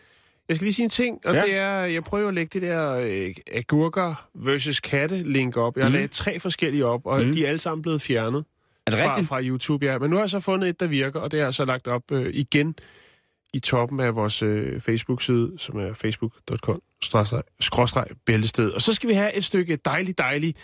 jeg 0.49 0.56
skal 0.56 0.65
lige 0.65 0.73
sige 0.73 0.84
en 0.84 0.89
ting, 0.89 1.19
og 1.25 1.34
Ja. 1.34 1.39
ja. 1.39 1.45
det 1.45 1.56
er, 1.56 1.86
jeg 1.86 2.04
prøver 2.04 2.28
at 2.28 2.34
lægge 2.34 2.60
det 2.60 2.62
der 2.69 2.91
øh, 2.91 3.34
agurker 3.54 4.28
versus 4.36 4.80
katte 4.80 5.17
link 5.17 5.58
op. 5.58 5.78
Jeg 5.78 5.86
har 5.86 5.89
mm. 5.89 5.95
lagt 5.95 6.12
tre 6.12 6.39
forskellige 6.39 6.86
op, 6.86 7.06
og 7.06 7.23
mm. 7.23 7.34
de 7.34 7.45
er 7.45 7.49
alle 7.49 7.60
sammen 7.60 7.82
blevet 7.82 8.01
fjernet 8.01 8.45
Er 8.88 8.91
det 8.91 9.00
fra, 9.00 9.10
rigtigt? 9.10 9.28
fra 9.28 9.41
YouTube. 9.41 9.86
Ja. 9.86 9.98
Men 9.98 10.10
nu 10.10 10.15
har 10.15 10.24
jeg 10.24 10.30
så 10.30 10.39
fundet 10.39 10.69
et, 10.69 10.80
der 10.80 10.88
virker, 10.88 11.19
og 11.19 11.32
det 11.32 11.39
har 11.39 11.48
jeg 11.48 11.54
så 11.54 11.65
lagt 11.65 11.88
op 11.88 12.12
øh, 12.12 12.34
igen 12.34 12.76
i 13.54 13.60
toppen 13.60 14.00
af 14.00 14.15
vores 14.15 14.43
øh, 14.43 14.82
Facebook-side, 14.82 15.54
som 15.58 15.80
er 15.80 15.93
facebook.com 15.93 16.82
skråstreg 17.60 18.08
bæltested. 18.26 18.71
Og 18.71 18.82
så 18.82 18.93
skal 18.93 19.10
vi 19.10 19.13
have 19.13 19.34
et 19.34 19.43
stykke 19.43 19.76
dejlig, 19.76 20.17
dejlig 20.17 20.56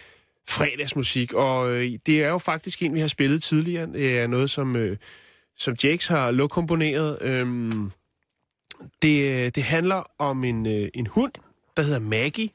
fredagsmusik, 0.49 1.33
og 1.33 1.71
øh, 1.71 1.91
det 2.05 2.23
er 2.23 2.29
jo 2.29 2.37
faktisk 2.37 2.81
en, 2.81 2.93
vi 2.93 2.99
har 2.99 3.07
spillet 3.07 3.43
tidligere. 3.43 3.85
Det 3.85 4.19
er 4.19 4.27
noget, 4.27 4.49
som, 4.49 4.75
øh, 4.75 4.97
som 5.57 5.75
Jakes 5.83 6.07
har 6.07 6.31
lokomponeret. 6.31 7.17
Øhm, 7.21 7.91
det, 9.01 9.55
det 9.55 9.63
handler 9.63 10.03
om 10.19 10.43
en, 10.43 10.65
øh, 10.65 10.89
en 10.93 11.07
hund, 11.07 11.31
der 11.77 11.83
hedder 11.83 11.99
Maggie, 11.99 12.49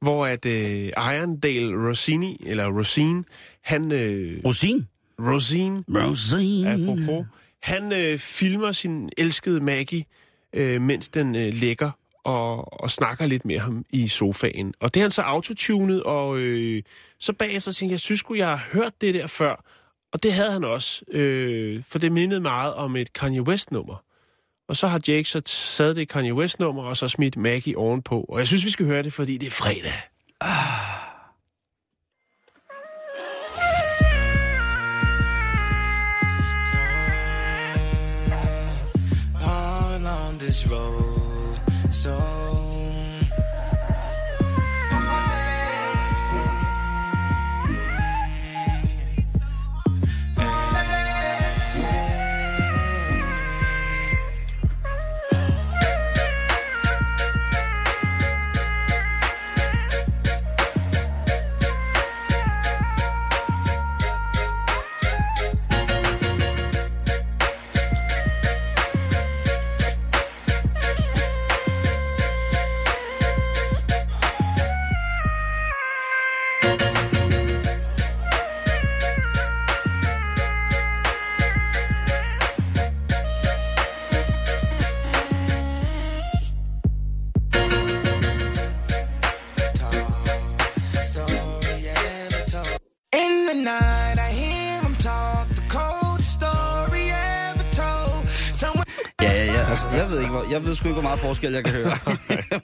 hvor 0.00 0.26
at 0.26 0.46
øh, 0.46 0.86
Irondale 0.86 1.88
Rossini, 1.88 2.42
eller 2.46 2.78
Rosine, 2.78 3.24
han... 3.62 3.92
Øh, 3.92 4.40
Rosin? 4.46 4.86
Rosine, 5.20 5.84
Rosin. 5.88 6.66
apropos, 6.66 7.26
han 7.62 7.92
øh, 7.92 8.18
filmer 8.18 8.72
sin 8.72 9.10
elskede 9.18 9.60
Maggie, 9.60 10.04
øh, 10.52 10.80
mens 10.80 11.08
den 11.08 11.36
øh, 11.36 11.52
ligger 11.52 11.90
og, 12.24 12.80
og 12.82 12.90
snakker 12.90 13.26
lidt 13.26 13.44
med 13.44 13.58
ham 13.58 13.84
i 13.90 14.08
sofaen. 14.08 14.74
Og 14.80 14.94
det 14.94 15.00
er 15.00 15.04
han 15.04 15.10
så 15.10 15.22
autotunet, 15.22 16.02
og 16.02 16.38
øh, 16.38 16.82
så 17.18 17.32
bagefter 17.32 17.72
tænkte 17.72 17.84
jeg, 17.84 17.92
jeg 17.92 18.00
synes 18.00 18.24
jeg 18.36 18.48
har 18.48 18.68
hørt 18.72 19.00
det 19.00 19.14
der 19.14 19.26
før. 19.26 19.64
Og 20.12 20.22
det 20.22 20.32
havde 20.32 20.52
han 20.52 20.64
også, 20.64 21.04
øh, 21.12 21.82
for 21.88 21.98
det 21.98 22.12
mindede 22.12 22.40
meget 22.40 22.74
om 22.74 22.96
et 22.96 23.12
Kanye 23.12 23.42
West-nummer. 23.42 24.02
Og 24.68 24.76
så 24.76 24.86
har 24.86 25.00
Jake 25.08 25.24
så 25.24 25.40
taget 25.40 25.96
det 25.96 26.08
Kanye 26.08 26.34
West-nummer, 26.34 26.82
og 26.82 26.96
så 26.96 27.08
smidt 27.08 27.36
Maggie 27.36 27.76
ovenpå. 27.76 28.20
Og 28.28 28.38
jeg 28.38 28.46
synes, 28.46 28.64
vi 28.64 28.70
skal 28.70 28.86
høre 28.86 29.02
det, 29.02 29.12
fordi 29.12 29.36
det 29.36 29.46
er 29.46 29.50
fredag. 29.50 29.92
all 30.40 30.99
this 40.50 40.66
road. 40.66 41.60
So 41.92 42.29
ikke, 100.90 101.00
hvor 101.00 101.08
meget 101.08 101.20
forskel 101.20 101.52
jeg 101.52 101.64
kan 101.64 101.72
høre. 101.74 101.90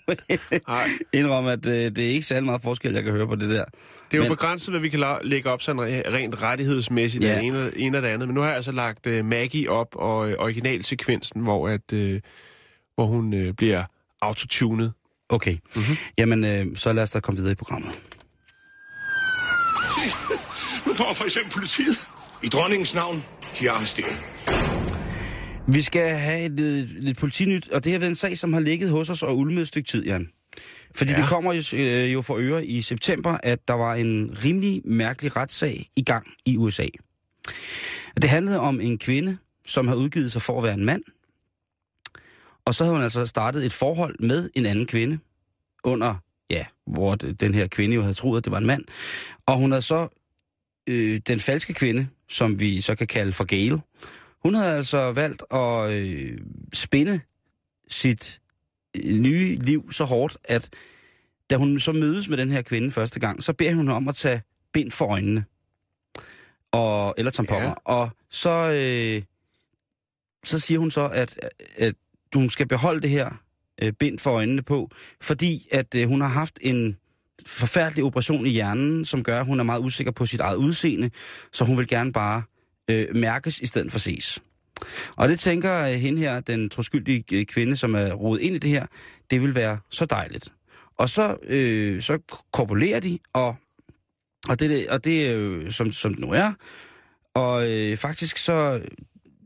Nej. 0.69 0.89
Indrøm, 1.21 1.47
at 1.47 1.67
øh, 1.67 1.73
det 1.97 1.99
er 1.99 2.09
ikke 2.09 2.27
særlig 2.27 2.45
meget 2.45 2.63
forskel, 2.63 2.93
jeg 2.93 3.03
kan 3.03 3.13
høre 3.13 3.27
på 3.27 3.35
det 3.35 3.51
der. 3.51 3.65
Det 3.65 4.15
er 4.15 4.17
jo 4.19 4.23
Men- 4.23 4.31
begrænset, 4.33 4.73
hvad 4.73 4.81
vi 4.81 4.89
kan 4.89 5.03
la- 5.03 5.23
lægge 5.23 5.51
op 5.51 5.63
sådan 5.63 5.83
re- 5.83 6.13
rent 6.15 6.43
rettighedsmæssigt, 6.43 7.25
Ja. 7.25 7.35
det 7.35 7.43
ene, 7.45 7.71
ene 7.79 7.99
og 7.99 8.03
det 8.03 8.09
andet. 8.09 8.29
Men 8.29 8.35
nu 8.35 8.41
har 8.41 8.49
jeg 8.49 8.57
altså 8.57 8.73
lagt 8.73 9.07
uh, 9.07 9.25
Maggie 9.25 9.71
op, 9.71 9.89
og 9.95 10.19
uh, 10.19 10.33
originalsekvensen, 10.39 11.41
hvor, 11.43 11.69
at, 11.69 11.93
uh, 11.93 12.17
hvor 12.95 13.07
hun 13.07 13.35
uh, 13.49 13.55
bliver 13.57 13.85
autotunet. 14.23 14.93
Okay. 15.29 15.53
Mm-hmm. 15.53 15.97
Jamen, 16.19 16.45
øh, 16.45 16.67
så 16.77 16.93
lad 16.93 17.03
os 17.03 17.11
da 17.11 17.21
komme 17.21 17.37
videre 17.39 17.53
i 17.53 17.55
programmet. 17.55 17.91
Nu 20.87 20.95
får 20.95 21.13
for 21.13 21.25
eksempel 21.25 21.53
politiet. 21.53 21.97
I 22.43 22.47
dronningens 22.49 22.95
navn, 22.95 23.25
de 23.59 23.67
er 23.67 23.73
arresteret. 23.73 24.23
Vi 25.69 25.83
skal 25.83 26.15
have 26.17 26.45
et, 26.45 26.53
lidt, 26.53 27.05
lidt 27.05 27.19
politinyt, 27.19 27.69
og 27.69 27.85
det 27.85 27.93
har 27.93 27.99
været 27.99 28.11
en 28.11 28.15
sag, 28.15 28.39
som 28.39 28.53
har 28.53 28.61
ligget 28.61 28.91
hos 28.91 29.11
os 29.11 29.23
og 29.23 29.39
ulmet 29.39 29.63
et 29.63 29.69
stykke 29.69 29.89
tid, 29.89 30.05
Jan. 30.05 30.29
Fordi 30.95 31.11
ja. 31.11 31.21
Det 31.21 31.29
kommer 31.29 31.53
jo, 31.53 31.63
øh, 31.77 32.13
jo 32.13 32.23
for 32.23 32.37
øre 32.39 32.67
i 32.67 32.83
september, 32.83 33.39
at 33.43 33.69
der 33.69 33.75
var 33.75 33.95
en 33.95 34.39
rimelig 34.45 34.83
mærkelig 34.85 35.37
retssag 35.37 35.91
i 35.97 36.03
gang 36.03 36.27
i 36.45 36.57
USA. 36.57 36.87
Det 38.23 38.31
handlede 38.31 38.61
om 38.61 38.81
en 38.81 38.99
kvinde, 38.99 39.39
som 39.67 39.89
har 39.89 39.95
udgivet 39.95 40.33
sig 40.33 40.43
for 40.43 40.59
at 40.59 40.65
være 40.65 40.75
en 40.75 40.85
mand. 40.85 41.03
Og 42.65 42.75
så 42.75 42.85
havde 42.85 42.95
hun 42.95 43.03
altså 43.03 43.27
startet 43.27 43.67
et 43.67 43.73
forhold 43.73 44.17
med 44.21 44.51
en 44.55 44.67
anden 44.67 44.87
kvinde, 44.87 45.19
under, 45.85 46.15
ja, 46.51 46.65
hvor 46.87 47.15
den 47.15 47.55
her 47.55 47.67
kvinde 47.67 47.95
jo 47.95 48.01
havde 48.01 48.15
troet, 48.15 48.39
at 48.39 48.45
det 48.45 48.51
var 48.51 48.59
en 48.59 48.67
mand. 48.67 48.85
Og 49.47 49.57
hun 49.57 49.73
havde 49.73 49.83
så, 49.83 50.09
øh, 50.87 51.21
den 51.27 51.41
falske 51.41 51.75
kvinde, 51.75 52.09
som 52.29 52.61
vi 52.61 52.81
så 52.81 52.95
kan 52.95 53.07
kalde 53.07 53.33
for 53.33 53.45
Gale, 53.45 53.81
hun 54.43 54.55
havde 54.55 54.77
altså 54.77 55.13
valgt 55.13 55.43
at 55.51 55.91
øh, 55.91 56.39
spænde 56.73 57.21
sit 57.89 58.41
øh, 58.97 59.19
nye 59.19 59.57
liv 59.57 59.93
så 59.93 60.05
hårdt, 60.05 60.37
at 60.45 60.71
da 61.51 61.57
hun 61.57 61.81
så 61.81 61.93
mødes 61.93 62.29
med 62.29 62.37
den 62.37 62.51
her 62.51 62.63
kvinde 62.63 62.91
første 62.91 63.21
gang, 63.21 63.43
så 63.43 63.53
beder 63.53 63.75
hun 63.75 63.89
om 63.89 64.09
at 64.09 64.15
tage 64.15 64.43
bind 64.73 64.91
for 64.91 65.07
øjnene. 65.07 65.45
Og, 66.73 67.15
eller 67.19 67.31
tamponer. 67.31 67.61
Ja. 67.61 67.69
Ja. 67.69 67.75
Og 67.85 68.11
så, 68.31 68.51
øh, 68.51 69.23
så 70.45 70.59
siger 70.59 70.81
hun 70.81 70.91
så, 70.91 71.09
at, 71.09 71.51
at 71.77 71.95
hun 72.35 72.51
skal 72.51 72.69
beholde 72.69 73.01
det 73.01 73.11
her 73.11 73.31
øh, 73.83 73.93
bind 73.93 74.19
for 74.19 74.31
øjnene 74.31 74.63
på, 74.63 74.91
fordi 75.21 75.69
at 75.73 75.95
øh, 75.95 76.09
hun 76.09 76.21
har 76.21 76.29
haft 76.29 76.59
en 76.61 76.97
forfærdelig 77.47 78.05
operation 78.05 78.47
i 78.47 78.51
hjernen, 78.51 79.05
som 79.05 79.23
gør, 79.23 79.41
at 79.41 79.47
hun 79.47 79.61
er 79.61 79.65
meget 79.65 79.81
usikker 79.81 80.13
på 80.13 80.27
sit 80.27 80.41
eget 80.41 80.57
udseende, 80.57 81.11
så 81.53 81.65
hun 81.65 81.79
vil 81.79 81.87
gerne 81.87 82.13
bare 82.13 82.43
øh, 82.91 83.17
mærkes 83.17 83.61
i 83.61 83.67
stedet 83.67 83.93
for 83.93 83.99
ses. 83.99 84.43
Og 85.17 85.29
det 85.29 85.41
tænker 85.41 85.81
øh, 85.81 85.93
hende 85.93 86.21
her, 86.21 86.41
den 86.41 86.71
troskyldige 86.71 87.25
øh, 87.33 87.45
kvinde, 87.45 87.77
som 87.77 87.95
er 87.95 88.13
rodet 88.13 88.43
ind 88.43 88.57
i 88.57 88.59
det 88.59 88.71
her, 88.71 88.87
det 89.31 89.43
vil 89.43 89.55
være 89.55 89.79
så 89.91 90.05
dejligt. 90.05 90.53
Og 90.99 91.09
så, 91.09 91.37
øh, 91.43 92.03
så 92.03 92.19
korpulerer 92.53 93.01
de, 93.01 93.19
og, 93.33 93.57
og 94.49 94.61
det, 94.61 94.89
og 94.89 95.05
det 95.05 95.31
er 95.31 95.71
som, 95.71 95.93
som 95.93 96.15
det 96.15 96.21
nu 96.21 96.31
er. 96.31 96.53
Og 97.35 97.71
øh, 97.71 97.97
faktisk 97.97 98.37
så, 98.37 98.83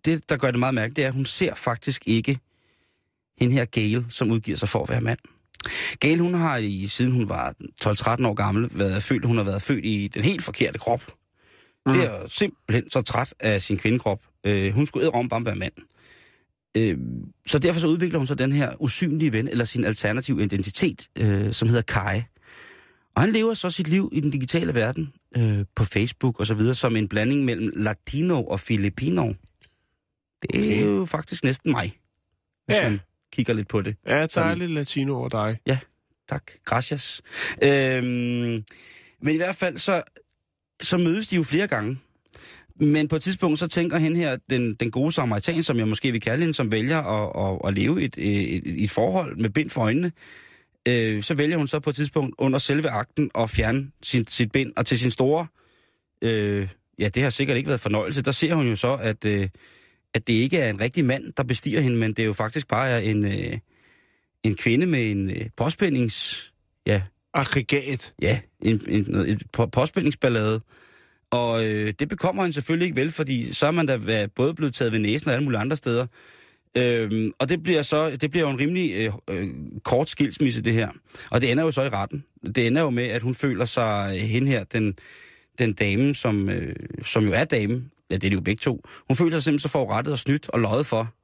det 0.05 0.29
der 0.29 0.37
gør 0.37 0.51
det 0.51 0.61
meget 0.61 0.75
mærkeligt, 0.75 0.97
det 0.97 1.05
er, 1.05 1.09
at 1.09 1.15
hun 1.15 1.25
ser 1.25 1.55
faktisk 1.55 2.03
ikke 2.07 2.39
hende 3.41 3.55
her 3.55 3.65
Gale, 3.65 4.07
som 4.11 4.31
udgiver 4.31 4.57
sig 4.57 4.69
for 4.69 4.83
at 4.83 4.89
være 4.89 5.01
mand. 5.01 5.19
Gale, 6.01 6.23
hun 6.23 6.35
har 6.35 6.57
i, 6.57 6.87
siden 6.87 7.13
hun 7.13 7.29
var 7.29 7.55
12-13 7.85 8.27
år 8.27 8.35
gammel, 8.35 8.71
været 8.75 9.03
født, 9.03 9.25
hun 9.25 9.37
har 9.37 9.45
været 9.45 9.63
født 9.63 9.85
i 9.85 10.09
den 10.15 10.23
helt 10.23 10.43
forkerte 10.43 10.79
krop. 10.79 11.03
Mm. 11.87 11.93
Det 11.93 12.05
er 12.05 12.27
simpelthen 12.29 12.91
så 12.91 13.03
træt 13.03 13.35
af 13.41 13.63
sin 13.63 13.79
kvindekrop. 13.79 14.21
Øh, 14.45 14.73
hun 14.73 14.87
skulle 14.87 15.05
æde 15.05 15.29
bare 15.29 15.45
være 15.45 15.57
mand. 15.57 15.73
Øh, 16.77 16.99
så 17.47 17.59
derfor 17.59 17.81
så 17.81 17.87
udvikler 17.87 18.19
hun 18.19 18.27
så 18.27 18.35
den 18.35 18.53
her 18.53 18.73
usynlige 18.81 19.33
ven, 19.33 19.49
eller 19.49 19.65
sin 19.65 19.85
alternative 19.85 20.43
identitet, 20.43 21.09
øh, 21.19 21.53
som 21.53 21.69
hedder 21.69 21.83
Kai. 21.83 22.23
Og 23.15 23.23
han 23.23 23.33
lever 23.33 23.55
så 23.55 23.71
sit 23.71 23.89
liv 23.89 24.09
i 24.13 24.21
den 24.21 24.31
digitale 24.31 24.75
verden, 24.75 25.13
øh, 25.37 25.65
på 25.75 25.85
Facebook 25.85 26.41
og 26.41 26.47
så 26.47 26.55
videre, 26.55 26.75
som 26.75 26.97
en 26.97 27.09
blanding 27.09 27.45
mellem 27.45 27.73
latino 27.77 28.45
og 28.45 28.61
filipino. 28.61 29.33
Det 30.43 30.79
er 30.79 30.85
jo 30.85 31.05
faktisk 31.05 31.45
næsten 31.45 31.71
mig, 31.71 31.99
hvis 32.67 32.77
Ja. 32.77 32.89
man 32.91 33.01
kigger 33.33 33.55
lidt 33.55 33.69
på 33.69 33.83
det. 33.83 33.97
Ja, 34.07 34.27
dejligt 34.27 34.71
latino 34.71 35.17
over 35.17 35.29
dig. 35.29 35.59
Tak. 36.29 36.43
Gracias. 36.65 37.23
Øhm, 37.65 38.65
men 39.23 39.35
i 39.35 39.37
hvert 39.37 39.57
fald, 39.57 39.79
så, 39.79 40.03
så 40.81 40.99
mødes 40.99 41.29
de 41.29 41.37
jo 41.37 41.43
flere 41.43 41.67
gange. 41.67 41.99
Men 42.81 43.09
på 43.09 43.17
et 43.17 43.23
tidspunkt, 43.23 43.59
så 43.59 43.69
tænker 43.69 43.99
hen 43.99 44.17
her, 44.17 44.37
den, 44.51 44.75
den 44.75 44.91
gode 44.91 45.13
samaritan, 45.13 45.63
som 45.63 45.79
jeg 45.79 45.89
måske 45.89 46.13
vil 46.13 46.21
kalde 46.21 46.41
hende, 46.41 46.55
som 46.55 46.73
vælger 46.73 46.99
at, 46.99 47.53
at, 47.53 47.69
at 47.69 47.75
leve 47.75 47.97
øh, 47.97 48.03
et, 48.03 48.19
et, 48.19 48.83
et 48.83 48.91
forhold 48.91 49.37
med 49.37 49.51
bind 49.51 49.71
for 49.71 49.81
øjnene, 49.81 50.13
øh, 50.89 51.23
så 51.23 51.35
vælger 51.35 51.57
hun 51.57 51.69
så 51.69 51.81
på 51.81 51.91
et 51.91 51.97
tidspunkt 51.97 52.35
under 52.39 52.59
selve 52.59 52.89
akten 52.89 53.31
at 53.39 53.51
fjerne 53.51 53.91
sin, 54.03 54.27
sit 54.29 54.53
bind. 54.53 54.73
Og 54.77 54.87
til 54.87 54.99
sin 54.99 55.11
store, 55.11 55.47
øh, 56.23 56.69
ja, 56.99 57.09
det 57.09 57.23
har 57.23 57.31
sikkert 57.31 57.57
ikke 57.57 57.69
været 57.69 57.81
fornøjelse, 57.81 58.23
der 58.23 58.33
ser 58.33 58.55
hun 58.55 58.69
jo 58.69 58.77
så, 58.77 58.95
at, 58.95 59.25
øh, 59.25 59.49
at 60.15 60.27
det 60.27 60.33
ikke 60.33 60.59
er 60.59 60.71
en 60.71 60.81
rigtig 60.81 61.05
mand, 61.05 61.33
der 61.37 61.43
bestiger 61.43 61.81
hende, 61.81 61.97
men 61.97 62.11
det 62.11 62.23
er 62.23 62.27
jo 62.27 62.33
faktisk 62.33 62.69
bare 62.69 63.05
en, 63.05 63.25
øh, 63.25 63.59
en 64.43 64.57
kvinde 64.57 64.87
med 64.87 65.11
en 65.11 65.31
øh, 65.31 65.47
påspændings... 65.57 66.47
Ja, 66.87 67.03
Aggregat. 67.35 68.15
ja, 68.23 68.41
en, 68.63 68.81
en, 68.89 69.17
en, 69.17 69.27
en 69.27 69.41
påspændingsballade. 69.73 70.61
Og 71.31 71.65
øh, 71.65 71.93
det 71.99 72.09
bekommer 72.09 72.43
han 72.43 72.53
selvfølgelig 72.53 72.87
ikke 72.87 73.01
vel, 73.01 73.13
fordi 73.13 73.53
så 73.53 73.67
er 73.67 73.71
man 73.71 73.87
da 73.87 73.97
væ- 73.97 74.27
både 74.27 74.55
blevet 74.55 74.75
taget 74.75 74.93
ved 74.93 74.99
næsen 74.99 75.29
og 75.29 75.35
alle 75.35 75.45
mulige 75.45 75.61
andre 75.61 75.77
steder. 75.77 76.07
Øhm, 76.77 77.33
og 77.39 77.49
det 77.49 77.63
bliver 77.63 77.83
så 77.83 78.11
det 78.17 78.31
bliver 78.31 78.47
jo 78.47 78.51
en 78.51 78.61
rimelig 78.61 78.93
øh, 78.93 79.13
øh, 79.31 79.49
kort 79.85 80.09
skilsmisse, 80.09 80.63
det 80.63 80.73
her. 80.73 80.89
Og 81.31 81.41
det 81.41 81.51
ender 81.51 81.65
jo 81.65 81.71
så 81.71 81.83
i 81.83 81.89
retten. 81.89 82.25
Det 82.55 82.67
ender 82.67 82.83
jo 82.83 82.91
med, 82.91 83.05
at 83.05 83.23
hun 83.23 83.35
føler 83.35 83.65
sig 83.65 84.11
øh, 84.15 84.21
hen 84.23 84.47
her, 84.47 84.65
den, 84.65 84.95
den 85.59 85.73
dame, 85.73 86.15
som, 86.15 86.49
øh, 86.49 86.77
som 87.05 87.25
jo 87.25 87.33
er 87.33 87.45
dame, 87.45 87.85
ja, 88.11 88.15
det 88.15 88.25
er 88.25 88.29
det 88.31 88.37
jo 88.37 88.41
begge 88.41 88.61
to, 88.61 88.85
hun 89.09 89.17
føler 89.17 89.31
sig 89.31 89.43
simpelthen 89.43 89.69
så 89.69 89.73
forurettet 89.73 90.13
og 90.13 90.19
snydt 90.19 90.49
og 90.49 90.61
løjet 90.61 90.87
for, 90.87 91.15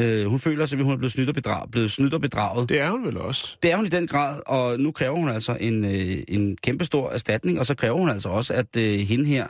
Øh, 0.00 0.26
hun 0.26 0.38
føler 0.38 0.66
simpelthen, 0.66 0.84
hun 0.86 0.94
er 0.94 0.98
blevet 0.98 1.12
snydt 1.12 1.28
og 1.28 1.34
bedraget. 1.34 1.70
Blevet 1.70 1.90
snydt 1.90 2.14
og 2.14 2.20
bedraget. 2.20 2.68
Det 2.68 2.80
er 2.80 2.90
hun 2.90 3.04
vel 3.06 3.18
også. 3.18 3.56
Det 3.62 3.72
er 3.72 3.76
hun 3.76 3.86
i 3.86 3.88
den 3.88 4.06
grad, 4.06 4.40
og 4.46 4.80
nu 4.80 4.92
kræver 4.92 5.16
hun 5.16 5.28
altså 5.28 5.56
en, 5.60 5.84
øh, 5.84 6.24
en 6.28 6.56
kæmpestor 6.56 7.10
erstatning, 7.10 7.58
og 7.58 7.66
så 7.66 7.74
kræver 7.74 7.98
hun 7.98 8.08
altså 8.08 8.28
også, 8.28 8.54
at 8.54 8.76
øh, 8.76 9.00
hende 9.00 9.24
her, 9.24 9.48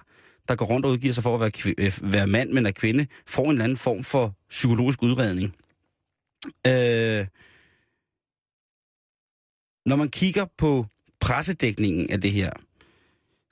der 0.48 0.54
går 0.54 0.66
rundt 0.66 0.86
og 0.86 0.92
udgiver 0.92 1.14
sig 1.14 1.22
for 1.22 1.34
at 1.34 1.40
være, 1.40 1.50
kv- 1.56 1.74
øh, 1.78 2.12
være 2.12 2.26
mand, 2.26 2.50
men 2.50 2.66
er 2.66 2.70
kvinde, 2.70 3.06
får 3.26 3.44
en 3.44 3.50
eller 3.50 3.64
anden 3.64 3.78
form 3.78 4.04
for 4.04 4.34
psykologisk 4.50 5.02
udredning. 5.02 5.54
Øh, 6.66 7.26
når 9.86 9.96
man 9.96 10.08
kigger 10.08 10.46
på 10.58 10.86
pressedækningen 11.20 12.10
af 12.10 12.20
det 12.20 12.32
her, 12.32 12.50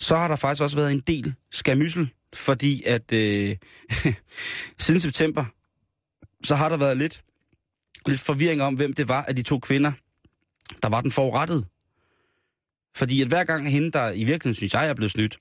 så 0.00 0.16
har 0.16 0.28
der 0.28 0.36
faktisk 0.36 0.62
også 0.62 0.76
været 0.76 0.92
en 0.92 1.00
del 1.00 1.34
skamyssel, 1.52 2.10
fordi 2.34 2.82
at 2.86 3.12
øh, 3.12 3.56
siden 4.78 5.00
september, 5.00 5.44
så 6.44 6.54
har 6.54 6.68
der 6.68 6.76
været 6.76 6.96
lidt, 6.96 7.24
lidt 8.06 8.20
forvirring 8.20 8.62
om, 8.62 8.74
hvem 8.74 8.92
det 8.92 9.08
var 9.08 9.22
af 9.22 9.36
de 9.36 9.42
to 9.42 9.58
kvinder, 9.58 9.92
der 10.82 10.88
var 10.88 11.00
den 11.00 11.10
forurettede. 11.10 11.64
Fordi 12.96 13.22
at 13.22 13.28
hver 13.28 13.44
gang 13.44 13.70
hende, 13.70 13.90
der 13.90 14.12
i 14.12 14.24
virkeligheden 14.24 14.54
synes 14.54 14.74
jeg 14.74 14.88
er 14.88 14.94
blevet 14.94 15.10
snydt, 15.10 15.38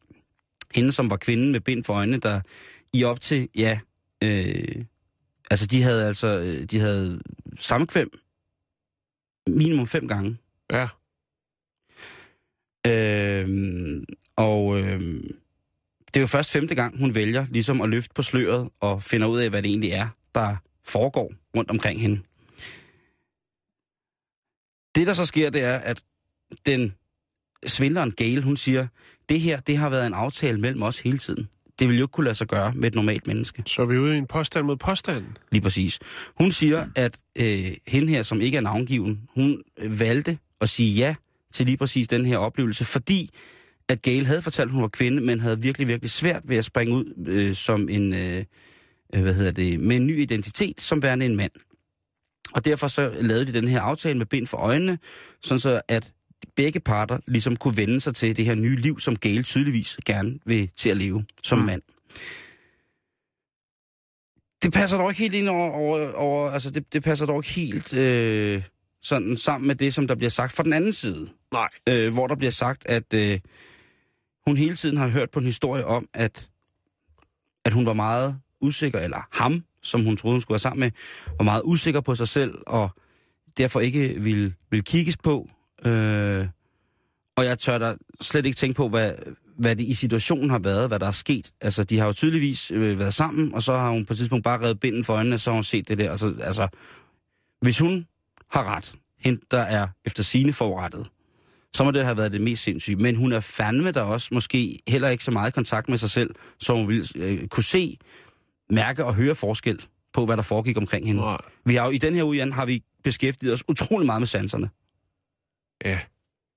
hende 0.76 0.92
som 0.92 1.10
var 1.10 1.18
kvinden 1.18 1.52
med 1.52 1.60
bind 1.60 1.84
for 1.84 1.94
øjnene, 1.94 2.20
der 2.20 2.42
i 2.94 3.04
op 3.04 3.22
til, 3.22 3.50
ja, 3.56 3.80
øh, 4.24 4.86
altså 5.52 5.66
de 5.66 5.82
havde 5.82 6.08
altså, 6.08 6.40
øh, 6.40 6.64
de 6.64 6.80
havde 6.80 7.22
samkvem 7.60 8.10
minimum 9.48 9.88
fem 9.88 10.08
gange. 10.08 10.38
Ja. 10.72 10.88
Øh, 12.88 14.04
og 14.36 14.80
øh, 14.80 15.24
det 16.08 16.16
er 16.16 16.22
jo 16.22 16.28
først 16.28 16.52
femte 16.52 16.76
gang, 16.76 16.98
hun 16.98 17.16
vælger 17.16 17.46
ligesom 17.50 17.82
at 17.82 17.90
løfte 17.90 18.14
på 18.16 18.22
sløret 18.22 18.70
og 18.80 19.04
finder 19.04 19.28
ud 19.28 19.40
af, 19.40 19.50
hvad 19.50 19.62
det 19.62 19.70
egentlig 19.70 19.92
er, 19.92 20.08
der 20.36 20.56
foregår 20.84 21.34
rundt 21.56 21.70
omkring 21.70 22.02
hende. 22.02 22.20
Det, 24.96 25.08
der 25.08 25.14
så 25.14 25.26
sker, 25.26 25.50
det 25.50 25.62
er, 25.62 25.78
at 25.78 26.04
den 26.66 26.94
svindleren 27.68 28.12
Gale, 28.12 28.42
hun 28.42 28.58
siger, 28.58 28.88
det 29.30 29.40
her, 29.40 29.60
det 29.60 29.78
har 29.78 29.90
været 29.90 30.08
en 30.08 30.14
aftale 30.14 30.60
mellem 30.60 30.82
os 30.82 31.00
hele 31.00 31.18
tiden. 31.18 31.50
Det 31.80 31.90
vil 31.90 31.98
jo 31.98 32.04
ikke 32.04 32.12
kunne 32.12 32.24
lade 32.24 32.36
sig 32.36 32.48
gøre 32.48 32.74
med 32.74 32.88
et 32.88 32.96
normalt 32.96 33.28
menneske. 33.28 33.64
Så 33.66 33.82
er 33.82 33.86
vi 33.86 33.98
ude 33.98 34.16
i 34.16 34.18
en 34.18 34.28
påstand 34.28 34.66
mod 34.66 34.78
påstanden. 34.78 35.38
Lige 35.52 35.62
præcis. 35.62 36.00
Hun 36.38 36.52
siger, 36.52 36.86
at 36.96 37.20
øh, 37.36 37.72
hende 37.88 38.10
her, 38.10 38.24
som 38.24 38.42
ikke 38.42 38.58
er 38.58 38.62
navngiven, 38.62 39.22
hun 39.36 39.64
valgte 39.78 40.38
at 40.62 40.70
sige 40.70 40.94
ja 40.94 41.16
til 41.54 41.66
lige 41.66 41.78
præcis 41.78 42.08
den 42.08 42.26
her 42.26 42.38
oplevelse, 42.38 42.86
fordi 42.86 43.30
at 43.88 44.02
Gail 44.02 44.26
havde 44.26 44.42
fortalt, 44.42 44.68
at 44.68 44.72
hun 44.72 44.82
var 44.82 44.88
kvinde, 44.88 45.22
men 45.22 45.40
havde 45.40 45.62
virkelig, 45.62 45.88
virkelig 45.88 46.12
svært 46.12 46.42
ved 46.46 46.58
at 46.58 46.66
springe 46.66 46.96
ud 46.96 47.26
øh, 47.28 47.56
som 47.56 47.90
en, 47.90 48.14
øh, 48.14 48.44
øh, 49.16 49.22
hvad 49.22 49.34
hedder 49.34 49.52
det, 49.52 49.80
med 49.80 49.96
en 49.96 50.08
ny 50.08 50.22
identitet, 50.22 50.82
som 50.82 51.04
værende 51.04 51.26
en 51.26 51.36
mand. 51.36 51.52
Og 52.54 52.66
derfor 52.66 52.88
så 52.88 53.14
lavede 53.20 53.46
de 53.46 53.54
den 53.54 53.68
her 53.68 53.82
aftale 53.82 54.18
med 54.18 54.26
bind 54.26 54.48
for 54.48 54.58
øjnene, 54.58 55.00
sådan 55.42 55.60
så 55.60 55.82
at 55.88 56.14
begge 56.56 56.80
parter 56.80 57.20
ligesom 57.28 57.58
kunne 57.58 57.78
vende 57.78 58.00
sig 58.00 58.16
til 58.16 58.38
det 58.38 58.46
her 58.46 58.56
nye 58.56 58.76
liv, 58.76 59.00
som 59.00 59.16
Gail 59.16 59.44
tydeligvis 59.44 59.98
gerne 60.06 60.40
vil 60.46 60.70
til 60.78 60.90
at 60.90 60.98
leve 60.98 61.26
som 61.44 61.60
mm. 61.60 61.66
mand. 61.66 61.82
Det 64.64 64.74
passer 64.74 64.98
dog 64.98 65.10
ikke 65.10 65.22
helt 65.22 65.34
ind 65.34 65.50
over, 65.50 65.72
over, 65.72 66.12
over 66.12 66.52
altså 66.52 66.70
det, 66.70 66.94
det 66.94 67.04
passer 67.04 67.26
dog 67.26 67.40
ikke 67.40 67.50
helt 67.50 67.94
øh, 67.94 68.64
sådan 69.02 69.38
sammen 69.38 69.68
med 69.68 69.76
det, 69.76 69.94
som 69.94 70.08
der 70.08 70.16
bliver 70.16 70.30
sagt 70.30 70.52
fra 70.54 70.64
den 70.64 70.74
anden 70.74 70.92
side. 70.92 71.30
Nej. 71.52 71.70
Øh, 71.88 72.14
hvor 72.14 72.28
der 72.28 72.36
bliver 72.36 72.52
sagt, 72.52 72.86
at 72.86 73.14
øh, 73.14 73.40
hun 74.48 74.58
hele 74.58 74.76
tiden 74.76 74.98
har 74.98 75.08
hørt 75.08 75.32
på 75.32 75.40
en 75.40 75.46
historie 75.46 75.86
om, 75.86 76.08
at, 76.14 76.50
at 77.66 77.74
hun 77.74 77.86
var 77.86 77.94
meget 77.94 78.40
usikker, 78.62 79.00
eller 79.00 79.28
ham, 79.32 79.64
som 79.82 80.04
hun 80.04 80.18
troede, 80.18 80.34
hun 80.34 80.42
skulle 80.42 80.54
være 80.54 80.60
sammen 80.60 80.80
med, 80.80 80.92
var 81.38 81.44
meget 81.44 81.62
usikker 81.66 82.02
på 82.02 82.16
sig 82.16 82.28
selv, 82.28 82.58
og 82.68 82.90
derfor 83.58 83.80
ikke 83.80 84.16
ville, 84.18 84.54
ville 84.70 84.84
kigges 84.84 85.18
på. 85.18 85.50
Øh, 85.86 86.48
og 87.36 87.46
jeg 87.46 87.60
tør 87.60 87.78
da 87.78 87.96
slet 88.22 88.46
ikke 88.46 88.56
tænke 88.56 88.76
på, 88.76 88.90
hvad, 88.90 89.14
hvad 89.58 89.76
det 89.76 89.84
i 89.84 89.94
situationen 89.94 90.50
har 90.50 90.60
været, 90.60 90.88
hvad 90.88 91.00
der 91.00 91.08
er 91.08 91.12
sket. 91.12 91.52
Altså, 91.62 91.84
de 91.84 92.00
har 92.00 92.06
jo 92.06 92.14
tydeligvis 92.14 92.72
øh, 92.72 93.00
været 93.00 93.14
sammen, 93.14 93.54
og 93.54 93.64
så 93.64 93.78
har 93.78 93.90
hun 93.90 94.06
på 94.06 94.14
et 94.14 94.18
tidspunkt 94.18 94.44
bare 94.44 94.62
reddet 94.62 94.80
binden 94.80 95.04
for 95.04 95.14
øjnene, 95.14 95.36
og 95.36 95.40
så 95.40 95.50
har 95.50 95.56
hun 95.56 95.64
set 95.64 95.88
det 95.88 95.98
der. 95.98 96.10
Altså, 96.10 96.34
altså 96.42 96.68
hvis 97.62 97.80
hun 97.80 98.08
har 98.52 98.76
ret, 98.76 98.96
hende 99.20 99.42
der 99.52 99.62
er 99.62 99.88
efter 100.06 100.24
sine 100.24 100.54
forrettet, 100.54 101.08
så 101.76 101.84
må 101.84 101.92
det 101.92 102.04
have 102.06 102.18
været 102.18 102.32
det 102.32 102.42
mest 102.42 102.64
sindssyge. 102.64 102.96
Men 102.96 103.16
hun 103.16 103.32
er 103.32 103.40
fandme 103.40 103.92
der 103.92 104.02
også 104.02 104.30
måske 104.32 104.80
heller 104.88 105.10
ikke 105.10 105.24
så 105.24 105.32
meget 105.32 105.52
i 105.52 105.54
kontakt 105.54 105.90
med 105.90 105.98
sig 105.98 106.10
selv, 106.10 106.36
så 106.60 106.74
hun 106.74 106.88
ville 106.88 107.06
øh, 107.16 107.48
kunne 107.48 107.64
se, 107.64 107.98
mærke 108.72 109.06
og 109.06 109.16
høre 109.16 109.36
forskel 109.36 109.86
på, 110.14 110.26
hvad 110.26 110.38
der 110.38 110.44
foregik 110.44 110.78
omkring 110.78 111.08
hende. 111.08 111.22
Nej. 111.22 111.38
Vi 111.66 111.76
har 111.76 111.86
jo 111.86 111.92
i 111.92 111.98
den 111.98 112.16
her 112.16 112.24
uge, 112.24 112.38
Jan, 112.38 112.52
har 112.52 112.66
vi 112.66 112.84
beskæftiget 113.04 113.54
os 113.54 113.64
utrolig 113.70 114.06
meget 114.06 114.22
med 114.22 114.28
sanserne. 114.28 114.70
Ja, 115.86 115.90
det 115.90 116.00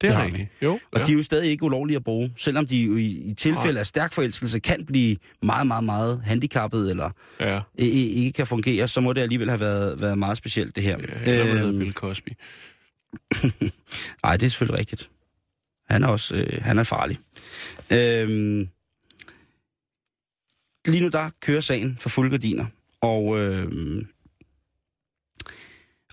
Det 0.00 0.10
er 0.10 0.14
har 0.14 0.24
rigtigt. 0.24 0.48
Jo, 0.62 0.72
Og 0.92 0.98
ja. 0.98 1.04
de 1.04 1.12
er 1.12 1.16
jo 1.16 1.22
stadig 1.22 1.50
ikke 1.50 1.64
ulovlige 1.64 1.96
at 1.96 2.04
bruge, 2.04 2.32
selvom 2.36 2.66
de 2.66 2.76
jo 2.76 2.96
i, 2.96 3.06
i 3.06 3.34
tilfælde 3.34 3.72
Nej. 3.72 3.80
af 3.80 3.86
stærk 3.86 4.12
forelskelse 4.12 4.58
kan 4.58 4.86
blive 4.86 5.16
meget, 5.42 5.66
meget, 5.66 5.84
meget 5.84 6.22
handicappet, 6.24 6.90
eller 6.90 7.10
ja. 7.40 7.60
ikke 7.78 8.32
kan 8.32 8.46
fungere, 8.46 8.88
så 8.88 9.00
må 9.00 9.12
det 9.12 9.20
alligevel 9.20 9.48
have 9.48 9.60
været, 9.60 10.00
været 10.00 10.18
meget 10.18 10.36
specielt, 10.36 10.76
det 10.76 10.82
her. 10.82 10.98
Ja, 11.26 11.44
hedder 11.44 11.66
Øhm, 11.66 11.78
Bill 11.78 11.92
Cosby. 11.92 12.28
Nej, 14.24 14.36
det 14.36 14.46
er 14.46 14.50
selvfølgelig 14.50 14.78
rigtigt. 14.78 15.10
Han 15.88 16.04
er 16.04 16.08
også 16.08 16.34
øh, 16.36 16.62
han 16.62 16.78
er 16.78 16.82
farlig. 16.82 17.18
Øhm, 17.92 18.68
lige 20.86 21.00
nu 21.00 21.08
der 21.08 21.30
kører 21.40 21.60
sagen 21.60 21.96
for 21.96 22.08
fulde 22.08 22.30
gardiner, 22.30 22.66
og, 23.00 23.38
øh, 23.38 24.02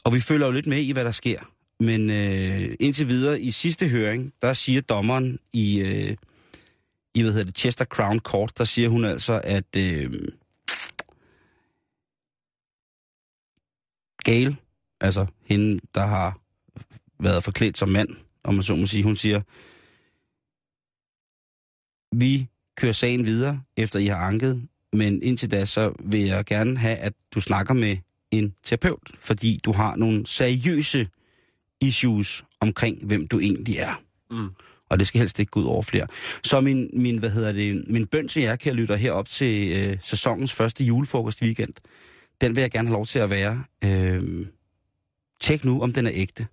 og 0.03 0.13
vi 0.13 0.19
følger 0.19 0.45
jo 0.45 0.51
lidt 0.51 0.67
med 0.67 0.77
i, 0.77 0.91
hvad 0.91 1.05
der 1.05 1.11
sker. 1.11 1.51
Men 1.79 2.09
øh, 2.09 2.75
indtil 2.79 3.07
videre, 3.07 3.41
i 3.41 3.51
sidste 3.51 3.87
høring, 3.87 4.33
der 4.41 4.53
siger 4.53 4.81
dommeren 4.81 5.39
i, 5.53 5.79
øh, 5.79 6.17
i 7.15 7.21
hvad 7.21 7.31
hedder 7.31 7.45
det, 7.45 7.57
Chester 7.57 7.85
Crown 7.85 8.19
Court, 8.19 8.57
der 8.57 8.63
siger 8.63 8.89
hun 8.89 9.05
altså, 9.05 9.41
at 9.43 9.75
øh, 9.77 10.27
Gail, 14.23 14.55
altså 15.01 15.25
hende, 15.45 15.79
der 15.95 16.05
har 16.05 16.39
været 17.19 17.43
forklædt 17.43 17.77
som 17.77 17.89
mand, 17.89 18.09
om 18.43 18.53
man 18.53 18.63
så 18.63 18.75
må 18.75 18.85
sige. 18.85 19.03
Hun 19.03 19.15
siger, 19.15 19.41
vi 22.15 22.47
kører 22.81 22.93
sagen 22.93 23.25
videre, 23.25 23.61
efter 23.77 23.99
I 23.99 24.05
har 24.05 24.17
anket, 24.17 24.67
men 24.93 25.23
indtil 25.23 25.51
da, 25.51 25.65
så 25.65 25.93
vil 25.99 26.21
jeg 26.21 26.45
gerne 26.45 26.77
have, 26.77 26.97
at 26.97 27.13
du 27.35 27.41
snakker 27.41 27.73
med 27.73 27.97
en 28.31 28.53
terapeut, 28.63 29.11
fordi 29.19 29.59
du 29.63 29.71
har 29.71 29.95
nogle 29.95 30.27
seriøse 30.27 31.07
issues 31.81 32.43
omkring, 32.59 33.05
hvem 33.05 33.27
du 33.27 33.39
egentlig 33.39 33.77
er. 33.77 34.01
Mm. 34.31 34.49
Og 34.89 34.99
det 34.99 35.07
skal 35.07 35.19
helst 35.19 35.39
ikke 35.39 35.49
gå 35.49 35.59
ud 35.59 35.65
over 35.65 35.81
flere. 35.81 36.07
Så 36.43 36.61
min, 36.61 36.89
min, 36.93 37.17
hvad 37.17 37.29
hedder 37.29 37.51
det, 37.51 37.83
min 37.87 38.07
bøn 38.07 38.27
til 38.27 38.41
jer, 38.41 38.55
kan 38.55 38.73
lytte 38.73 38.97
herop 38.97 39.27
til 39.27 39.71
øh, 39.71 39.97
sæsonens 40.01 40.53
første 40.53 40.83
julefrokost 40.83 41.41
weekend. 41.41 41.73
Den 42.41 42.55
vil 42.55 42.61
jeg 42.61 42.71
gerne 42.71 42.87
have 42.87 42.93
lov 42.93 43.05
til 43.05 43.19
at 43.19 43.29
være. 43.29 43.63
Øh, 43.83 44.45
tjek 45.41 45.65
nu, 45.65 45.81
om 45.81 45.93
den 45.93 46.05
er 46.05 46.11
ægte. 46.13 46.47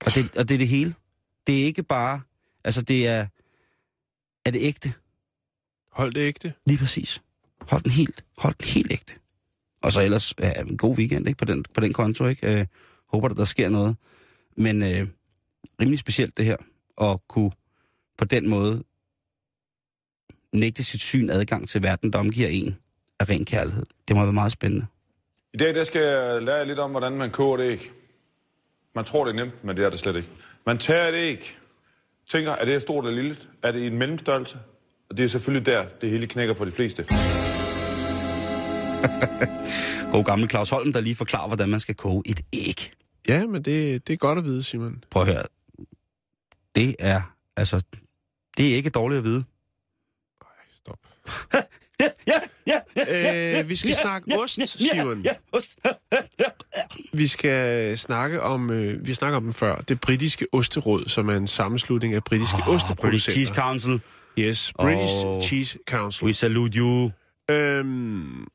Og 0.00 0.14
det, 0.14 0.36
og 0.36 0.48
det 0.48 0.54
er 0.54 0.58
det 0.58 0.68
hele. 0.68 0.94
Det 1.46 1.60
er 1.60 1.64
ikke 1.64 1.82
bare, 1.82 2.20
altså 2.64 2.82
det 2.82 3.06
er, 3.06 3.26
er 4.44 4.50
det 4.50 4.60
ægte? 4.62 4.92
Hold 5.96 6.12
det 6.12 6.20
ægte. 6.20 6.52
Lige 6.66 6.78
præcis. 6.78 7.22
Hold 7.60 7.82
den 7.82 7.92
helt, 7.92 8.24
hold 8.38 8.54
den 8.54 8.68
helt 8.68 8.92
ægte. 8.92 9.14
Og 9.82 9.92
så 9.92 10.00
ellers 10.00 10.34
ja, 10.38 10.52
en 10.60 10.76
god 10.76 10.98
weekend 10.98 11.28
ikke, 11.28 11.38
på, 11.38 11.44
den, 11.44 11.64
på 11.74 11.80
den 11.80 11.92
konto. 11.92 12.26
Ikke? 12.26 12.60
Øh, 12.60 12.66
håber, 13.06 13.28
der, 13.28 13.34
der 13.34 13.44
sker 13.44 13.68
noget. 13.68 13.96
Men 14.56 14.82
øh, 14.82 15.08
rimelig 15.80 15.98
specielt 15.98 16.36
det 16.36 16.44
her, 16.44 16.56
at 17.00 17.18
kunne 17.28 17.50
på 18.18 18.24
den 18.24 18.48
måde 18.48 18.84
nægte 20.52 20.84
sit 20.84 21.00
syn 21.00 21.30
adgang 21.30 21.68
til 21.68 21.82
verden, 21.82 22.12
der 22.12 22.18
omgiver 22.18 22.48
en 22.48 22.76
af 23.20 23.30
ren 23.30 23.44
kærlighed. 23.44 23.86
Det 24.08 24.16
må 24.16 24.22
være 24.22 24.32
meget 24.32 24.52
spændende. 24.52 24.86
I 25.54 25.56
dag 25.56 25.74
der 25.74 25.84
skal 25.84 26.02
jeg 26.02 26.42
lære 26.42 26.56
jer 26.56 26.64
lidt 26.64 26.78
om, 26.78 26.90
hvordan 26.90 27.12
man 27.12 27.30
koger 27.30 27.58
et 27.58 27.72
æg. 27.72 27.90
Man 28.94 29.04
tror, 29.04 29.24
det 29.24 29.32
er 29.32 29.44
nemt, 29.44 29.64
men 29.64 29.76
det 29.76 29.84
er 29.84 29.90
det 29.90 29.98
slet 29.98 30.16
ikke. 30.16 30.28
Man 30.66 30.78
tager 30.78 31.08
et 31.08 31.14
æg, 31.14 31.56
tænker, 32.28 32.52
er 32.52 32.64
det 32.64 32.82
stort 32.82 33.06
eller 33.06 33.22
lille? 33.22 33.36
Er 33.62 33.72
det 33.72 33.80
i 33.80 33.86
en 33.86 33.98
mellemstørrelse? 33.98 34.58
Og 35.10 35.16
det 35.16 35.24
er 35.24 35.28
selvfølgelig 35.28 35.66
der, 35.66 35.84
det 36.00 36.10
hele 36.10 36.26
knækker 36.26 36.54
for 36.54 36.64
de 36.64 36.70
fleste. 36.70 37.02
God 40.12 40.24
gamle 40.24 40.48
Claus 40.48 40.70
Holm, 40.70 40.92
der 40.92 41.00
lige 41.00 41.16
forklarer, 41.16 41.46
hvordan 41.46 41.68
man 41.68 41.80
skal 41.80 41.94
koge 41.94 42.22
et 42.26 42.40
æg. 42.52 42.92
Ja, 43.28 43.46
men 43.46 43.62
det, 43.62 44.06
det 44.06 44.12
er 44.12 44.16
godt 44.16 44.38
at 44.38 44.44
vide, 44.44 44.62
Simon. 44.62 45.04
Prøv 45.10 45.22
at 45.22 45.28
høre. 45.28 45.42
Det 46.74 46.96
er, 46.98 47.22
altså, 47.56 47.82
det 48.56 48.72
er 48.72 48.76
ikke 48.76 48.90
dårligt 48.90 49.18
at 49.18 49.24
vide. 49.24 49.44
Stop. 50.76 50.98
Ja, 52.00 52.08
ja, 52.66 52.78
ja, 52.96 53.60
Øh, 53.60 53.68
vi 53.68 53.76
skal 53.76 53.94
snakke 53.94 54.38
ost, 54.38 54.68
Simon. 54.68 55.20
Ja, 55.20 55.32
ost. 55.52 55.78
Vi 57.12 57.26
skal 57.26 57.98
snakke 57.98 58.42
om, 58.42 58.70
øh, 58.70 59.06
vi 59.06 59.14
snakker 59.14 59.36
om 59.36 59.42
den 59.42 59.52
før, 59.52 59.76
det 59.76 60.00
britiske 60.00 60.46
osteråd, 60.52 61.08
som 61.08 61.28
er 61.28 61.36
en 61.36 61.46
sammenslutning 61.46 62.14
af 62.14 62.24
britiske 62.24 62.56
oh, 62.56 62.64
British 62.64 62.84
osteproducenter. 62.84 63.32
Cheese 63.32 63.54
Council, 63.54 64.00
Yes, 64.38 64.72
British 64.80 65.24
Åh. 65.24 65.42
Cheese 65.42 65.78
Council. 65.88 66.26
we 66.26 66.32
salute 66.32 66.78
you. 66.78 67.10
Øhm, 67.50 68.46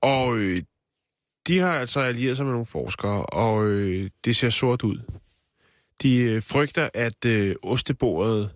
og 0.00 0.36
øh, 0.36 0.62
de 1.46 1.58
har 1.58 1.72
altså 1.78 2.00
allieret 2.00 2.36
sig 2.36 2.46
med 2.46 2.52
nogle 2.52 2.66
forskere, 2.66 3.26
og 3.26 3.66
øh, 3.66 4.10
det 4.24 4.36
ser 4.36 4.50
sort 4.50 4.82
ud. 4.82 4.98
De 6.02 6.16
øh, 6.16 6.42
frygter, 6.42 6.88
at 6.94 7.24
øh, 7.24 7.56
ostebordet 7.62 8.50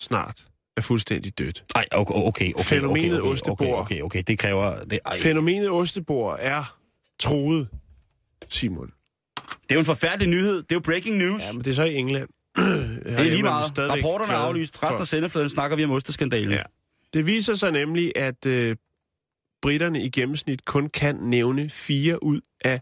snart 0.00 0.46
er 0.76 0.80
fuldstændig 0.80 1.38
dødt. 1.38 1.64
Ej, 1.74 1.86
okay, 1.92 2.14
okay, 2.14 2.52
okay. 2.52 2.64
Fænomenet 2.64 3.12
okay, 3.12 3.20
okay, 3.20 3.32
ostebord. 3.32 3.60
Okay, 3.60 3.78
okay, 3.78 4.00
okay, 4.00 4.22
det 4.26 4.38
kræver... 4.38 4.84
Det, 4.84 4.98
ej. 5.04 5.18
Fænomenet 5.18 5.70
ostebord 5.70 6.36
er 6.40 6.78
troet, 7.18 7.68
Simon. 8.48 8.92
det 9.36 9.70
er 9.70 9.74
jo 9.74 9.78
en 9.78 9.86
forfærdelig 9.86 10.28
nyhed. 10.28 10.56
Det 10.56 10.72
er 10.72 10.76
jo 10.76 10.80
breaking 10.80 11.16
news. 11.16 11.42
Ja, 11.42 11.52
men 11.52 11.64
det 11.64 11.70
er 11.70 11.74
så 11.74 11.84
i 11.84 11.94
England. 11.94 12.28
Det 12.56 13.18
er 13.18 13.22
lige 13.22 13.42
meget. 13.42 13.78
Rapporterne 13.78 14.32
er 14.32 14.36
aflyst. 14.36 14.82
Rest 14.82 15.00
af 15.00 15.06
sendefladen 15.06 15.48
snakker 15.48 15.76
vi 15.76 15.84
om 15.84 15.90
osteskandalen. 15.90 16.50
Ja. 16.50 16.62
Det 17.14 17.26
viser 17.26 17.54
sig 17.54 17.72
nemlig, 17.72 18.12
at 18.16 18.46
øh, 18.46 18.76
britterne 19.62 20.04
i 20.04 20.10
gennemsnit 20.10 20.64
kun 20.64 20.88
kan 20.88 21.16
nævne 21.16 21.70
4 21.70 22.22
ud 22.22 22.40
af 22.64 22.80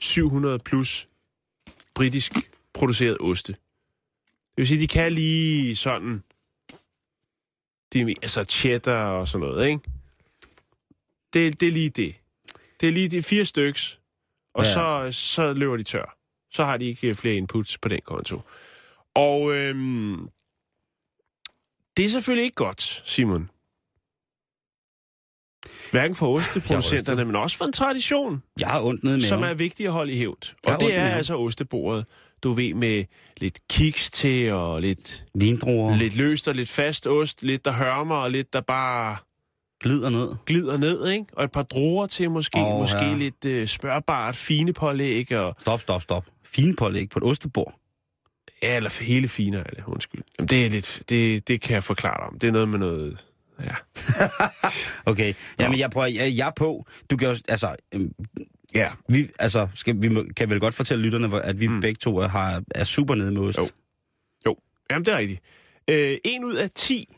700 0.00 0.58
plus 0.58 1.08
britisk 1.94 2.32
produceret 2.74 3.16
oste. 3.20 3.52
Det 3.52 4.56
vil 4.56 4.68
sige, 4.68 4.80
de 4.80 4.88
kan 4.88 5.12
lige 5.12 5.76
sådan... 5.76 6.22
De, 7.92 8.14
altså 8.22 8.44
cheddar 8.44 9.10
og 9.10 9.28
sådan 9.28 9.46
noget, 9.46 9.68
ikke? 9.68 9.80
Det, 11.32 11.60
det 11.60 11.68
er 11.68 11.72
lige 11.72 11.90
det. 11.90 12.14
Det 12.80 12.88
er 12.88 12.92
lige 12.92 13.08
de 13.08 13.22
fire 13.22 13.44
styks, 13.44 14.00
og 14.54 14.64
ja. 14.64 14.72
så, 14.72 15.08
så 15.12 15.52
løber 15.52 15.76
de 15.76 15.82
tør. 15.82 16.15
Så 16.56 16.64
har 16.64 16.76
de 16.76 16.84
ikke 16.84 17.14
flere 17.14 17.34
inputs 17.34 17.78
på 17.78 17.88
den 17.88 18.00
konto. 18.04 18.40
Og 19.14 19.54
øhm, 19.54 20.28
det 21.96 22.04
er 22.04 22.08
selvfølgelig 22.08 22.44
ikke 22.44 22.54
godt, 22.54 23.02
Simon. 23.06 23.50
Hverken 25.90 26.14
for 26.14 26.36
osteproducenterne, 26.36 27.24
men 27.24 27.36
også 27.36 27.56
for 27.56 27.64
en 27.64 27.72
tradition, 27.72 28.42
Jeg 28.60 28.68
har 28.68 28.82
ondt 28.82 29.04
nede 29.04 29.16
med 29.16 29.24
som 29.24 29.42
er 29.42 29.54
vigtig 29.54 29.86
at 29.86 29.92
holde 29.92 30.12
i 30.12 30.16
hævd. 30.16 30.54
Og 30.66 30.80
det 30.80 30.96
er 30.96 31.08
altså 31.08 31.36
ostebordet, 31.36 32.06
du 32.42 32.52
ved, 32.52 32.74
med 32.74 33.04
lidt 33.36 33.60
kiks 33.68 34.10
til, 34.10 34.52
og 34.52 34.80
lidt, 34.80 35.24
Vindruer 35.34 35.96
lidt 35.96 36.16
løst 36.16 36.48
og 36.48 36.54
lidt 36.54 36.70
fast 36.70 37.06
ost, 37.06 37.42
lidt 37.42 37.64
der 37.64 37.72
hørmer, 37.72 38.16
og 38.16 38.30
lidt 38.30 38.52
der 38.52 38.60
bare 38.60 39.16
glider 39.80 40.10
ned. 40.10 40.28
glider 40.46 40.76
ned, 40.76 41.08
ikke? 41.08 41.24
Og 41.32 41.44
et 41.44 41.52
par 41.52 41.62
druer 41.62 42.06
til 42.06 42.30
måske, 42.30 42.58
oh, 42.58 42.80
måske 42.80 42.98
ja. 43.04 43.16
lidt 43.16 43.44
øh, 43.44 43.68
spørgbart, 43.68 44.36
fine 44.36 44.72
pålæg, 44.72 45.32
og 45.32 45.56
Stop, 45.60 45.80
stop, 45.80 46.02
stop. 46.02 46.26
Fine 46.44 46.76
pålæg 46.76 47.10
på 47.10 47.18
et 47.18 47.22
ostebord. 47.24 47.74
ja, 48.62 48.76
eller 48.76 49.02
hele 49.02 49.28
fine 49.28 49.56
er 49.58 49.62
det, 49.62 49.84
undskyld. 49.86 50.22
Jamen, 50.38 50.48
det 50.48 50.66
er 50.66 50.70
lidt, 50.70 51.02
det, 51.08 51.48
det 51.48 51.60
kan 51.60 51.74
jeg 51.74 51.84
forklare 51.84 52.16
dig 52.20 52.26
om. 52.26 52.38
Det 52.38 52.48
er 52.48 52.52
noget 52.52 52.68
med 52.68 52.78
noget, 52.78 53.26
ja. 53.60 53.74
Okay, 55.12 55.34
jamen 55.58 55.78
jeg 55.78 55.90
prøver, 55.90 56.06
jeg, 56.06 56.36
jeg 56.36 56.46
er 56.46 56.52
på. 56.56 56.86
Du 57.10 57.16
kan 57.16 57.28
jo, 57.28 57.36
altså, 57.48 57.76
øhm, 57.94 58.12
Ja, 58.74 58.90
vi, 59.08 59.28
altså 59.38 59.68
skal, 59.74 60.02
vi 60.02 60.08
må- 60.08 60.24
kan 60.36 60.50
vel 60.50 60.60
godt 60.60 60.74
fortælle 60.74 61.04
lytterne, 61.04 61.42
at 61.42 61.60
vi 61.60 61.66
mm. 61.66 61.80
begge 61.80 61.98
to 61.98 62.16
er, 62.18 62.28
har, 62.28 62.62
er 62.74 62.84
super 62.84 63.14
nede 63.14 63.32
med 63.32 63.40
ost. 63.42 63.58
Jo. 63.58 63.68
Jo, 64.46 64.56
jamen 64.90 65.04
det 65.06 65.14
er 65.14 65.18
rigtigt. 65.18 65.40
Øh, 65.88 66.18
en 66.24 66.44
ud 66.44 66.54
af 66.54 66.70
10 66.70 67.16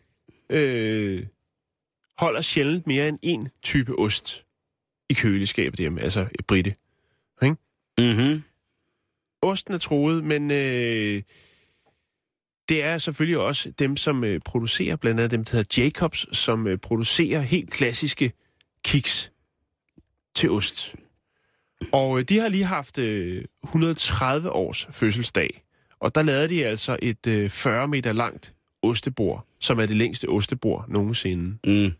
øh, 0.50 1.26
holder 2.18 2.40
sjældent 2.40 2.86
mere 2.86 3.08
end 3.08 3.18
en 3.22 3.48
type 3.62 3.98
ost 3.98 4.44
i 5.08 5.14
køleskabet 5.14 5.78
hjemme, 5.78 6.00
altså 6.00 6.26
et 6.38 6.46
britte. 6.46 6.74
Mm-hmm. 7.98 8.42
Osten 9.42 9.74
er 9.74 9.78
troet, 9.78 10.24
men 10.24 10.50
øh, 10.50 11.22
det 12.68 12.82
er 12.82 12.98
selvfølgelig 12.98 13.38
også 13.38 13.70
dem, 13.70 13.96
som 13.96 14.24
øh, 14.24 14.40
producerer, 14.40 14.96
blandt 14.96 15.20
andet 15.20 15.30
dem, 15.30 15.44
der 15.44 15.56
hedder 15.56 15.82
Jacobs, 15.82 16.38
som 16.38 16.66
øh, 16.66 16.78
producerer 16.78 17.40
helt 17.40 17.70
klassiske 17.70 18.32
kiks 18.84 19.32
til 20.34 20.50
ost. 20.50 20.94
Og 21.92 22.18
øh, 22.18 22.24
de 22.24 22.38
har 22.38 22.48
lige 22.48 22.64
haft 22.64 22.98
øh, 22.98 23.44
130 23.64 24.50
års 24.50 24.88
fødselsdag, 24.90 25.64
og 26.00 26.14
der 26.14 26.22
lavede 26.22 26.48
de 26.48 26.66
altså 26.66 26.98
et 27.02 27.26
øh, 27.26 27.50
40 27.50 27.88
meter 27.88 28.12
langt 28.12 28.54
ostebord, 28.82 29.47
som 29.60 29.78
er 29.78 29.86
det 29.86 29.96
længste 29.96 30.28
ostebord 30.28 30.84
nogensinde. 30.88 31.44
Mm. 31.44 31.92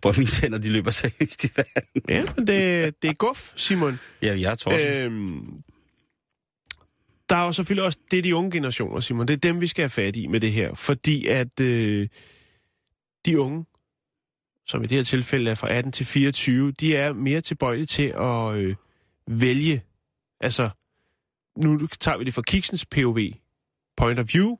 Hvor 0.00 0.16
mine 0.16 0.26
tænder, 0.26 0.58
de 0.58 0.68
løber 0.68 0.90
seriøst 0.90 1.44
i 1.44 1.48
vand. 1.56 2.04
Ja, 2.08 2.22
men 2.36 2.46
det, 2.46 3.02
det 3.02 3.10
er 3.10 3.14
guf, 3.14 3.52
Simon. 3.56 3.98
Ja, 4.22 4.40
jeg 4.40 4.56
er. 4.66 4.96
Øh. 4.96 5.04
Øhm, 5.04 5.62
der 7.30 7.36
er 7.36 7.46
jo 7.46 7.52
selvfølgelig 7.52 7.84
også, 7.84 7.98
det 8.10 8.18
er 8.18 8.22
de 8.22 8.36
unge 8.36 8.50
generationer, 8.50 9.00
Simon. 9.00 9.28
Det 9.28 9.34
er 9.34 9.38
dem, 9.38 9.60
vi 9.60 9.66
skal 9.66 9.82
have 9.82 9.90
fat 9.90 10.16
i 10.16 10.26
med 10.26 10.40
det 10.40 10.52
her. 10.52 10.74
Fordi 10.74 11.26
at 11.26 11.60
øh, 11.60 12.08
de 13.26 13.40
unge, 13.40 13.64
som 14.66 14.84
i 14.84 14.86
det 14.86 14.98
her 14.98 15.04
tilfælde 15.04 15.50
er 15.50 15.54
fra 15.54 15.72
18 15.72 15.92
til 15.92 16.06
24, 16.06 16.72
de 16.72 16.96
er 16.96 17.12
mere 17.12 17.40
tilbøjelige 17.40 17.86
til 17.86 18.14
at 18.20 18.54
øh, 18.54 18.76
vælge. 19.26 19.82
Altså, 20.40 20.70
nu 21.56 21.86
tager 21.86 22.18
vi 22.18 22.24
det 22.24 22.34
fra 22.34 22.42
Kiksens 22.42 22.86
POV, 22.86 23.18
point 23.96 24.18
of 24.18 24.34
view. 24.34 24.56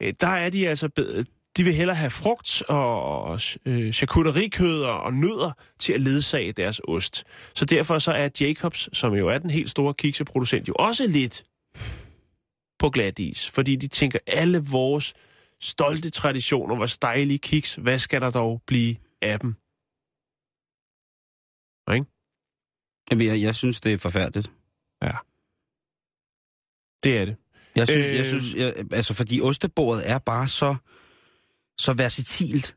Øh, 0.00 0.14
der 0.20 0.26
er 0.26 0.50
de 0.50 0.68
altså 0.68 0.88
bedre, 0.88 1.24
de 1.58 1.64
vil 1.64 1.74
hellere 1.74 1.96
have 1.96 2.10
frugt 2.10 2.62
og 2.68 3.40
øh, 3.64 3.92
charcuterikød 3.92 4.82
og, 4.82 5.14
nødder 5.14 5.52
til 5.78 5.92
at 5.92 6.00
ledsage 6.00 6.52
deres 6.52 6.80
ost. 6.88 7.24
Så 7.54 7.64
derfor 7.64 7.98
så 7.98 8.12
er 8.12 8.28
Jacobs, 8.40 8.98
som 8.98 9.14
jo 9.14 9.28
er 9.28 9.38
den 9.38 9.50
helt 9.50 9.70
store 9.70 9.94
kikseproducent, 9.94 10.68
jo 10.68 10.74
også 10.78 11.06
lidt 11.06 11.44
på 12.78 12.90
glat 12.90 13.18
is. 13.18 13.50
Fordi 13.50 13.76
de 13.76 13.88
tænker, 13.88 14.18
alle 14.26 14.58
vores 14.58 15.14
stolte 15.60 16.10
traditioner, 16.10 16.76
vores 16.76 16.98
dejlige 16.98 17.38
kiks, 17.38 17.74
hvad 17.74 17.98
skal 17.98 18.20
der 18.20 18.30
dog 18.30 18.62
blive 18.66 18.96
af 19.22 19.40
dem? 19.40 19.54
Ikke? 21.94 22.06
Jamen, 23.10 23.26
jeg, 23.26 23.42
jeg 23.42 23.54
synes, 23.54 23.80
det 23.80 23.92
er 23.92 23.98
forfærdeligt. 23.98 24.50
Det 27.02 27.18
er 27.18 27.24
det. 27.24 27.36
Jeg 27.76 27.88
synes. 27.88 28.06
Øh. 28.06 28.16
jeg 28.16 28.24
synes 28.26 28.54
jeg, 28.54 28.74
altså 28.92 29.14
fordi 29.14 29.40
ostebordet 29.40 30.10
er 30.10 30.18
bare 30.18 30.48
så, 30.48 30.76
så 31.78 31.92
versatilt. 31.92 32.76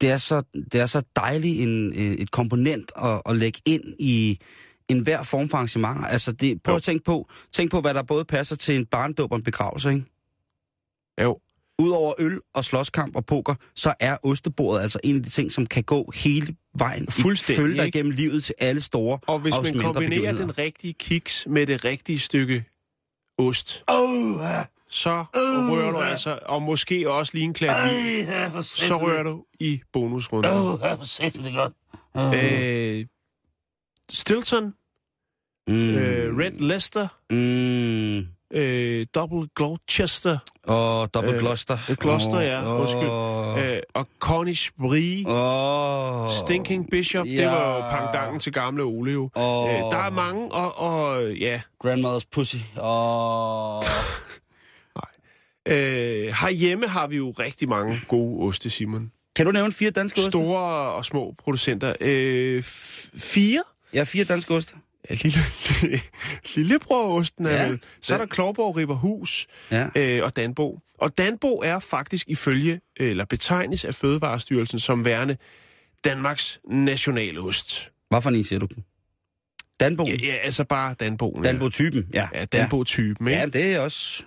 Det 0.00 0.10
er 0.10 0.16
så, 0.16 0.42
det 0.72 0.80
er 0.80 0.86
så 0.86 1.02
dejligt 1.16 1.60
en, 1.62 1.92
et 1.94 2.30
komponent 2.30 2.92
at, 2.96 3.22
at 3.26 3.36
lægge 3.36 3.60
ind 3.66 3.84
i 3.98 4.38
enhver 4.88 5.22
form 5.22 5.48
for 5.48 5.56
arrangement. 5.56 6.06
Altså 6.08 6.32
det, 6.32 6.62
prøv 6.62 6.72
Jo. 6.72 6.76
at 6.76 6.82
tænke 6.82 7.04
på, 7.04 7.30
tænk 7.52 7.70
på, 7.70 7.80
hvad 7.80 7.94
der 7.94 8.02
både 8.02 8.24
passer 8.24 8.56
til 8.56 8.76
en 8.76 8.86
barndåb 8.86 9.32
og 9.32 9.36
en 9.36 9.42
begravelse, 9.44 9.90
ikke? 9.90 10.04
Jo. 11.22 11.38
Udover 11.78 12.14
øl 12.18 12.40
og 12.54 12.64
slåskamp 12.64 13.16
og 13.16 13.26
poker, 13.26 13.54
så 13.76 13.94
er 14.00 14.16
ostebordet 14.22 14.82
altså 14.82 14.98
en 15.04 15.16
af 15.16 15.22
de 15.22 15.30
ting, 15.30 15.52
som 15.52 15.66
kan 15.66 15.82
gå 15.82 16.12
hele 16.14 16.56
vejen. 16.78 17.06
Fuldstændig, 17.10 17.62
Følge 17.62 17.76
dig 17.76 17.86
igennem 17.88 18.10
livet 18.10 18.44
til 18.44 18.54
alle 18.58 18.80
store 18.80 19.18
Og 19.26 19.38
hvis 19.38 19.54
man 19.62 19.78
kombinerer 19.82 20.32
den 20.32 20.58
rigtige 20.58 20.92
kiks 20.92 21.46
med 21.46 21.66
det 21.66 21.84
rigtige 21.84 22.18
stykke 22.18 22.64
ost, 23.38 23.84
Oh, 23.86 24.36
ja. 24.40 24.64
Så 24.92 25.24
rører 25.34 25.90
du 25.92 25.98
altså, 25.98 26.38
og 26.46 26.62
måske 26.62 27.10
også 27.10 27.30
lige 27.34 27.44
en 27.44 27.54
klat 27.54 27.92
ja, 28.28 28.48
for 28.48 28.60
så 28.60 28.96
rører 29.02 29.22
du 29.22 29.44
i 29.60 29.80
bonusrunden. 29.92 30.52
Åh, 30.52 30.78
ja, 30.82 30.94
for 30.94 31.04
satan, 31.04 31.42
det 31.44 31.54
er 31.54 31.56
godt. 31.56 31.72
Øh, 32.98 33.06
Stilton, 34.10 34.74
Mm. 35.68 35.74
øh, 35.94 36.38
Red 36.38 36.50
Leicester, 36.58 37.08
Mm. 37.30 38.26
øh, 38.58 39.06
Double 39.14 39.48
Gloucester, 39.56 40.38
Og 40.66 41.14
Double 41.14 41.32
Øh, 41.34 41.38
Gloucester. 41.40 41.78
øh, 41.90 41.96
Gloucester, 42.00 42.40
ja, 42.40 42.64
Åh, 42.74 42.80
undskyld. 42.80 43.08
åh, 43.08 43.58
øh, 43.72 43.80
og 43.94 44.06
Cornish 44.20 44.70
Brie, 44.80 45.28
åh. 45.28 46.30
Stinking 46.30 46.90
Bishop, 46.90 47.26
det 47.26 47.34
Ja. 47.34 47.50
var 47.50 47.76
jo 47.76 47.80
pangdangen 47.90 48.40
til 48.40 48.52
gamle 48.52 48.82
Ole 48.82 49.12
jo. 49.12 49.30
Åh. 49.36 49.68
Øh, 49.70 49.74
der 49.80 49.96
er 49.98 50.10
mange, 50.10 50.52
og, 50.52 50.78
og 50.78 51.32
ja, 51.34 51.60
Grandmother's 51.84 52.24
Pussy. 52.32 52.56
Åh. 52.80 53.82
øh, 55.68 55.74
herhjemme 56.26 56.88
har 56.88 57.06
vi 57.06 57.16
jo 57.16 57.30
rigtig 57.30 57.68
mange 57.68 58.00
gode 58.08 58.48
oste, 58.48 58.70
Simon. 58.70 59.12
Kan 59.36 59.46
du 59.46 59.52
nævne 59.52 59.72
fire 59.72 59.90
danske 59.90 60.18
oste? 60.18 60.30
Store 60.30 60.60
og 60.92 61.04
små 61.04 61.34
producenter. 61.38 61.94
Øh, 62.00 62.62
fire? 63.16 63.62
Ja, 63.94 64.02
fire 64.04 64.24
danske 64.24 64.54
oste. 64.54 64.74
Ja, 65.10 65.14
lille, 65.22 65.38
lille, 65.82 66.00
lillebrorosten 66.56 67.46
er 67.46 67.62
Ja, 67.62 67.68
vel. 67.68 67.80
Så 68.00 68.14
er 68.14 68.18
den- 68.18 68.28
der 68.28 68.34
Klovborg 68.34 68.76
Ribberhus 68.76 69.46
Ja. 69.70 69.86
øh, 69.96 70.24
og 70.24 70.36
Danbo. 70.36 70.78
Og 70.98 71.18
Danbo 71.18 71.48
er 71.64 71.78
faktisk 71.78 72.28
ifølge, 72.28 72.80
eller 72.96 73.24
betegnes 73.24 73.84
af 73.84 73.94
Fødevarestyrelsen 73.94 74.78
som 74.78 75.04
værende 75.04 75.36
Danmarks 76.04 76.60
nationalost. 76.70 77.90
Hvad 78.10 78.22
for 78.22 78.30
en 78.30 78.44
siger 78.44 78.60
du? 78.60 78.68
Danbo. 79.80 80.04
Ja, 80.06 80.16
ja 80.22 80.34
altså 80.34 80.64
bare 80.64 80.94
Danboen. 81.00 81.44
Danbo-typen, 81.44 82.08
ja. 82.14 82.28
Ja, 82.34 82.44
Danbo-typen, 82.44 83.28
Ja. 83.28 83.32
ikke? 83.44 83.58
ja, 83.58 83.64
det 83.64 83.74
er 83.74 83.80
også... 83.80 84.22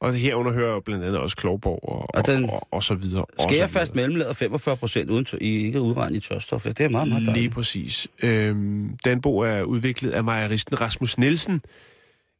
Og 0.00 0.14
herunder 0.14 0.52
hører 0.52 0.80
blandt 0.80 1.04
andet 1.04 1.20
også 1.20 1.36
Klovborg 1.36 1.80
og, 1.88 1.98
Og 1.98 2.08
og, 2.14 2.26
den- 2.26 2.44
og, 2.44 2.52
og, 2.52 2.68
og 2.70 2.82
så 2.82 2.94
videre. 2.94 3.24
Skal 3.40 3.56
jeg 3.56 3.70
fast 3.70 3.94
mellemlader 3.94 4.32
45 4.32 4.76
procent 4.76 5.10
uden 5.10 5.26
i, 5.40 5.66
ikke 5.66 5.80
udregnet 5.80 6.24
i 6.24 6.28
tørstof? 6.28 6.62
Det 6.62 6.80
er 6.80 6.88
meget, 6.88 7.08
meget 7.08 7.22
Lige 7.22 7.32
dejligt. 7.32 7.54
præcis. 7.54 8.08
Øhm, 8.22 8.96
Danbo 9.04 9.38
er 9.38 9.62
udviklet 9.62 10.10
af 10.10 10.24
mejeristen 10.24 10.80
Rasmus 10.80 11.18
Nielsen, 11.18 11.62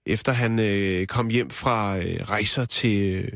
efter 0.06 0.32
han 0.32 0.58
øh, 0.58 1.06
kom 1.06 1.28
hjem 1.28 1.50
fra 1.50 1.98
øh, 1.98 2.20
rejser 2.22 2.64
til 2.64 2.98
øh, 3.14 3.28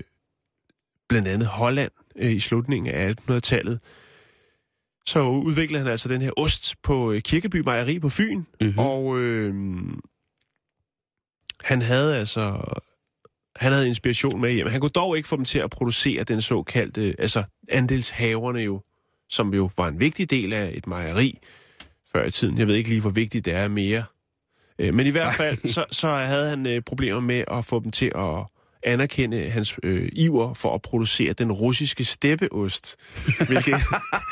blandt 1.09 1.29
andet 1.29 1.49
Holland 1.49 1.91
øh, 2.17 2.33
i 2.33 2.41
slutningen 2.41 2.95
af 2.95 3.15
1800-tallet. 3.31 3.81
så 5.07 5.21
udviklede 5.23 5.83
han 5.83 5.91
altså 5.93 6.09
den 6.09 6.23
her 6.23 6.31
ost 6.37 6.75
på 6.83 7.13
øh, 7.13 7.23
Kirkeby 7.23 7.57
Mejeri 7.57 7.99
på 7.99 8.09
Fyn. 8.09 8.37
Mhm. 8.37 8.47
Mm-hmm. 8.61 8.79
Og 8.79 9.19
øh, 9.19 9.55
han 11.61 11.83
havde 11.83 12.17
altså... 12.17 12.75
Han 13.57 13.73
havde 13.73 13.89
inspiration 13.89 14.41
med 14.41 14.53
hjem. 14.53 14.67
Han 14.67 14.81
kunne 14.81 14.91
dog 14.91 15.17
ikke 15.17 15.29
få 15.29 15.37
dem 15.37 15.45
til 15.45 15.59
at 15.59 15.71
producere 15.71 16.25
den 16.25 16.43
såkaldte... 16.43 17.15
Altså 17.19 17.43
andelshaverne 17.69 18.61
jo, 18.61 18.83
som 19.29 19.55
jo 19.55 19.71
var 19.77 19.89
en 19.89 20.01
vigtig 20.01 20.31
del 20.31 20.53
af 20.53 20.71
et 20.75 20.87
mejeri 20.87 21.39
før 22.13 22.25
i 22.25 22.31
tiden. 22.31 22.59
Jeg 22.59 22.67
ved 22.67 22.75
ikke 22.75 22.89
lige, 22.89 23.01
hvor 23.01 23.11
vigtigt 23.11 23.45
det 23.45 23.55
er 23.55 23.69
mere. 23.69 24.05
Øh, 24.79 24.95
men 24.95 25.07
i 25.07 25.11
hvert 25.11 25.35
fald, 25.35 25.69
så, 25.69 25.85
så 25.91 26.09
havde 26.09 26.49
han 26.49 26.67
øh, 26.67 26.83
problemer 26.83 27.21
med 27.21 27.45
at 27.51 27.65
få 27.65 27.81
dem 27.81 27.91
til 27.91 28.13
at 28.15 28.54
anerkende 28.85 29.51
hans 29.51 29.75
øh, 29.83 30.09
iver 30.13 30.55
for 30.55 30.75
at 30.75 30.83
producere 30.83 31.33
den 31.33 31.53
russiske 31.53 32.05
steppeost, 32.05 32.97
hvilket, 33.47 33.75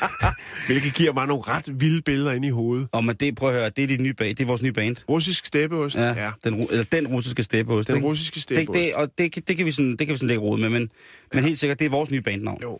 hvilket 0.69 0.95
giver 0.95 1.13
mig 1.13 1.27
nogle 1.27 1.43
ret 1.43 1.81
vilde 1.81 2.03
billeder 2.03 2.33
ind 2.33 2.45
i 2.45 2.49
hovedet. 2.49 2.89
Og 2.93 3.05
men 3.05 3.17
det, 3.17 3.35
prøv 3.35 3.49
at 3.49 3.55
høre, 3.55 3.71
det 3.71 3.83
er, 3.83 3.87
dit 3.87 4.01
nye 4.01 4.15
band, 4.15 4.37
det 4.37 4.43
er 4.43 4.47
vores 4.47 4.63
nye 4.63 4.73
band. 4.73 4.97
Russisk 5.09 5.47
steppeost, 5.47 5.97
ja. 5.97 6.25
ja. 6.25 6.31
Den, 6.45 6.55
eller 6.71 6.85
den 6.85 7.07
russiske 7.07 7.43
steppeost. 7.43 7.89
Den 7.89 7.97
ikke? 7.97 8.09
russiske 8.09 8.35
det, 8.35 8.43
steppeost. 8.43 8.79
det, 8.79 8.95
og 8.95 9.09
det, 9.19 9.49
det, 9.49 9.57
kan 9.57 9.67
vi 9.67 9.71
sådan, 9.71 9.91
det 9.91 10.07
kan 10.07 10.09
vi 10.09 10.17
sådan 10.17 10.29
lægge 10.29 10.43
råd 10.43 10.59
med, 10.59 10.69
men, 10.69 10.91
men 11.33 11.45
helt 11.45 11.59
sikkert, 11.59 11.79
det 11.79 11.85
er 11.85 11.91
vores 11.91 12.11
nye 12.11 12.21
bandnavn. 12.21 12.63
Jo. 12.63 12.79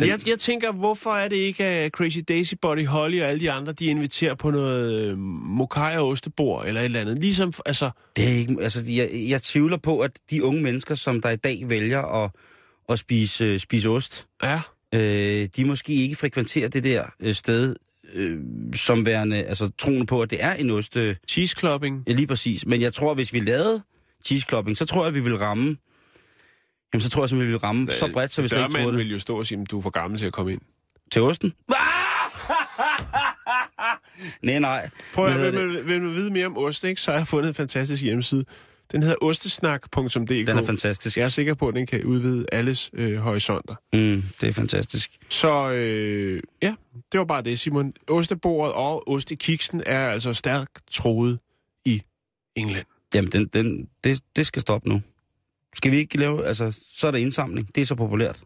Men 0.00 0.08
jeg, 0.08 0.28
jeg 0.28 0.38
tænker, 0.38 0.72
hvorfor 0.72 1.10
er 1.10 1.28
det 1.28 1.36
ikke, 1.36 1.64
at 1.64 1.92
Crazy 1.92 2.18
Daisy, 2.28 2.54
Buddy 2.62 2.86
Holly 2.86 3.20
og 3.20 3.28
alle 3.28 3.40
de 3.40 3.50
andre, 3.50 3.72
de 3.72 3.86
inviterer 3.86 4.34
på 4.34 4.50
noget 4.50 5.06
øh, 5.06 5.18
mokai 5.18 5.96
og 5.96 6.08
ostebord 6.08 6.66
eller 6.66 6.80
et 6.80 6.84
eller 6.84 7.00
andet? 7.00 7.18
Ligesom, 7.18 7.52
altså, 7.66 7.90
Det 8.16 8.24
er 8.24 8.32
ikke, 8.32 8.56
altså, 8.60 8.84
jeg, 8.88 9.10
jeg 9.28 9.42
tvivler 9.42 9.76
på, 9.76 10.00
at 10.00 10.10
de 10.30 10.44
unge 10.44 10.62
mennesker, 10.62 10.94
som 10.94 11.20
der 11.20 11.30
i 11.30 11.36
dag 11.36 11.62
vælger 11.66 12.24
at, 12.24 12.30
at 12.88 12.98
spise, 12.98 13.44
øh, 13.44 13.58
spise 13.58 13.88
ost, 13.88 14.26
ja, 14.42 14.60
øh, 14.94 15.48
de 15.56 15.64
måske 15.64 15.92
ikke 15.92 16.16
frekventerer 16.16 16.68
det 16.68 16.84
der 16.84 17.04
øh, 17.20 17.34
sted, 17.34 17.76
øh, 18.14 18.38
som 18.74 19.06
værende, 19.06 19.44
altså 19.44 19.70
troende 19.78 20.06
på, 20.06 20.20
at 20.20 20.30
det 20.30 20.44
er 20.44 20.54
en 20.54 20.70
ost. 20.70 20.96
Øh, 20.96 21.16
cheese 21.28 21.56
clubbing. 21.58 22.04
ja, 22.08 22.12
lige 22.12 22.26
præcis. 22.26 22.66
Men 22.66 22.80
jeg 22.80 22.94
tror, 22.94 23.14
hvis 23.14 23.32
vi 23.32 23.40
lavede 23.40 23.82
cheese 24.24 24.46
clubbing, 24.48 24.78
så 24.78 24.86
tror 24.86 25.04
jeg, 25.04 25.14
vi 25.14 25.20
ville 25.20 25.40
ramme, 25.40 25.76
jamen 26.94 27.02
så 27.02 27.10
tror 27.10 27.22
jeg, 27.22 27.32
at 27.32 27.38
vi 27.38 27.44
ville 27.44 27.58
ramme 27.58 27.90
så 27.90 28.10
bredt, 28.12 28.32
så 28.32 28.42
vi 28.42 28.48
slet 28.48 28.64
ikke 28.76 28.86
det. 28.86 28.96
vil 28.96 29.10
jo 29.10 29.18
stå 29.18 29.38
og 29.38 29.46
sige, 29.46 29.60
at 29.60 29.70
du 29.70 29.78
er 29.78 29.82
for 29.82 29.90
gammel 29.90 30.18
til 30.18 30.26
at 30.26 30.32
komme 30.32 30.52
ind. 30.52 30.60
Til 31.12 31.22
osten? 31.22 31.52
nej, 34.42 34.58
nej. 34.58 34.90
Prøv 35.14 35.26
at 35.26 35.40
vil, 35.40 35.52
vil, 35.52 35.86
vil 35.86 36.02
man 36.02 36.14
vide 36.14 36.30
mere 36.30 36.46
om 36.46 36.56
ost, 36.56 36.84
ikke? 36.84 37.00
så 37.00 37.10
har 37.10 37.18
jeg 37.18 37.28
fundet 37.28 37.48
en 37.48 37.54
fantastisk 37.54 38.02
hjemmeside. 38.02 38.44
Den 38.92 39.02
hedder 39.02 39.16
ostesnak.dk. 39.20 40.28
Den 40.28 40.48
er 40.48 40.66
fantastisk. 40.66 41.16
Jeg 41.16 41.24
er 41.24 41.28
sikker 41.28 41.54
på, 41.54 41.68
at 41.68 41.74
den 41.74 41.86
kan 41.86 42.04
udvide 42.04 42.46
alles 42.52 42.90
øh, 42.92 43.16
horisonter. 43.16 43.74
Mm, 43.92 44.22
det 44.40 44.48
er 44.48 44.52
fantastisk. 44.52 45.10
Så 45.28 45.70
øh, 45.70 46.42
ja, 46.62 46.74
det 47.12 47.18
var 47.18 47.24
bare 47.24 47.42
det, 47.42 47.60
Simon. 47.60 47.92
Ostebordet 48.08 48.74
og 48.74 49.08
ostekiksen 49.08 49.82
er 49.86 50.08
altså 50.08 50.34
stærkt 50.34 50.78
troet 50.92 51.38
i 51.84 52.02
England. 52.56 52.86
Jamen, 53.14 53.32
den, 53.32 53.46
den, 53.46 53.88
det, 54.04 54.20
det 54.36 54.46
skal 54.46 54.62
stoppe 54.62 54.88
nu. 54.88 55.02
Skal 55.74 55.90
vi 55.92 55.96
ikke 55.96 56.18
lave, 56.18 56.46
altså, 56.46 56.80
så 56.96 57.06
er 57.06 57.10
der 57.10 57.18
indsamling. 57.18 57.74
Det 57.74 57.80
er 57.80 57.86
så 57.86 57.94
populært. 57.94 58.42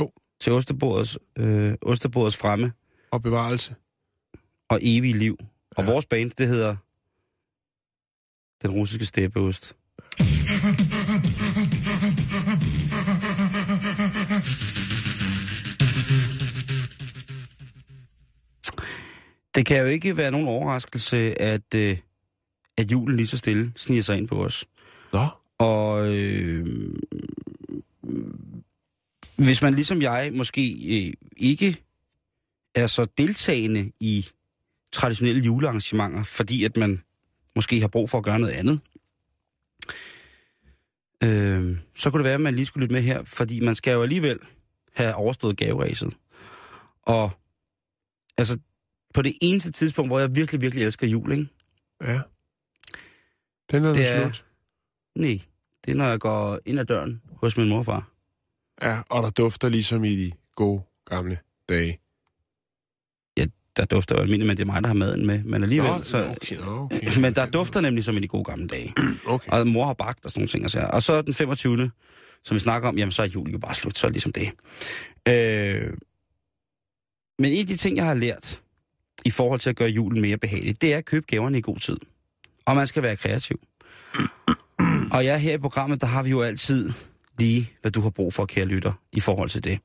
Jo. 0.00 0.12
Til 0.40 0.52
Ostebordets, 0.52 1.18
øh, 1.38 1.74
Ostebordets 1.82 2.36
fremme 2.36 2.72
Og 3.10 3.22
bevarelse. 3.22 3.74
og 4.68 4.78
evige 4.82 5.14
liv. 5.18 5.36
Og 5.76 5.84
Ja. 5.84 5.90
vores 5.90 6.06
band, 6.06 6.30
det 6.30 6.48
hedder 6.48 6.76
Den 8.62 8.70
Russiske 8.70 9.04
Steppeost. 9.06 9.76
Det 19.54 19.66
kan 19.66 19.78
jo 19.80 19.84
ikke 19.84 20.16
være 20.16 20.30
nogen 20.30 20.48
overraskelse, 20.48 21.42
at, 21.42 21.74
øh, 21.74 21.98
at 22.76 22.92
julen 22.92 23.16
lige 23.16 23.26
så 23.26 23.36
stille 23.38 23.72
sniger 23.76 24.02
sig 24.02 24.16
ind 24.18 24.28
på 24.28 24.44
os. 24.44 24.64
Nå, 25.12 25.26
Og 25.64 26.14
øh, 26.14 26.66
hvis 29.36 29.62
man 29.62 29.74
ligesom 29.74 30.02
jeg 30.02 30.30
måske 30.32 30.72
øh, 31.06 31.12
ikke 31.36 31.76
er 32.74 32.86
så 32.86 33.06
deltagende 33.18 33.92
i 34.00 34.26
traditionelle 34.92 35.42
julearrangementer, 35.42 36.22
fordi 36.22 36.64
at 36.64 36.76
man 36.76 37.02
måske 37.56 37.80
har 37.80 37.88
brug 37.88 38.10
for 38.10 38.18
at 38.18 38.24
gøre 38.24 38.38
noget 38.38 38.52
andet, 38.52 38.80
øh, 41.24 41.78
så 41.96 42.10
kunne 42.10 42.18
det 42.18 42.24
være, 42.24 42.34
at 42.34 42.40
man 42.40 42.54
lige 42.54 42.66
skulle 42.66 42.82
lytte 42.84 42.92
med 42.92 43.02
her, 43.02 43.24
fordi 43.24 43.60
man 43.60 43.74
skal 43.74 43.92
jo 43.92 44.02
alligevel 44.02 44.38
have 44.92 45.14
overstået 45.14 45.56
gaveræset. 45.56 46.14
Og 47.02 47.30
altså, 48.36 48.58
på 49.14 49.22
det 49.22 49.34
eneste 49.40 49.70
tidspunkt, 49.70 50.08
hvor 50.10 50.18
jeg 50.18 50.36
virkelig, 50.36 50.60
virkelig 50.60 50.84
elsker 50.84 51.06
jul, 51.06 51.32
ikke? 51.32 51.46
ja. 52.02 52.20
Den 53.70 53.84
er 53.84 53.92
Det 53.92 54.08
er- 54.08 54.22
slut. 54.22 54.44
Nej, 55.16 55.40
det 55.84 55.90
er, 55.90 55.94
når 55.94 56.04
jeg 56.08 56.20
går 56.20 56.58
ind 56.66 56.80
ad 56.80 56.84
døren 56.84 57.22
hos 57.36 57.56
min 57.56 57.68
morfar. 57.68 58.10
Ja, 58.82 59.00
og 59.08 59.22
der 59.22 59.30
dufter 59.30 59.68
ligesom 59.68 60.04
i 60.04 60.16
de 60.16 60.32
gode 60.56 60.82
gamle 61.06 61.38
dage. 61.68 61.98
Der 63.76 63.84
dufter 63.84 64.14
jo 64.14 64.20
almindeligt, 64.20 64.46
men 64.46 64.56
det 64.56 64.62
er 64.62 64.66
mig, 64.66 64.82
der 64.82 64.88
har 64.88 64.94
maden 64.94 65.26
med. 65.26 65.42
Men 65.42 65.62
alligevel, 65.62 65.90
Nå, 65.90 66.02
så... 66.02 66.34
okay, 66.42 66.58
okay. 66.58 67.10
Men 67.20 67.34
der 67.34 67.46
dufter 67.46 67.80
nemlig 67.80 68.04
som 68.04 68.16
i 68.16 68.20
de 68.20 68.28
gode 68.28 68.44
gamle 68.44 68.66
dage. 68.66 68.94
Okay. 69.26 69.52
Og 69.52 69.66
mor 69.66 69.86
har 69.86 69.94
bagt 69.94 70.24
og 70.24 70.30
sådan 70.30 70.40
nogle 70.40 70.48
ting. 70.48 70.64
Og, 70.64 70.70
så, 70.70 70.88
og 70.92 71.02
så 71.02 71.22
den 71.22 71.34
25. 71.34 71.90
som 72.44 72.54
vi 72.54 72.58
snakker 72.58 72.88
om, 72.88 72.98
jamen 72.98 73.12
så 73.12 73.22
er 73.22 73.26
jul 73.26 73.50
jo 73.50 73.58
bare 73.58 73.74
slut, 73.74 73.98
så 73.98 74.06
er 74.06 74.08
det 74.08 74.14
ligesom 74.14 74.32
det. 74.32 74.50
Øh, 75.28 75.92
men 77.38 77.52
en 77.52 77.60
af 77.60 77.66
de 77.66 77.76
ting, 77.76 77.96
jeg 77.96 78.04
har 78.04 78.14
lært 78.14 78.60
i 79.24 79.30
forhold 79.30 79.60
til 79.60 79.70
at 79.70 79.76
gøre 79.76 79.88
julen 79.88 80.20
mere 80.20 80.36
behagelig, 80.36 80.82
det 80.82 80.94
er 80.94 80.98
at 80.98 81.04
købe 81.04 81.26
gaverne 81.26 81.58
i 81.58 81.60
god 81.60 81.76
tid. 81.76 81.96
Og 82.66 82.76
man 82.76 82.86
skal 82.86 83.02
være 83.02 83.16
kreativ. 83.16 83.60
Og 85.14 85.24
ja, 85.24 85.38
her 85.38 85.54
i 85.54 85.58
programmet, 85.58 86.00
der 86.00 86.06
har 86.06 86.22
vi 86.22 86.30
jo 86.30 86.42
altid 86.42 86.92
lige, 87.38 87.70
hvad 87.80 87.90
du 87.90 88.00
har 88.00 88.10
brug 88.10 88.32
for, 88.32 88.46
kære 88.46 88.64
lytter, 88.64 88.92
i 89.12 89.20
forhold 89.20 89.48
til 89.48 89.64
det. 89.64 89.78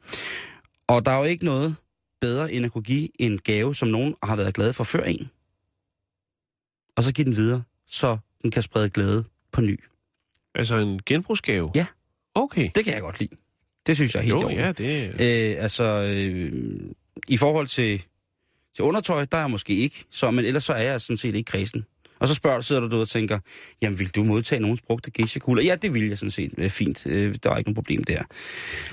Og 0.88 1.06
der 1.06 1.12
er 1.12 1.18
jo 1.18 1.24
ikke 1.24 1.46
noget 1.46 1.76
bedre, 2.22 2.54
end 2.54 2.66
at 2.66 2.72
kunne 2.72 2.84
give 2.84 3.22
en 3.22 3.40
gave, 3.40 3.76
som 3.76 3.88
nogen 3.88 4.16
har 4.24 4.36
været 4.36 4.54
glade 4.54 4.74
for 4.74 4.84
før 4.84 5.04
en. 5.04 5.30
Og 6.98 7.04
så 7.04 7.14
give 7.14 7.26
den 7.26 7.36
videre, 7.36 7.64
så 7.88 8.18
den 8.44 8.52
kan 8.52 8.62
sprede 8.62 8.90
glæde 8.90 9.24
på 9.52 9.62
ny. 9.62 9.84
Altså 10.56 10.78
en 10.78 11.00
genbrugsgave? 11.06 11.72
Ja. 11.76 11.86
Okay. 12.36 12.70
Det 12.76 12.86
kan 12.86 12.94
jeg 12.94 13.02
godt 13.02 13.20
lide. 13.20 13.36
Det 13.88 13.96
synes 13.96 14.16
jeg 14.16 14.20
er 14.20 14.24
helt 14.24 14.42
Jo, 14.42 14.50
ja, 14.50 14.72
det 14.72 15.08
Øh, 15.08 15.64
altså, 15.64 15.84
øh, 15.84 16.92
i 17.28 17.38
forhold 17.38 17.68
til, 17.68 18.04
til 18.76 18.84
undertøj, 18.84 19.26
der 19.26 19.38
er 19.38 19.42
jeg 19.42 19.52
måske 19.52 19.76
ikke, 19.76 20.06
så, 20.10 20.32
men 20.32 20.46
ellers 20.46 20.64
så 20.64 20.74
er 20.74 20.82
jeg 20.82 21.02
sådan 21.02 21.18
set 21.18 21.36
ikke 21.36 21.48
kredsen. 21.52 21.86
Og 22.20 22.28
så 22.28 22.34
spørger 22.34 22.58
du, 22.58 22.64
sidder 22.64 22.82
du 22.82 22.88
derude 22.88 23.02
og 23.02 23.10
tænker, 23.10 23.40
jamen 23.82 24.00
vil 24.00 24.16
du 24.16 24.24
modtage 24.24 24.62
nogens 24.62 24.82
brugte 24.82 25.12
geisha-kugler? 25.12 25.64
Ja, 25.64 25.76
det 25.76 25.94
vil 25.94 26.08
jeg 26.08 26.18
sådan 26.18 26.32
set. 26.32 26.52
Øh, 26.58 26.70
fint. 26.70 27.06
Øh, 27.08 27.36
der 27.44 27.52
er 27.52 27.58
ikke 27.58 27.68
nogen 27.70 27.76
problem 27.76 28.04
der. 28.04 28.24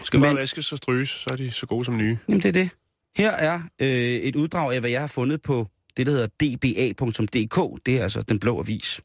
skal 0.04 0.20
men- 0.20 0.36
vaskes 0.36 0.72
og 0.72 0.78
stryges, 0.78 1.08
så 1.10 1.26
er 1.32 1.36
de 1.36 1.50
så 1.52 1.66
gode 1.66 1.84
som 1.84 1.96
nye. 1.96 2.18
Jamen 2.28 2.42
det 2.42 2.48
er 2.48 2.52
det. 2.52 2.70
Her 3.16 3.30
er 3.30 3.60
øh, 3.80 3.88
et 3.88 4.36
uddrag 4.36 4.74
af, 4.74 4.80
hvad 4.80 4.90
jeg 4.90 5.00
har 5.00 5.06
fundet 5.06 5.42
på 5.42 5.66
det, 5.96 6.06
der 6.06 6.12
hedder 6.12 6.26
dba.dk. 6.26 7.86
Det 7.86 7.96
er 7.98 8.02
altså 8.02 8.22
den 8.22 8.38
blå 8.38 8.58
avis. 8.60 9.00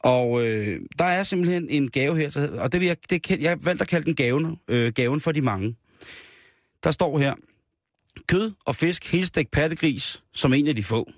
Og 0.00 0.46
øh, 0.46 0.80
der 0.98 1.04
er 1.04 1.22
simpelthen 1.24 1.66
en 1.70 1.90
gave 1.90 2.16
her, 2.16 2.30
så- 2.30 2.50
og 2.58 2.72
det 2.72 2.80
vil 2.80 2.86
jeg, 2.86 2.96
det, 3.10 3.30
jeg 3.30 3.50
har 3.50 3.56
valgt 3.56 3.82
at 3.82 3.88
kalde 3.88 4.04
den 4.04 4.14
gaven, 4.14 4.56
øh, 4.68 4.92
gaven 4.92 5.20
for 5.20 5.32
de 5.32 5.40
mange. 5.42 5.76
Der 6.84 6.90
står 6.90 7.18
her, 7.18 7.34
kød 8.26 8.52
og 8.64 8.76
fisk, 8.76 9.12
helstegt 9.12 9.50
pattegris, 9.50 10.22
som 10.34 10.52
en 10.52 10.68
af 10.68 10.76
de 10.76 10.82
få. 10.84 11.10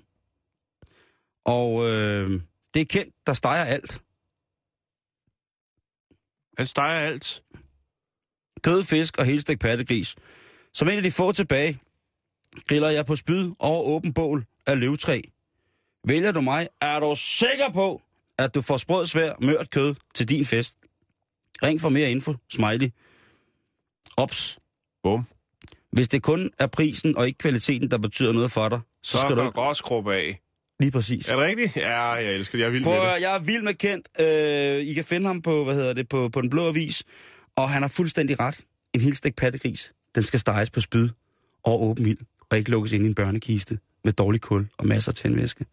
Og 1.45 1.89
øh, 1.89 2.41
det 2.73 2.81
er 2.81 2.85
kendt, 2.85 3.15
der 3.27 3.33
steger 3.33 3.63
alt. 3.63 4.01
Han 6.57 6.67
steger 6.67 6.99
alt. 6.99 7.43
kød, 8.63 8.83
fisk 8.83 9.17
og 9.17 9.25
helstegt 9.25 9.59
pattegris. 9.61 10.15
Som 10.73 10.89
en 10.89 10.97
af 10.97 11.03
de 11.03 11.11
få 11.11 11.31
tilbage, 11.31 11.79
griller 12.67 12.89
jeg 12.89 13.05
på 13.05 13.15
spyd 13.15 13.51
over 13.59 13.83
åben 13.83 14.13
bål 14.13 14.45
af 14.65 14.79
løvtræ. 14.79 15.21
Vælger 16.07 16.31
du 16.31 16.41
mig, 16.41 16.67
er 16.81 16.99
du 16.99 17.15
sikker 17.15 17.71
på, 17.73 18.01
at 18.37 18.55
du 18.55 18.61
får 18.61 18.77
sprød 18.77 19.05
svær 19.05 19.33
mørt 19.41 19.69
kød 19.69 19.95
til 20.15 20.29
din 20.29 20.45
fest. 20.45 20.77
Ring 21.63 21.81
for 21.81 21.89
mere 21.89 22.11
info, 22.11 22.33
smiley. 22.49 22.89
Ops. 24.17 24.59
Bum. 25.03 25.27
Hvis 25.91 26.09
det 26.09 26.23
kun 26.23 26.51
er 26.59 26.67
prisen 26.67 27.17
og 27.17 27.27
ikke 27.27 27.37
kvaliteten, 27.37 27.91
der 27.91 27.97
betyder 27.97 28.31
noget 28.31 28.51
for 28.51 28.69
dig, 28.69 28.79
så, 29.03 29.11
Så 29.11 29.21
skal 29.21 29.35
du 29.35 29.45
ikke... 29.45 29.75
skrubbe 29.75 30.15
af. 30.15 30.41
Lige 30.81 30.91
præcis. 30.91 31.29
Er 31.29 31.35
det 31.35 31.45
rigtigt? 31.45 31.75
Ja, 31.75 32.01
jeg 32.11 32.33
elsker 32.33 32.57
det. 32.57 32.61
Jeg 32.61 32.67
er 32.67 32.71
vild 32.71 32.83
Prøv, 32.83 33.03
med 33.03 33.13
det. 33.15 33.21
jeg 33.21 33.35
er 33.35 33.39
vild 33.39 33.61
med 33.63 33.73
Kent. 33.73 34.07
Øh, 34.19 34.77
I 34.81 34.93
kan 34.93 35.03
finde 35.03 35.27
ham 35.27 35.41
på, 35.41 35.63
hvad 35.63 35.75
hedder 35.75 35.93
det, 35.93 36.09
på, 36.09 36.29
på 36.29 36.41
den 36.41 36.49
blå 36.49 36.67
avis. 36.67 37.03
Og 37.55 37.69
han 37.69 37.81
har 37.81 37.89
fuldstændig 37.89 38.39
ret. 38.39 38.61
En 38.93 39.01
helt 39.01 39.17
stik 39.17 39.35
pattegris, 39.35 39.93
den 40.15 40.23
skal 40.23 40.39
steges 40.39 40.69
på 40.69 40.79
spyd 40.81 41.09
over 41.63 41.79
åben 41.79 42.05
ild, 42.05 42.17
og 42.49 42.57
ikke 42.57 42.71
lukkes 42.71 42.91
ind 42.93 43.03
i 43.05 43.07
en 43.07 43.15
børnekiste 43.15 43.79
med 44.03 44.13
dårlig 44.13 44.41
kul 44.41 44.67
og 44.77 44.87
masser 44.87 45.11
af 45.11 45.15
tændvæske. 45.15 45.65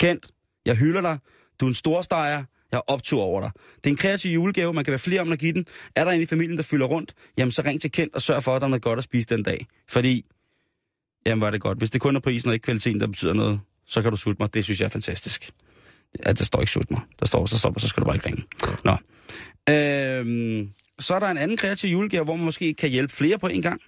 Kent, 0.00 0.26
jeg 0.66 0.76
hylder 0.76 1.00
dig. 1.00 1.18
Du 1.60 1.64
er 1.66 1.68
en 1.68 1.74
stor 1.74 2.02
steger. 2.02 2.44
Jeg 2.72 2.78
er 2.78 2.92
optur 2.92 3.22
over 3.22 3.40
dig. 3.40 3.50
Det 3.76 3.86
er 3.86 3.90
en 3.90 3.96
kreativ 3.96 4.30
julegave. 4.34 4.72
Man 4.72 4.84
kan 4.84 4.92
være 4.92 4.98
flere 4.98 5.20
om 5.20 5.32
at 5.32 5.38
give 5.38 5.52
den. 5.52 5.66
Er 5.96 6.04
der 6.04 6.10
en 6.12 6.22
i 6.22 6.26
familien, 6.26 6.56
der 6.56 6.62
fylder 6.62 6.86
rundt, 6.86 7.14
jamen 7.38 7.52
så 7.52 7.62
ring 7.64 7.80
til 7.80 7.90
Kent 7.92 8.14
og 8.14 8.22
sørg 8.22 8.42
for, 8.42 8.54
at 8.56 8.60
der 8.60 8.66
er 8.66 8.70
noget 8.70 8.82
godt 8.82 8.98
at 8.98 9.04
spise 9.04 9.28
den 9.28 9.42
dag. 9.42 9.66
Fordi 9.88 10.24
Jamen, 11.26 11.40
var 11.40 11.50
det 11.50 11.60
godt. 11.60 11.78
Hvis 11.78 11.90
det 11.90 12.00
kun 12.00 12.16
er 12.16 12.20
prisen 12.20 12.48
og 12.48 12.54
ikke 12.54 12.64
kvaliteten, 12.64 13.00
der 13.00 13.06
betyder 13.06 13.32
noget, 13.32 13.60
så 13.92 14.02
kan 14.02 14.10
du 14.10 14.16
sutte 14.16 14.42
mig. 14.42 14.54
Det 14.54 14.64
synes 14.64 14.80
jeg 14.80 14.86
er 14.86 14.90
fantastisk. 14.90 15.50
Ja, 16.26 16.32
der 16.32 16.44
står 16.44 16.60
ikke 16.60 16.72
sut 16.72 16.90
mig. 16.90 17.00
Der 17.20 17.26
står, 17.26 17.46
så 17.46 17.58
stopper, 17.58 17.80
så 17.80 17.88
skal 17.88 18.00
du 18.00 18.04
bare 18.04 18.16
ikke 18.16 18.26
ringe. 18.26 18.44
Nå. 18.84 18.96
Øhm, 19.74 20.72
så 20.98 21.14
er 21.14 21.18
der 21.18 21.28
en 21.28 21.38
anden 21.38 21.56
kreativ 21.56 21.90
julegave, 21.90 22.24
hvor 22.24 22.36
man 22.36 22.44
måske 22.44 22.74
kan 22.74 22.90
hjælpe 22.90 23.14
flere 23.14 23.38
på 23.38 23.46
en 23.46 23.62
gang. 23.62 23.80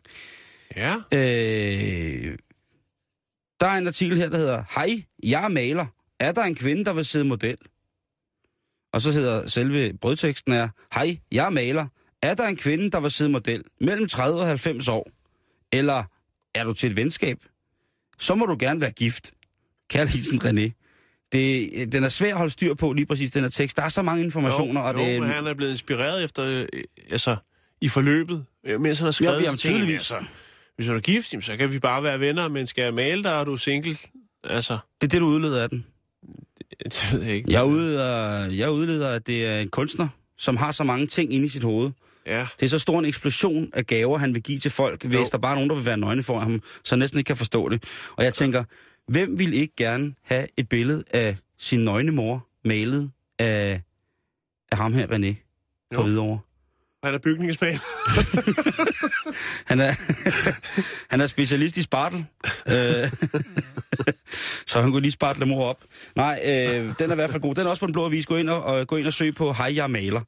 Ja. 0.77 0.97
Øh, 1.13 2.39
der 3.61 3.67
er 3.67 3.79
en 3.79 3.87
artikel 3.87 4.17
her, 4.17 4.29
der 4.29 4.39
hedder, 4.39 4.65
Hej, 4.75 5.05
jeg 5.23 5.45
er 5.45 5.49
maler. 5.49 5.87
Er 6.21 6.33
der 6.33 6.43
en 6.43 6.55
kvinde, 6.55 6.85
der 6.85 6.93
vil 6.93 7.05
sidde 7.05 7.25
model? 7.25 7.57
Og 8.93 9.01
så 9.01 9.11
hedder 9.11 9.47
selve 9.47 9.99
brødteksten 10.01 10.53
er, 10.53 10.69
Hej, 10.95 11.19
jeg 11.33 11.47
er 11.47 11.51
maler. 11.51 11.87
Er 12.23 12.35
der 12.35 12.47
en 12.47 12.57
kvinde, 12.57 12.91
der 12.91 13.01
vil 13.01 13.11
sidde 13.11 13.31
model 13.31 13.65
mellem 13.81 14.09
30 14.09 14.41
og 14.41 14.47
90 14.47 14.89
år? 14.89 15.11
Eller 15.73 16.05
er 16.55 16.65
du 16.65 16.73
til 16.73 16.91
et 16.91 16.97
venskab? 16.97 17.39
Så 18.19 18.35
må 18.35 18.47
du 18.47 18.57
gerne 18.59 18.81
være 18.81 18.91
gift. 18.91 19.33
Kærlig 19.91 20.13
hilsen, 20.13 20.41
René. 20.45 20.71
Det, 21.33 21.93
den 21.93 22.05
er 22.05 22.09
svær 22.09 22.31
at 22.31 22.37
holde 22.37 22.51
styr 22.51 22.75
på, 22.75 22.93
lige 22.93 23.07
præcis 23.07 23.31
den 23.31 23.43
her 23.43 23.49
tekst. 23.51 23.77
Der 23.77 23.83
er 23.83 23.89
så 23.89 24.03
mange 24.03 24.25
informationer, 24.25 24.81
jo, 24.81 24.87
og 24.87 24.95
jo, 24.95 24.99
det 25.01 25.21
men 25.21 25.31
han 25.31 25.47
er 25.47 25.55
blevet 25.55 25.71
inspireret 25.71 26.25
efter, 26.25 26.45
øh, 26.45 26.67
altså, 27.11 27.37
i 27.81 27.89
forløbet, 27.89 28.45
øh, 28.67 28.81
mens 28.81 28.99
han 28.99 29.05
har 29.05 29.13
skrevet. 29.13 29.33
jamen, 29.43 29.45
tænker 29.45 29.51
jeg, 29.51 29.59
tydeligvis. 29.59 30.11
Altså, 30.13 30.25
hvis 30.77 30.87
du 30.87 30.93
er 30.95 31.01
gift, 31.01 31.33
jamen, 31.33 31.43
så 31.43 31.57
kan 31.57 31.73
vi 31.73 31.79
bare 31.79 32.03
være 32.03 32.21
venner, 32.21 32.49
men 32.49 32.67
skal 32.67 32.83
jeg 32.83 32.95
male 32.95 33.23
dig, 33.23 33.39
og 33.39 33.47
du 33.47 33.53
er 33.53 33.57
single? 33.57 33.97
Altså, 34.45 34.79
det 35.01 35.07
er 35.07 35.11
det, 35.11 35.21
du 35.21 35.27
udleder 35.27 35.63
af 35.63 35.69
den. 35.71 35.87
det 36.85 37.09
ved 37.13 37.23
jeg 37.23 37.35
ikke. 37.35 37.53
Jeg 37.53 37.65
udleder, 37.65 38.45
jeg 38.51 38.71
udleder, 38.71 39.09
at 39.09 39.27
det 39.27 39.47
er 39.47 39.59
en 39.59 39.69
kunstner, 39.69 40.09
som 40.39 40.57
har 40.57 40.71
så 40.73 40.85
mange 40.85 41.07
ting 41.07 41.33
inde 41.33 41.47
i 41.47 41.49
sit 41.49 41.63
hoved. 41.63 41.91
Ja, 42.27 42.47
Det 42.61 42.67
er 42.67 42.71
så 42.71 42.79
stor 42.79 42.99
en 42.99 43.05
eksplosion 43.05 43.71
af 43.73 43.87
gaver, 43.87 44.19
han 44.19 44.35
vil 44.35 44.43
give 44.43 44.59
til 44.59 44.71
folk, 44.71 45.05
hvis 45.05 45.15
Jo. 45.15 45.25
der 45.33 45.39
bare 45.39 45.51
er 45.51 45.55
nogen, 45.55 45.71
der 45.71 45.77
vil 45.77 45.85
være 45.87 45.97
nøgne 45.97 46.23
for 46.23 46.41
ham, 46.41 46.63
så 46.85 46.97
næsten 46.97 47.19
ikke 47.19 47.27
kan 47.29 47.37
forstå 47.37 47.69
det. 47.69 47.85
Og 48.17 48.25
jeg 48.25 48.35
tænker, 48.35 48.65
hvem 49.09 49.39
vil 49.39 49.55
ikke 49.55 49.77
gerne 49.77 50.15
have 50.23 50.47
et 50.57 50.69
billede 50.69 51.05
af 51.11 51.37
sin 51.59 51.81
nøgne 51.81 52.13
mor 52.13 52.47
malet 52.65 53.11
af, 53.39 53.83
af 54.73 54.79
ham 54.79 54.93
her, 54.93 55.07
René, 55.07 55.35
fra 55.95 56.01
Jo. 56.01 56.03
Hvidovre? 56.03 56.39
han 57.05 57.15
er 57.15 57.19
bygningsmand. 57.19 57.79
Han 59.67 59.81
er, 59.81 59.95
han 61.11 61.21
er 61.21 61.27
specialist 61.27 61.77
i 61.77 61.83
spartel. 61.83 62.25
Øh, 62.69 63.11
så 64.67 64.81
han 64.81 64.91
kunne 64.91 65.03
lige 65.03 65.13
spartle 65.13 65.47
mor 65.47 65.65
op. 65.65 65.85
Nej, 66.17 66.41
øh, 66.45 66.95
den 66.99 67.11
er 67.11 67.13
i 67.13 67.15
hvert 67.15 67.31
fald 67.31 67.43
god. 67.43 67.55
Den 67.55 67.67
er 67.67 67.71
også 67.71 67.81
på 67.81 67.87
den 67.87 67.93
blå 67.93 68.07
avis. 68.07 68.27
Gå 68.27 68.37
ind 68.37 68.51
og, 68.51 68.63
og, 68.63 68.87
gå 68.87 68.97
ind 68.97 69.07
og 69.07 69.13
søg 69.13 69.35
på 69.35 69.53
Hej, 69.53 69.73
jeg 69.77 69.83
er 69.83 69.87
maler. 69.87 70.21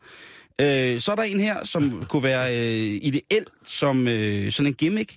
Øh, 0.60 1.00
så 1.00 1.12
er 1.12 1.16
der 1.16 1.22
en 1.22 1.40
her, 1.40 1.64
som 1.64 2.04
kunne 2.08 2.22
være 2.22 2.56
øh, 2.56 2.98
ideel 3.02 3.46
som 3.64 4.08
øh, 4.08 4.52
sådan 4.52 4.66
en 4.66 4.74
gimmick. 4.74 5.16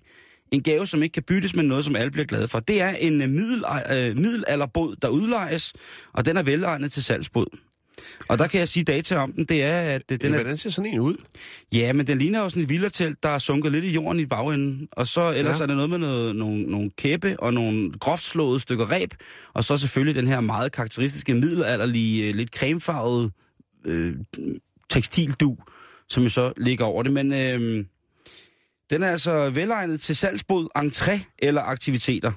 En 0.51 0.63
gave, 0.63 0.87
som 0.87 1.03
ikke 1.03 1.13
kan 1.13 1.23
byttes 1.23 1.55
med 1.55 1.63
noget, 1.63 1.85
som 1.85 1.95
alle 1.95 2.11
bliver 2.11 2.25
glade 2.25 2.47
for. 2.47 2.59
Det 2.59 2.81
er 2.81 2.89
en 2.89 3.21
øh, 3.21 3.29
middel, 3.29 3.63
øh, 3.91 4.17
middelalderbåd, 4.17 4.95
der 5.01 5.09
udlejes, 5.09 5.73
og 6.13 6.25
den 6.25 6.37
er 6.37 6.43
velegnet 6.43 6.91
til 6.91 7.03
salgsbåd. 7.03 7.57
Og 8.27 8.37
der 8.37 8.47
kan 8.47 8.59
jeg 8.59 8.69
sige 8.69 8.83
data 8.83 9.15
om 9.15 9.33
den, 9.33 9.45
det 9.45 9.63
er, 9.63 9.81
at 9.81 10.03
øh, 10.11 10.21
den 10.21 10.33
er 10.33 10.37
Hvordan 10.37 10.57
ser 10.57 10.69
sådan 10.69 10.93
en 10.93 10.99
ud? 10.99 11.15
Ja, 11.73 11.93
men 11.93 12.07
den 12.07 12.17
ligner 12.17 12.39
jo 12.39 12.49
sådan 12.49 12.63
et 12.63 12.69
villatelt, 12.69 13.23
der 13.23 13.29
er 13.29 13.37
sunket 13.37 13.71
lidt 13.71 13.85
i 13.85 13.91
jorden 13.91 14.19
i 14.19 14.25
bagenden. 14.25 14.87
Og 14.91 15.07
så 15.07 15.33
ellers 15.33 15.45
ja. 15.45 15.57
Ja. 15.57 15.63
er 15.63 15.67
det 15.67 15.75
noget 15.75 15.89
med 15.89 15.97
noget, 15.97 16.35
nogle, 16.35 16.63
nogle 16.63 16.91
kæppe 16.97 17.39
og 17.39 17.53
nogle 17.53 17.91
groft 17.99 18.23
slåede 18.23 18.59
stykker 18.59 18.91
reb. 18.91 19.11
Og 19.53 19.63
så 19.63 19.77
selvfølgelig 19.77 20.15
den 20.15 20.27
her 20.27 20.41
meget 20.41 20.71
karakteristiske 20.71 21.33
middelalderlige, 21.33 22.27
øh, 22.27 22.35
lidt 22.35 22.49
cremefarvede 22.55 23.31
øh, 23.85 24.15
tekstildu, 24.89 25.57
som 26.09 26.23
jo 26.23 26.29
så 26.29 26.53
ligger 26.57 26.85
over 26.85 27.03
det. 27.03 27.13
Men 27.13 27.33
øh, 27.33 27.85
den 28.89 29.03
er 29.03 29.09
altså 29.09 29.49
velegnet 29.49 30.01
til 30.01 30.15
salgsbod, 30.15 30.67
entré 30.77 31.35
eller 31.39 31.61
aktiviteter. 31.61 32.31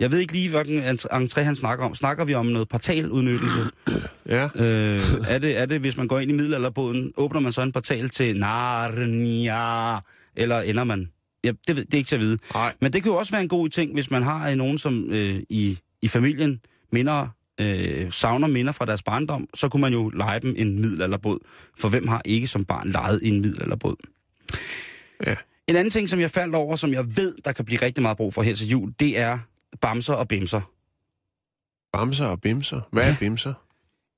Jeg 0.00 0.10
ved 0.10 0.18
ikke 0.18 0.32
lige, 0.32 0.50
hvilken 0.50 0.82
entré 1.12 1.40
han 1.40 1.56
snakker 1.56 1.84
om. 1.84 1.94
Snakker 1.94 2.24
vi 2.24 2.34
om 2.34 2.46
noget 2.46 2.68
portaludnyttelse? 2.68 3.60
Ja. 4.28 4.44
Øh, 4.44 5.00
er, 5.28 5.38
det, 5.38 5.58
er 5.58 5.66
det, 5.66 5.80
hvis 5.80 5.96
man 5.96 6.08
går 6.08 6.18
ind 6.18 6.30
i 6.30 6.34
middelalderbåden, 6.34 7.12
åbner 7.16 7.40
man 7.40 7.52
så 7.52 7.62
en 7.62 7.72
portal 7.72 8.08
til 8.08 8.40
Narnia, 8.40 10.00
eller 10.36 10.60
ender 10.60 10.84
man? 10.84 11.08
Ja, 11.44 11.52
det, 11.68 11.76
det 11.76 11.94
er 11.94 11.98
ikke 11.98 12.08
til 12.08 12.16
at 12.16 12.20
vide. 12.20 12.38
Nej. 12.54 12.74
Men 12.80 12.92
det 12.92 13.02
kan 13.02 13.12
jo 13.12 13.16
også 13.16 13.32
være 13.32 13.42
en 13.42 13.48
god 13.48 13.68
ting, 13.68 13.94
hvis 13.94 14.10
man 14.10 14.22
har 14.22 14.50
øh, 14.50 14.56
nogen, 14.56 14.78
som 14.78 15.10
øh, 15.10 15.42
i, 15.48 15.78
i 16.02 16.08
familien 16.08 16.60
minder, 16.92 17.28
øh, 17.60 18.12
savner 18.12 18.48
minder 18.48 18.72
fra 18.72 18.86
deres 18.86 19.02
barndom, 19.02 19.48
så 19.54 19.68
kunne 19.68 19.80
man 19.80 19.92
jo 19.92 20.08
lege 20.08 20.40
dem 20.40 20.54
en 20.58 20.80
middelalderbåd. 20.80 21.38
For 21.78 21.88
hvem 21.88 22.08
har 22.08 22.22
ikke 22.24 22.46
som 22.46 22.64
barn 22.64 22.90
leget 22.90 23.20
en 23.22 23.40
middelalderbåd? 23.40 23.96
Ja. 25.26 25.34
En 25.68 25.76
anden 25.76 25.90
ting, 25.90 26.08
som 26.08 26.20
jeg 26.20 26.30
faldt 26.30 26.54
over, 26.54 26.76
som 26.76 26.92
jeg 26.92 27.04
ved, 27.16 27.34
der 27.44 27.52
kan 27.52 27.64
blive 27.64 27.82
rigtig 27.82 28.02
meget 28.02 28.16
brug 28.16 28.34
for 28.34 28.42
her 28.42 28.54
til 28.54 28.68
jul, 28.68 28.92
det 29.00 29.18
er 29.18 29.38
bamser 29.80 30.14
og 30.14 30.28
bimser. 30.28 30.60
Bamser 31.92 32.26
og 32.26 32.40
bimser. 32.40 32.80
Hvad 32.92 33.10
er 33.10 33.14
bimser? 33.20 33.54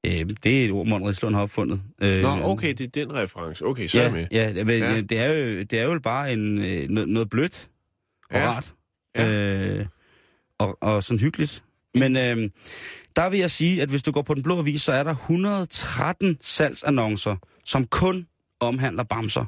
Øh, 0.07 0.13
det 0.45 0.61
er 0.61 0.65
et 0.65 0.71
ord, 0.71 0.87
Morten 0.87 1.09
Ridslund 1.09 1.35
har 1.35 1.43
opfundet. 1.43 1.83
Øh, 2.03 2.23
Nå, 2.23 2.29
okay, 2.43 2.69
det 2.75 2.81
er 2.97 3.05
den 3.05 3.15
reference. 3.15 3.65
Okay, 3.67 3.89
så 3.89 4.01
er 4.01 4.05
ja, 4.05 4.13
med. 4.13 4.27
ja, 4.33 4.65
men, 4.65 4.69
Ja. 4.79 4.93
ja. 4.95 5.01
Det, 5.01 5.19
er 5.19 5.27
jo, 5.27 5.63
det 5.63 5.73
er 5.73 5.83
jo 5.83 5.99
bare 6.03 6.33
en, 6.33 6.59
øh, 6.59 6.89
noget, 6.89 7.09
noget 7.09 7.31
blødt 7.31 7.69
og 8.31 8.37
Ja. 8.37 8.51
rart. 8.53 8.75
Ja. 9.17 9.33
Øh, 9.33 9.87
og, 10.59 10.79
og 10.81 11.03
sådan 11.03 11.19
hyggeligt. 11.21 11.63
Men 11.95 12.17
øh, 12.17 12.51
der 13.17 13.31
vil 13.31 13.39
jeg 13.39 13.51
sige, 13.51 13.83
at 13.83 13.89
hvis 13.89 14.03
du 14.03 14.13
går 14.13 14.23
på 14.23 14.35
Den 14.35 14.43
Blå 14.43 14.59
Avis, 14.59 14.83
så 14.83 14.93
er 14.93 15.03
der 15.03 15.11
113 15.15 16.39
salgsannoncer, 16.41 17.37
som 17.65 17.87
kun 17.87 18.27
omhandler 18.61 19.03
bamser. 19.05 19.45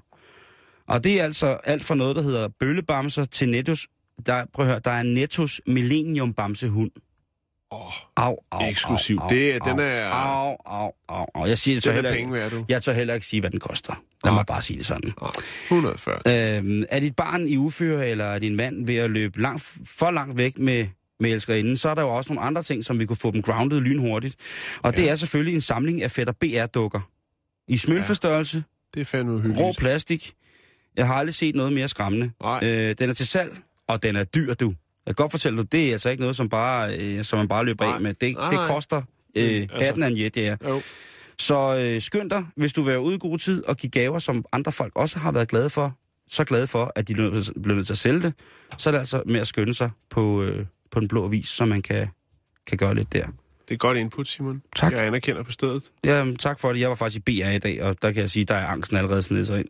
Og 0.92 1.04
det 1.04 1.20
er 1.20 1.24
altså 1.24 1.46
alt 1.64 1.84
fra 1.84 1.94
noget, 1.94 2.16
der 2.16 2.22
hedder 2.22 2.48
bøllebamser 2.60 3.24
til 3.24 3.48
Nettos. 3.48 3.86
Der, 4.26 4.44
prøv 4.52 4.64
at 4.64 4.70
høre, 4.70 4.80
der 4.84 4.90
er 4.90 5.02
Nettos 5.02 5.60
Millennium 5.66 6.34
Bamsehund. 6.34 6.90
Åh, 7.70 7.78
Au, 8.16 8.36
au, 8.50 8.68
Eksklusiv. 8.70 9.18
Au, 9.22 9.28
Det 9.28 9.58
au, 9.62 9.70
den 9.70 9.78
er- 9.80 10.06
Au, 10.08 10.56
au, 10.66 10.92
au, 11.08 11.26
au. 11.34 11.46
Jeg 11.46 11.58
siger 11.58 11.74
det 11.74 11.82
så 11.82 11.88
det 11.88 11.92
er 11.98 12.02
heller 12.02 12.12
penge 12.14 12.32
værd, 12.32 12.50
du. 12.50 12.64
Jeg 12.68 12.82
tør 12.82 12.92
heller 12.92 13.14
ikke 13.14 13.26
sige, 13.26 13.40
hvad 13.40 13.50
den 13.50 13.60
koster. 13.60 13.92
Lad 14.24 14.32
Nej. 14.32 14.38
mig 14.38 14.46
bare 14.46 14.62
sige 14.62 14.78
det 14.78 14.86
sådan. 14.86 15.12
Åh, 15.22 15.28
140. 15.70 16.56
Øhm, 16.56 16.84
er 16.88 17.00
dit 17.00 17.16
barn 17.16 17.48
i 17.48 17.56
uføre, 17.56 18.08
eller 18.08 18.24
er 18.24 18.38
din 18.38 18.56
mand 18.56 18.86
ved 18.86 18.96
at 18.96 19.10
løbe 19.10 19.40
langt, 19.42 19.70
for 19.86 20.10
langt 20.10 20.38
væk 20.38 20.58
med, 20.58 20.86
med 21.20 21.30
elskerinden, 21.32 21.76
så 21.76 21.88
er 21.88 21.94
der 21.94 22.02
jo 22.02 22.08
også 22.08 22.32
nogle 22.32 22.46
andre 22.46 22.62
ting, 22.62 22.84
som 22.84 23.00
vi 23.00 23.06
kunne 23.06 23.16
få 23.16 23.30
dem 23.30 23.42
grounded 23.42 23.80
lynhurtigt. 23.80 24.36
Og 24.82 24.96
det 24.96 25.04
Ja. 25.04 25.10
er 25.10 25.16
selvfølgelig 25.16 25.54
en 25.54 25.60
samling 25.60 26.02
af 26.02 26.10
fætter 26.10 26.32
BR-dukker. 26.32 27.00
I 27.68 27.76
smølfestørrelse, 27.76 28.64
Det 28.94 29.00
er 29.00 29.04
fandme 29.04 29.34
hyggeligt. 29.34 29.60
rå 29.60 29.72
plastik. 29.78 30.32
Jeg 30.96 31.06
har 31.06 31.14
aldrig 31.14 31.34
set 31.34 31.54
noget 31.54 31.72
mere 31.72 31.88
skræmmende. 31.88 32.30
Nej. 32.42 32.60
Øh, 32.64 32.94
den 32.98 33.10
er 33.10 33.14
til 33.14 33.26
salg, 33.26 33.56
og 33.86 34.02
den 34.02 34.16
er 34.16 34.24
dyr, 34.24 34.54
du. 34.54 34.74
Jeg 35.06 35.16
kan 35.16 35.22
godt 35.22 35.30
fortælle 35.30 35.58
dig, 35.62 35.72
det 35.72 35.88
er 35.88 35.92
altså 35.92 36.10
ikke 36.10 36.20
noget, 36.20 36.36
som, 36.36 36.48
bare, 36.48 36.96
øh, 36.98 37.24
som 37.24 37.38
man 37.38 37.48
bare 37.48 37.64
løber 37.64 37.84
Nej. 37.84 37.94
af 37.94 38.00
med. 38.00 38.14
Det, 38.14 38.34
Nej, 38.36 38.50
det 38.50 38.58
koster 38.58 39.02
øh, 39.36 39.44
altså. 39.62 39.76
hatten 39.80 40.02
af 40.02 40.06
en 40.08 40.16
jet, 40.18 40.34
det 40.34 40.46
er. 40.48 40.56
Jo. 40.68 40.82
Så 41.38 41.76
øh, 41.76 42.02
skynd 42.02 42.30
dig, 42.30 42.44
hvis 42.56 42.72
du 42.72 42.82
vil 42.82 42.90
være 42.90 43.00
ude 43.00 43.14
i 43.14 43.18
god 43.18 43.38
tid 43.38 43.64
og 43.64 43.76
give 43.76 43.90
gaver, 43.90 44.18
som 44.18 44.44
andre 44.52 44.72
folk 44.72 44.92
også 44.96 45.18
har 45.18 45.32
været 45.32 45.48
glade 45.48 45.70
for, 45.70 45.98
så 46.28 46.44
glade 46.44 46.66
for, 46.66 46.92
at 46.96 47.08
de 47.08 47.14
bliver 47.14 47.30
nødt 47.74 47.86
til- 47.86 47.92
at 47.94 47.98
sælge 47.98 48.22
det, 48.22 48.34
så 48.78 48.90
er 48.90 48.92
det 48.92 48.98
altså 48.98 49.22
med 49.26 49.40
at 49.40 49.46
skynde 49.46 49.74
sig 49.74 49.90
på, 50.10 50.42
øh, 50.42 50.66
på 50.90 51.00
den 51.00 51.08
blå 51.08 51.24
avis, 51.24 51.48
så 51.48 51.64
man 51.64 51.82
kan, 51.82 52.08
kan 52.66 52.78
gøre 52.78 52.94
lidt 52.94 53.12
der. 53.12 53.26
Det 53.68 53.74
er 53.74 53.78
godt 53.78 53.96
input, 53.98 54.28
Simon. 54.28 54.62
Tak. 54.76 54.92
Jeg 54.92 55.06
anerkender 55.06 55.42
på 55.42 55.52
stedet. 55.52 55.82
Ja, 56.04 56.24
tak 56.38 56.60
for 56.60 56.72
det. 56.72 56.80
Jeg 56.80 56.88
var 56.88 56.94
faktisk 56.94 57.28
i 57.28 57.40
BR 57.42 57.48
i 57.48 57.58
dag, 57.58 57.82
og 57.82 58.02
der 58.02 58.12
kan 58.12 58.20
jeg 58.20 58.30
sige, 58.30 58.44
der 58.44 58.54
er 58.54 58.66
angsten 58.66 58.96
allerede 58.96 59.22
snedet 59.22 59.46
sig 59.46 59.58
ind. 59.58 59.68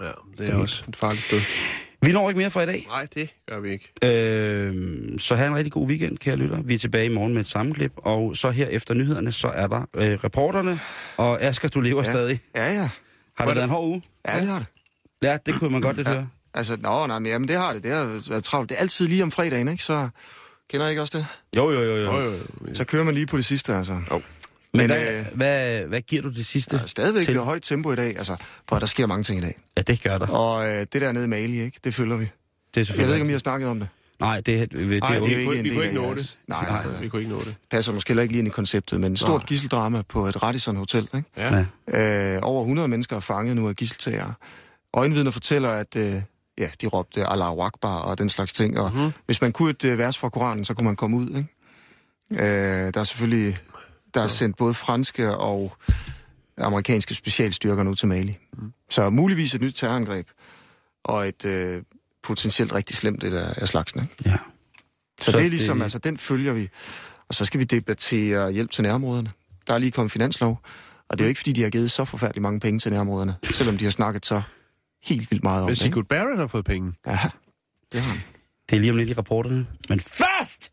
Ja, 0.00 0.10
det 0.44 0.50
er 0.52 0.56
også 0.56 0.84
et 0.88 0.96
farligt 0.96 1.22
sted. 1.22 1.40
Vi 2.02 2.12
når 2.12 2.28
ikke 2.30 2.38
mere 2.38 2.50
for 2.50 2.60
i 2.60 2.66
dag. 2.66 2.86
Nej, 2.88 3.06
det 3.14 3.30
gør 3.48 3.60
vi 3.60 3.70
ikke. 3.70 3.92
Øh, 4.02 5.18
så 5.18 5.34
have 5.34 5.48
en 5.48 5.54
rigtig 5.56 5.72
god 5.72 5.86
weekend, 5.88 6.18
kære 6.18 6.36
lytter. 6.36 6.62
Vi 6.62 6.74
er 6.74 6.78
tilbage 6.78 7.04
i 7.06 7.08
morgen 7.08 7.32
med 7.34 7.40
et 7.40 7.46
sammenklip, 7.46 7.92
og 7.96 8.36
så 8.36 8.50
her 8.50 8.66
efter 8.66 8.94
nyhederne, 8.94 9.32
så 9.32 9.48
er 9.48 9.66
der 9.66 9.82
øh, 9.96 10.18
reporterne, 10.24 10.80
og 11.16 11.42
Asger, 11.42 11.68
du 11.68 11.80
lever 11.80 12.02
ja. 12.04 12.10
stadig. 12.12 12.40
Ja, 12.56 12.72
ja. 12.72 12.88
Har 13.38 13.46
det 13.46 13.54
været 13.54 13.64
en 13.64 13.70
hård 13.70 13.86
uge? 13.88 14.02
Ja, 14.28 14.40
det 14.40 14.48
har 14.48 14.58
det. 14.58 14.66
Ja, 15.22 15.36
det 15.46 15.54
kunne 15.54 15.70
man 15.70 15.80
godt 15.80 15.96
lidt 15.96 16.08
Ja. 16.08 16.12
høre. 16.12 16.28
Altså, 16.54 16.76
nå, 16.76 17.06
nej, 17.06 17.18
men 17.18 17.32
jamen, 17.32 17.48
det 17.48 17.56
har 17.56 17.72
det. 17.72 17.82
Det 17.82 17.90
har 17.92 18.28
været 18.30 18.44
travlt. 18.44 18.68
Det 18.70 18.76
er 18.76 18.80
altid 18.80 19.08
lige 19.08 19.22
om 19.22 19.30
fredagen, 19.30 19.68
ikke? 19.68 19.82
Så 19.84 20.08
kender 20.70 20.86
I 20.86 20.90
ikke 20.90 21.02
også 21.02 21.18
det? 21.18 21.26
Jo, 21.56 21.70
jo, 21.70 21.82
jo, 21.82 21.96
jo. 21.96 22.02
Jo, 22.02 22.20
jo, 22.20 22.32
jo. 22.68 22.74
Så 22.74 22.84
kører 22.84 23.04
man 23.04 23.14
lige 23.14 23.26
på 23.26 23.36
det 23.36 23.44
sidste, 23.44 23.74
altså. 23.74 24.00
Jo. 24.10 24.22
Men, 24.74 24.78
Men, 24.78 24.86
hvad, 24.86 25.18
øh, 25.18 25.26
hvad, 25.34 25.80
hvad 25.84 26.00
giver 26.00 26.22
du 26.22 26.28
det 26.28 26.46
sidste? 26.46 26.76
Der 26.76 26.82
er 26.82 26.86
stadigvæk 26.86 27.22
til? 27.24 27.34
til. 27.34 27.40
højt 27.42 27.62
tempo 27.62 27.92
i 27.92 27.96
dag. 27.96 28.16
Altså, 28.18 28.36
prøv, 28.66 28.76
at 28.76 28.80
der 28.80 28.86
sker 28.86 29.06
mange 29.06 29.24
ting 29.24 29.38
i 29.38 29.42
dag. 29.42 29.58
Ja, 29.76 29.82
det 29.82 30.02
gør 30.02 30.18
der. 30.18 30.26
Og 30.26 30.68
øh, 30.68 30.78
det 30.80 30.92
der 30.92 31.12
nede 31.12 31.24
i 31.24 31.28
Mali, 31.28 31.60
ikke? 31.60 31.80
Det 31.84 31.94
følger 31.94 32.16
vi. 32.16 32.22
Det 32.24 32.30
er 32.30 32.32
Jeg 32.76 32.80
ved 32.80 32.84
selvfølgelig 32.84 33.14
ikke, 33.14 33.24
om 33.24 33.28
I 33.28 33.32
har 33.32 33.38
snakket 33.38 33.68
om 33.68 33.78
det. 33.80 33.88
Nej, 34.20 34.40
det, 34.40 34.54
er- 34.54 34.66
det, 34.66 34.70
det, 34.90 35.00
Nej, 35.00 35.14
det, 35.14 35.22
det 35.24 35.30
jo 35.30 35.34
vi, 35.34 35.34
ikke 35.34 35.44
kunne, 35.44 35.58
en 35.58 35.64
vi 35.64 35.70
kunne 35.70 35.84
ikke 35.84 35.94
nå 36.00 36.14
det. 36.14 36.38
Nej, 36.48 36.70
nej, 36.70 36.84
nej. 36.86 37.00
Vi 37.00 37.08
kunne 37.08 37.22
ikke 37.22 37.32
nå 37.34 37.40
det. 37.40 37.54
Passer 37.70 37.92
måske 37.92 38.08
heller 38.08 38.22
ikke 38.22 38.32
lige 38.32 38.38
ind 38.38 38.48
i 38.48 38.50
konceptet, 38.50 39.00
men 39.00 39.16
stort 39.16 39.40
Nej. 39.40 39.46
gisseldrama 39.46 40.02
på 40.08 40.26
et 40.26 40.42
Radisson 40.42 40.76
Hotel, 40.76 41.08
ikke? 41.14 41.28
Ja. 41.36 41.64
Ja. 41.92 42.34
Øh, 42.36 42.40
over 42.42 42.62
100 42.62 42.88
mennesker 42.88 43.16
er 43.16 43.20
fanget 43.20 43.56
nu 43.56 43.68
af 43.68 43.76
gisseltagere. 43.76 44.34
Øjenvidner 44.94 45.30
fortæller, 45.30 45.68
at 45.70 45.96
øh, 45.96 46.14
ja, 46.58 46.68
de 46.80 46.86
råbte 46.86 47.26
Allahu 47.26 47.60
Akbar 47.62 47.98
og 47.98 48.18
den 48.18 48.28
slags 48.28 48.52
ting. 48.52 48.78
Og 48.80 48.92
Mhm. 48.94 49.10
hvis 49.26 49.40
man 49.40 49.52
kunne 49.52 49.70
et 49.70 49.84
øh, 49.84 49.98
vers 49.98 50.18
fra 50.18 50.28
Koranen, 50.28 50.64
så 50.64 50.74
kunne 50.74 50.84
man 50.84 50.96
komme 50.96 51.16
ud. 51.16 51.26
Ikke? 51.28 51.48
Øh, 52.44 52.94
der 52.94 53.00
er 53.00 53.04
selvfølgelig 53.04 53.58
der 54.14 54.20
er 54.22 54.28
sendt 54.28 54.56
både 54.56 54.74
franske 54.74 55.36
og 55.36 55.76
amerikanske 56.58 57.14
specialstyrker 57.14 57.82
nu 57.82 57.94
til 57.94 58.08
Mali. 58.08 58.38
Mhm. 58.52 58.72
Så 58.90 59.10
muligvis 59.10 59.54
et 59.54 59.60
nyt 59.60 59.74
terrorangreb 59.74 60.26
og 61.04 61.28
et 61.28 61.44
øh, 61.44 61.82
potentielt 62.22 62.72
rigtig 62.72 62.96
slemt 62.96 63.24
et 63.24 63.34
af, 63.34 63.62
af 63.62 63.68
slagsen. 63.68 64.00
Ikke? 64.02 64.14
ja. 64.26 64.36
Så, 65.20 65.30
Så 65.30 65.38
det 65.38 65.46
er 65.46 65.50
ligesom, 65.50 65.76
det- 65.78 65.82
altså 65.82 65.98
den 65.98 66.18
følger 66.18 66.52
vi. 66.52 66.68
Og 67.28 67.34
så 67.34 67.44
skal 67.44 67.60
vi 67.60 67.64
debattere 67.64 68.52
hjælp 68.52 68.70
til 68.70 68.82
nærområderne. 68.82 69.30
Der 69.66 69.74
er 69.74 69.78
lige 69.78 69.90
kommet 69.90 70.12
finanslov, 70.12 70.60
og 71.08 71.18
det 71.18 71.24
er 71.24 71.26
jo 71.26 71.28
ikke, 71.28 71.38
fordi 71.38 71.52
de 71.52 71.62
har 71.62 71.70
givet 71.70 71.90
så 71.90 72.04
forfærdeligt 72.04 72.42
mange 72.42 72.60
penge 72.60 72.78
til 72.80 72.92
nærområderne, 72.92 73.34
selvom 73.52 73.78
de 73.78 73.84
har 73.84 73.90
snakket 73.92 74.26
så 74.26 74.42
helt 75.02 75.30
vildt 75.30 75.44
meget 75.44 75.62
om 75.62 75.66
Men 75.68 75.74
det. 75.74 75.82
ikke? 75.82 75.92
Sigurd 75.94 76.04
Barrett 76.06 76.38
har 76.40 76.46
fået 76.46 76.64
penge. 76.64 76.92
Ja, 77.06 77.18
det 77.92 78.00
har 78.00 78.10
han. 78.12 78.20
Det 78.70 78.76
er 78.76 78.80
lige 78.80 78.90
om 78.90 78.96
lidt 78.96 79.08
i 79.08 79.12
rapporterne. 79.12 79.66
Men 79.88 80.00
først 80.00 80.68